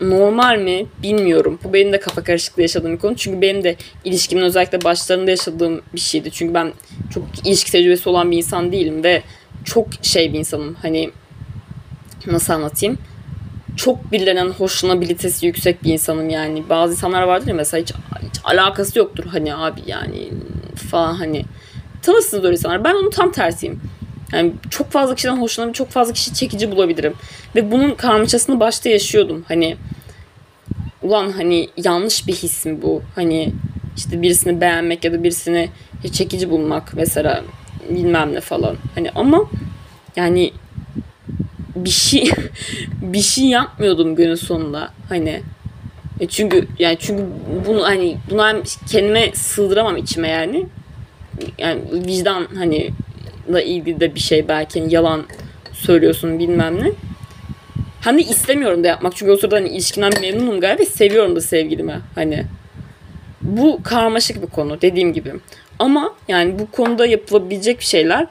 normal 0.00 0.58
mi 0.58 0.86
bilmiyorum. 1.02 1.58
Bu 1.64 1.72
benim 1.72 1.92
de 1.92 2.00
kafa 2.00 2.24
karışıklığı 2.24 2.62
yaşadığım 2.62 2.92
bir 2.92 2.98
konu. 2.98 3.16
Çünkü 3.16 3.40
benim 3.40 3.64
de 3.64 3.76
ilişkimin 4.04 4.42
özellikle 4.42 4.84
başlarında 4.84 5.30
yaşadığım 5.30 5.82
bir 5.94 6.00
şeydi. 6.00 6.30
Çünkü 6.30 6.54
ben 6.54 6.72
çok 7.14 7.24
ilişki 7.44 7.72
tecrübesi 7.72 8.08
olan 8.08 8.30
bir 8.30 8.36
insan 8.36 8.72
değilim 8.72 9.04
ve 9.04 9.22
çok 9.64 9.88
şey 10.02 10.32
bir 10.32 10.38
insanım. 10.38 10.76
Hani 10.82 11.10
nasıl 12.26 12.52
anlatayım? 12.52 12.98
Çok 13.76 14.12
birilerinin 14.12 14.50
hoşlanabilitesi 14.50 15.46
yüksek 15.46 15.84
bir 15.84 15.92
insanım 15.92 16.30
yani. 16.30 16.68
Bazı 16.68 16.92
insanlar 16.92 17.22
vardır 17.22 17.48
ya 17.48 17.54
mesela 17.54 17.82
hiç, 17.82 17.92
hiç 18.22 18.40
alakası 18.44 18.98
yoktur 18.98 19.24
hani 19.24 19.54
abi 19.54 19.80
yani 19.86 20.28
falan 20.90 21.14
hani. 21.14 21.44
Tanırsınız 22.02 22.44
öyle 22.44 22.56
insanlar. 22.56 22.84
Ben 22.84 22.94
onun 22.94 23.10
tam 23.10 23.32
tersiyim. 23.32 23.80
Yani 24.32 24.52
çok 24.70 24.90
fazla 24.90 25.14
kişiden 25.14 25.40
hoşlanabilir, 25.40 25.74
çok 25.74 25.90
fazla 25.90 26.12
kişi 26.12 26.34
çekici 26.34 26.70
bulabilirim. 26.70 27.14
Ve 27.56 27.70
bunun 27.70 27.94
karmaşasını 27.94 28.60
başta 28.60 28.88
yaşıyordum. 28.88 29.44
Hani 29.48 29.76
ulan 31.02 31.30
hani 31.30 31.68
yanlış 31.76 32.26
bir 32.26 32.34
his 32.34 32.66
mi 32.66 32.82
bu? 32.82 33.02
Hani 33.14 33.52
işte 33.96 34.22
birisini 34.22 34.60
beğenmek 34.60 35.04
ya 35.04 35.12
da 35.12 35.22
birisini 35.22 35.70
çekici 36.12 36.50
bulmak 36.50 36.94
mesela 36.94 37.44
bilmem 37.90 38.34
ne 38.34 38.40
falan. 38.40 38.76
Hani 38.94 39.10
ama 39.10 39.44
yani 40.16 40.52
bir 41.76 41.90
şey 41.90 42.30
bir 43.02 43.20
şey 43.20 43.44
yapmıyordum 43.44 44.14
günün 44.14 44.34
sonunda. 44.34 44.92
Hani 45.08 45.42
e 46.20 46.26
çünkü 46.26 46.68
yani 46.78 46.96
çünkü 47.00 47.24
bunu 47.66 47.84
hani 47.84 48.16
bunu 48.30 48.62
kendime 48.90 49.32
sığdıramam 49.34 49.96
içime 49.96 50.28
yani. 50.28 50.66
Yani 51.58 51.80
vicdan 51.92 52.46
hani 52.54 52.90
la 53.52 53.62
ilgili 53.62 54.00
de 54.00 54.14
bir 54.14 54.20
şey 54.20 54.48
belki 54.48 54.80
hani 54.80 54.94
yalan 54.94 55.24
söylüyorsun 55.72 56.38
bilmem 56.38 56.84
ne. 56.84 56.92
Hani 58.00 58.22
istemiyorum 58.22 58.84
da 58.84 58.88
yapmak 58.88 59.16
çünkü 59.16 59.32
o 59.32 59.36
sırada 59.36 59.56
hani 59.56 59.68
ilişkimden 59.68 60.12
memnunum 60.20 60.60
galiba 60.60 60.80
ve 60.80 60.86
seviyorum 60.86 61.36
da 61.36 61.40
sevgilimi 61.40 62.00
hani. 62.14 62.44
Bu 63.42 63.80
karmaşık 63.82 64.42
bir 64.42 64.46
konu 64.46 64.80
dediğim 64.80 65.12
gibi. 65.12 65.32
Ama 65.78 66.14
yani 66.28 66.58
bu 66.58 66.70
konuda 66.70 67.06
yapılabilecek 67.06 67.82
şeyler 67.82 68.26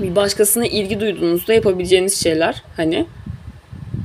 bir 0.00 0.16
başkasına 0.16 0.66
ilgi 0.66 1.00
duyduğunuzda 1.00 1.54
yapabileceğiniz 1.54 2.22
şeyler 2.22 2.62
hani 2.76 3.06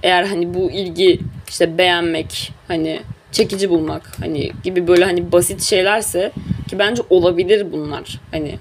eğer 0.03 0.23
hani 0.23 0.53
bu 0.53 0.71
ilgi 0.71 1.19
işte 1.49 1.77
beğenmek 1.77 2.51
hani 2.67 2.99
çekici 3.31 3.69
bulmak 3.69 4.19
hani 4.19 4.51
gibi 4.63 4.87
böyle 4.87 5.05
hani 5.05 5.31
basit 5.31 5.61
şeylerse 5.61 6.31
ki 6.69 6.79
bence 6.79 7.01
olabilir 7.09 7.71
bunlar 7.71 8.19
hani 8.31 8.55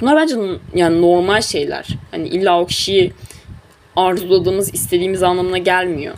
Bunlar 0.00 0.16
bence 0.16 0.36
yani 0.74 1.02
normal 1.02 1.40
şeyler. 1.40 1.86
Hani 2.10 2.28
illa 2.28 2.60
o 2.60 2.66
kişiyi 2.66 3.12
arzuladığımız, 3.96 4.74
istediğimiz 4.74 5.22
anlamına 5.22 5.58
gelmiyor. 5.58 6.14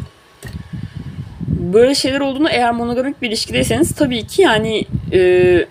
Böyle 1.49 1.95
şeyler 1.95 2.20
olduğunda 2.20 2.51
eğer 2.51 2.72
monogamik 2.72 3.22
bir 3.22 3.29
ilişkideyseniz 3.29 3.95
tabii 3.95 4.27
ki 4.27 4.43
yani 4.43 4.85
e, 5.12 5.66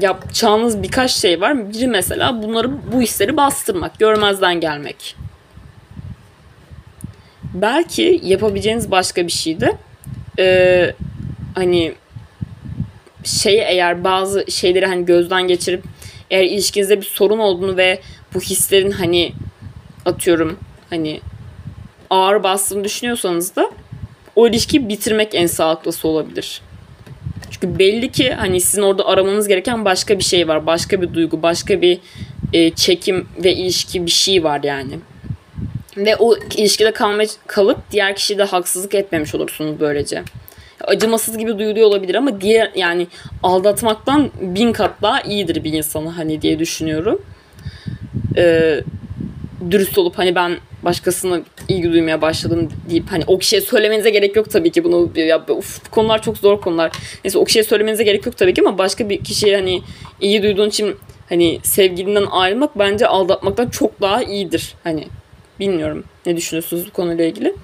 yapacağınız 0.00 0.82
birkaç 0.82 1.10
şey 1.10 1.40
var. 1.40 1.72
Biri 1.72 1.86
mesela 1.86 2.42
bunları 2.42 2.70
bu 2.92 3.00
hisleri 3.00 3.36
bastırmak, 3.36 3.98
görmezden 3.98 4.60
gelmek. 4.60 5.16
Belki 7.54 8.20
yapabileceğiniz 8.24 8.90
başka 8.90 9.26
bir 9.26 9.32
şey 9.32 9.60
de 9.60 9.76
e, 10.38 10.94
hani 11.54 11.92
şey 13.24 13.58
eğer 13.58 14.04
bazı 14.04 14.50
şeyleri 14.50 14.86
hani 14.86 15.04
gözden 15.04 15.42
geçirip 15.42 15.84
eğer 16.32 16.44
ilişkinizde 16.44 17.00
bir 17.00 17.06
sorun 17.06 17.38
olduğunu 17.38 17.76
ve 17.76 18.00
bu 18.34 18.40
hislerin 18.40 18.90
hani 18.90 19.32
atıyorum 20.04 20.58
hani 20.90 21.20
ağır 22.10 22.42
bastığını 22.42 22.84
düşünüyorsanız 22.84 23.56
da 23.56 23.70
o 24.36 24.48
ilişkiyi 24.48 24.88
bitirmek 24.88 25.34
en 25.34 25.46
sağlıklısı 25.46 26.08
olabilir. 26.08 26.62
Çünkü 27.50 27.78
belli 27.78 28.12
ki 28.12 28.32
hani 28.32 28.60
sizin 28.60 28.82
orada 28.82 29.06
aramanız 29.06 29.48
gereken 29.48 29.84
başka 29.84 30.18
bir 30.18 30.24
şey 30.24 30.48
var. 30.48 30.66
Başka 30.66 31.02
bir 31.02 31.14
duygu, 31.14 31.42
başka 31.42 31.82
bir 31.82 31.98
e, 32.52 32.70
çekim 32.70 33.28
ve 33.44 33.52
ilişki 33.52 34.06
bir 34.06 34.10
şey 34.10 34.44
var 34.44 34.60
yani. 34.62 34.98
Ve 35.96 36.16
o 36.16 36.36
ilişkide 36.56 36.92
kalma, 36.92 37.22
kalıp 37.46 37.78
diğer 37.90 38.16
kişiye 38.16 38.38
de 38.38 38.44
haksızlık 38.44 38.94
etmemiş 38.94 39.34
olursunuz 39.34 39.80
böylece 39.80 40.22
acımasız 40.86 41.38
gibi 41.38 41.58
duyuluyor 41.58 41.86
olabilir 41.86 42.14
ama 42.14 42.40
diğer 42.40 42.70
yani 42.74 43.06
aldatmaktan 43.42 44.30
bin 44.40 44.72
kat 44.72 45.02
daha 45.02 45.20
iyidir 45.20 45.64
bir 45.64 45.72
insanı 45.72 46.08
hani 46.08 46.42
diye 46.42 46.58
düşünüyorum. 46.58 47.22
Ee, 48.36 48.80
dürüst 49.70 49.98
olup 49.98 50.18
hani 50.18 50.34
ben 50.34 50.56
başkasına 50.82 51.40
ilgi 51.68 51.92
duymaya 51.92 52.22
başladım 52.22 52.68
deyip 52.90 53.12
hani 53.12 53.24
o 53.26 53.38
kişiye 53.38 53.60
söylemenize 53.60 54.10
gerek 54.10 54.36
yok 54.36 54.50
tabii 54.50 54.70
ki 54.70 54.84
bunu 54.84 55.10
ya 55.16 55.44
uf, 55.48 55.90
konular 55.90 56.22
çok 56.22 56.38
zor 56.38 56.60
konular. 56.60 56.92
Neyse 57.24 57.38
o 57.38 57.44
kişiye 57.44 57.64
söylemenize 57.64 58.04
gerek 58.04 58.26
yok 58.26 58.36
tabii 58.36 58.54
ki 58.54 58.62
ama 58.66 58.78
başka 58.78 59.08
bir 59.08 59.24
kişiye 59.24 59.56
hani 59.56 59.82
iyi 60.20 60.42
duyduğun 60.42 60.68
için 60.68 60.96
hani 61.28 61.60
sevgilinden 61.62 62.26
ayrılmak 62.30 62.78
bence 62.78 63.06
aldatmaktan 63.06 63.68
çok 63.68 64.00
daha 64.00 64.22
iyidir. 64.22 64.74
Hani 64.84 65.08
bilmiyorum 65.60 66.04
ne 66.26 66.36
düşünüyorsunuz 66.36 66.86
bu 66.86 66.90
konuyla 66.90 67.24
ilgili. 67.24 67.54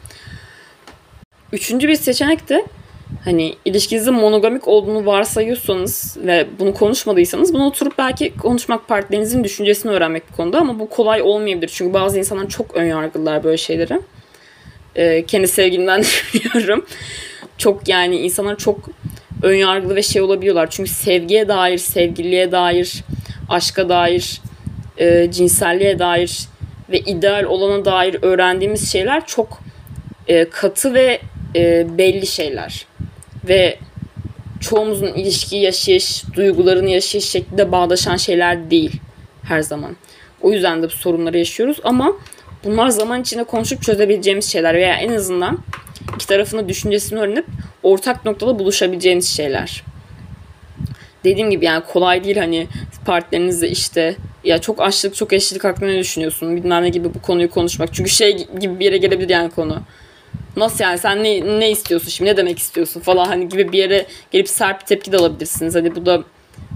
Üçüncü 1.52 1.88
bir 1.88 1.94
seçenek 1.94 2.48
de 2.48 2.64
hani 3.24 3.54
ilişkinizin 3.64 4.14
monogamik 4.14 4.68
olduğunu 4.68 5.06
varsayıyorsanız 5.06 6.16
ve 6.26 6.46
bunu 6.58 6.74
konuşmadıysanız 6.74 7.54
bunu 7.54 7.66
oturup 7.66 7.98
belki 7.98 8.36
konuşmak 8.36 8.88
partnerinizin 8.88 9.44
düşüncesini 9.44 9.92
öğrenmek 9.92 10.30
bir 10.30 10.36
konuda 10.36 10.58
ama 10.58 10.78
bu 10.78 10.88
kolay 10.88 11.22
olmayabilir. 11.22 11.70
Çünkü 11.74 11.94
bazı 11.94 12.18
insanlar 12.18 12.48
çok 12.48 12.74
ön 12.76 12.84
yargılılar 12.84 13.44
böyle 13.44 13.56
şeyleri. 13.56 14.00
Ee, 14.96 15.24
kendi 15.26 15.48
sevgilimden 15.48 16.04
biliyorum. 16.34 16.86
Çok 17.58 17.88
yani 17.88 18.16
insanlar 18.16 18.56
çok 18.56 18.78
ön 19.42 19.54
yargılı 19.54 19.96
ve 19.96 20.02
şey 20.02 20.22
olabiliyorlar. 20.22 20.70
Çünkü 20.70 20.90
sevgiye 20.90 21.48
dair, 21.48 21.78
sevgiliye 21.78 22.52
dair, 22.52 23.04
aşka 23.48 23.88
dair, 23.88 24.40
e, 24.98 25.30
cinselliğe 25.30 25.98
dair 25.98 26.38
ve 26.90 26.98
ideal 26.98 27.44
olana 27.44 27.84
dair 27.84 28.16
öğrendiğimiz 28.22 28.92
şeyler 28.92 29.26
çok 29.26 29.60
e, 30.28 30.48
katı 30.48 30.94
ve 30.94 31.20
e, 31.56 31.86
belli 31.98 32.26
şeyler 32.26 32.87
ve 33.48 33.78
çoğumuzun 34.60 35.06
ilişki 35.06 35.56
yaşayış, 35.56 36.24
duygularını 36.34 36.90
yaşayış 36.90 37.24
şeklinde 37.24 37.72
bağdaşan 37.72 38.16
şeyler 38.16 38.70
değil 38.70 38.92
her 39.42 39.62
zaman. 39.62 39.96
O 40.42 40.52
yüzden 40.52 40.82
de 40.82 40.86
bu 40.86 40.90
sorunları 40.90 41.38
yaşıyoruz 41.38 41.80
ama 41.84 42.12
bunlar 42.64 42.88
zaman 42.88 43.20
içinde 43.20 43.44
konuşup 43.44 43.82
çözebileceğimiz 43.82 44.44
şeyler 44.52 44.74
veya 44.74 44.94
en 44.94 45.12
azından 45.12 45.58
iki 46.14 46.26
tarafın 46.26 46.68
düşüncesini 46.68 47.18
öğrenip 47.18 47.46
ortak 47.82 48.24
noktada 48.24 48.58
buluşabileceğiniz 48.58 49.28
şeyler. 49.28 49.82
Dediğim 51.24 51.50
gibi 51.50 51.64
yani 51.64 51.84
kolay 51.84 52.24
değil 52.24 52.36
hani 52.36 52.66
partnerinizle 53.06 53.68
işte 53.68 54.16
ya 54.44 54.58
çok 54.58 54.80
aşlık 54.80 55.14
çok 55.14 55.32
eşlilik 55.32 55.64
hakkında 55.64 55.90
ne 55.90 55.98
düşünüyorsun 55.98 56.56
bilmem 56.56 56.82
ne 56.82 56.88
gibi 56.88 57.14
bu 57.14 57.22
konuyu 57.22 57.50
konuşmak. 57.50 57.94
Çünkü 57.94 58.10
şey 58.10 58.46
gibi 58.60 58.78
bir 58.80 58.84
yere 58.84 58.96
gelebilir 58.96 59.28
yani 59.28 59.50
konu 59.50 59.82
nasıl 60.58 60.84
yani 60.84 60.98
sen 60.98 61.24
ne, 61.24 61.60
ne 61.60 61.70
istiyorsun 61.70 62.08
şimdi 62.08 62.30
ne 62.30 62.36
demek 62.36 62.58
istiyorsun 62.58 63.00
falan 63.00 63.24
hani 63.24 63.48
gibi 63.48 63.72
bir 63.72 63.78
yere 63.78 64.06
gelip 64.30 64.48
sert 64.48 64.80
bir 64.80 64.86
tepki 64.86 65.12
de 65.12 65.16
alabilirsiniz. 65.16 65.74
Hani 65.74 65.94
bu 65.94 66.06
da 66.06 66.24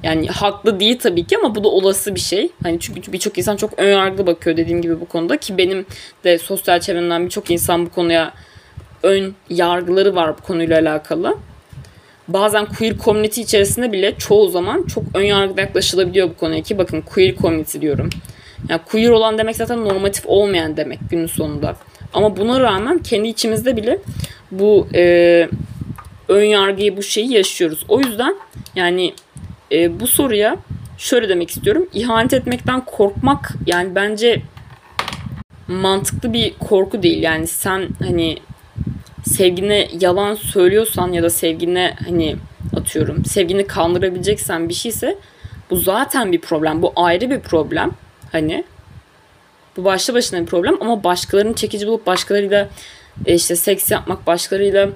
Yani 0.02 0.28
haklı 0.28 0.80
değil 0.80 0.98
tabii 0.98 1.26
ki 1.26 1.38
ama 1.38 1.54
bu 1.54 1.64
da 1.64 1.68
olası 1.68 2.14
bir 2.14 2.20
şey. 2.20 2.50
Hani 2.62 2.80
çünkü 2.80 3.12
birçok 3.12 3.38
insan 3.38 3.56
çok 3.56 3.78
ön 3.78 3.88
yargılı 3.88 4.26
bakıyor 4.26 4.56
dediğim 4.56 4.82
gibi 4.82 5.00
bu 5.00 5.06
konuda 5.06 5.36
ki 5.36 5.58
benim 5.58 5.86
de 6.24 6.38
sosyal 6.38 6.80
çevremden 6.80 7.24
birçok 7.24 7.50
insan 7.50 7.86
bu 7.86 7.90
konuya 7.90 8.32
ön 9.02 9.34
yargıları 9.50 10.14
var 10.14 10.38
bu 10.38 10.42
konuyla 10.42 10.78
alakalı. 10.80 11.36
Bazen 12.28 12.66
queer 12.66 12.98
community 12.98 13.40
içerisinde 13.40 13.92
bile 13.92 14.14
çoğu 14.18 14.48
zaman 14.48 14.86
çok 14.86 15.04
ön 15.14 15.22
yargıda 15.22 15.60
yaklaşılabiliyor 15.60 16.30
bu 16.30 16.36
konuya 16.36 16.62
ki 16.62 16.78
bakın 16.78 17.00
queer 17.00 17.36
community 17.36 17.80
diyorum. 17.80 18.10
Yani 18.68 18.80
queer 18.84 19.08
olan 19.08 19.38
demek 19.38 19.56
zaten 19.56 19.84
normatif 19.84 20.24
olmayan 20.26 20.76
demek 20.76 20.98
günün 21.10 21.26
sonunda. 21.26 21.76
Ama 22.14 22.36
buna 22.36 22.60
rağmen 22.60 22.98
kendi 22.98 23.28
içimizde 23.28 23.76
bile 23.76 23.98
bu 24.50 24.88
e, 24.94 25.48
ön 26.28 26.44
yargıyı 26.44 26.96
bu 26.96 27.02
şeyi 27.02 27.32
yaşıyoruz. 27.32 27.84
O 27.88 28.00
yüzden 28.00 28.34
yani 28.74 29.14
e, 29.72 30.00
bu 30.00 30.06
soruya 30.06 30.56
şöyle 30.98 31.28
demek 31.28 31.50
istiyorum. 31.50 31.88
İhanet 31.92 32.32
etmekten 32.32 32.84
korkmak 32.84 33.54
yani 33.66 33.94
bence 33.94 34.42
mantıklı 35.68 36.32
bir 36.32 36.54
korku 36.54 37.02
değil. 37.02 37.22
Yani 37.22 37.46
sen 37.46 37.88
hani 37.98 38.36
sevgine 39.24 39.88
yalan 40.00 40.34
söylüyorsan 40.34 41.12
ya 41.12 41.22
da 41.22 41.30
sevgine 41.30 41.94
hani 42.04 42.36
atıyorum 42.76 43.24
sevgini 43.24 43.66
kandırabileceksen 43.66 44.68
bir 44.68 44.74
şeyse 44.74 45.18
bu 45.70 45.76
zaten 45.76 46.32
bir 46.32 46.40
problem. 46.40 46.82
Bu 46.82 46.92
ayrı 46.96 47.30
bir 47.30 47.40
problem. 47.40 47.90
Hani 48.32 48.64
bu 49.76 49.84
başlı 49.84 50.14
başına 50.14 50.40
bir 50.40 50.46
problem 50.46 50.76
ama 50.80 51.04
başkalarının 51.04 51.52
çekici 51.52 51.86
bulup 51.86 52.06
başkalarıyla 52.06 52.68
e, 53.26 53.34
işte 53.34 53.56
seks 53.56 53.90
yapmak, 53.90 54.26
başkalarıyla 54.26 54.88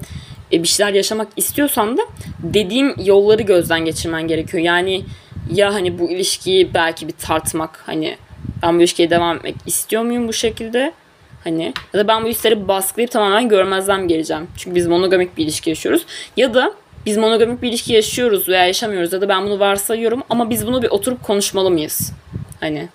e, 0.52 0.62
bir 0.62 0.68
şeyler 0.68 0.92
yaşamak 0.92 1.28
istiyorsan 1.36 1.98
da 1.98 2.02
dediğim 2.42 2.94
yolları 3.04 3.42
gözden 3.42 3.84
geçirmen 3.84 4.28
gerekiyor. 4.28 4.62
Yani 4.62 5.04
ya 5.52 5.74
hani 5.74 5.98
bu 5.98 6.10
ilişkiyi 6.10 6.74
belki 6.74 7.08
bir 7.08 7.12
tartmak 7.12 7.82
hani 7.86 8.16
ben 8.62 8.76
bu 8.76 8.80
ilişkiye 8.80 9.10
devam 9.10 9.36
etmek 9.36 9.54
istiyor 9.66 10.02
muyum 10.02 10.28
bu 10.28 10.32
şekilde? 10.32 10.92
Hani 11.44 11.72
ya 11.94 12.00
da 12.00 12.08
ben 12.08 12.24
bu 12.24 12.28
hisleri 12.28 12.68
baskılayıp 12.68 13.10
tamamen 13.10 13.48
görmezden 13.48 14.08
geleceğim. 14.08 14.48
Çünkü 14.56 14.74
biz 14.74 14.86
monogamik 14.86 15.36
bir 15.36 15.44
ilişki 15.44 15.70
yaşıyoruz. 15.70 16.06
Ya 16.36 16.54
da 16.54 16.74
biz 17.06 17.16
monogamik 17.16 17.62
bir 17.62 17.68
ilişki 17.68 17.92
yaşıyoruz 17.92 18.48
veya 18.48 18.66
yaşamıyoruz 18.66 19.12
ya 19.12 19.20
da 19.20 19.28
ben 19.28 19.46
bunu 19.46 19.60
varsayıyorum 19.60 20.22
ama 20.30 20.50
biz 20.50 20.66
bunu 20.66 20.82
bir 20.82 20.88
oturup 20.88 21.22
konuşmalı 21.22 21.70
mıyız? 21.70 22.12
Hani 22.60 22.88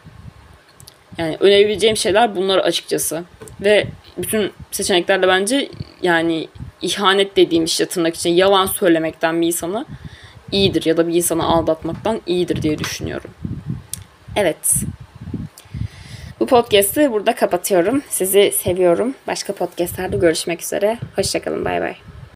yani 1.18 1.38
önerebileceğim 1.39 1.97
şeyler 1.97 2.36
bunlar 2.36 2.57
açıkçası. 2.57 3.24
Ve 3.62 3.88
bütün 4.18 4.51
seçeneklerle 4.72 5.28
bence 5.28 5.70
yani 6.01 6.47
ihanet 6.82 7.38
dediğim 7.38 7.64
işte 7.64 7.86
tırnak 7.86 8.16
için 8.16 8.30
yalan 8.30 8.66
söylemekten 8.66 9.41
bir 9.41 9.47
insana 9.47 9.86
iyidir 10.51 10.86
ya 10.86 10.97
da 10.97 11.07
bir 11.07 11.14
insanı 11.14 11.45
aldatmaktan 11.45 12.22
iyidir 12.28 12.62
diye 12.62 12.78
düşünüyorum. 12.78 13.30
Evet. 14.36 14.74
Bu 16.39 16.45
podcast'ı 16.45 17.12
burada 17.12 17.36
kapatıyorum. 17.36 18.01
Sizi 18.09 18.51
seviyorum. 18.51 19.16
Başka 19.28 19.53
podcast'lerde 19.53 20.18
görüşmek 20.18 20.62
üzere. 20.62 20.97
Hoşçakalın. 21.16 21.66
Bay 21.66 21.82
bay. 21.82 21.95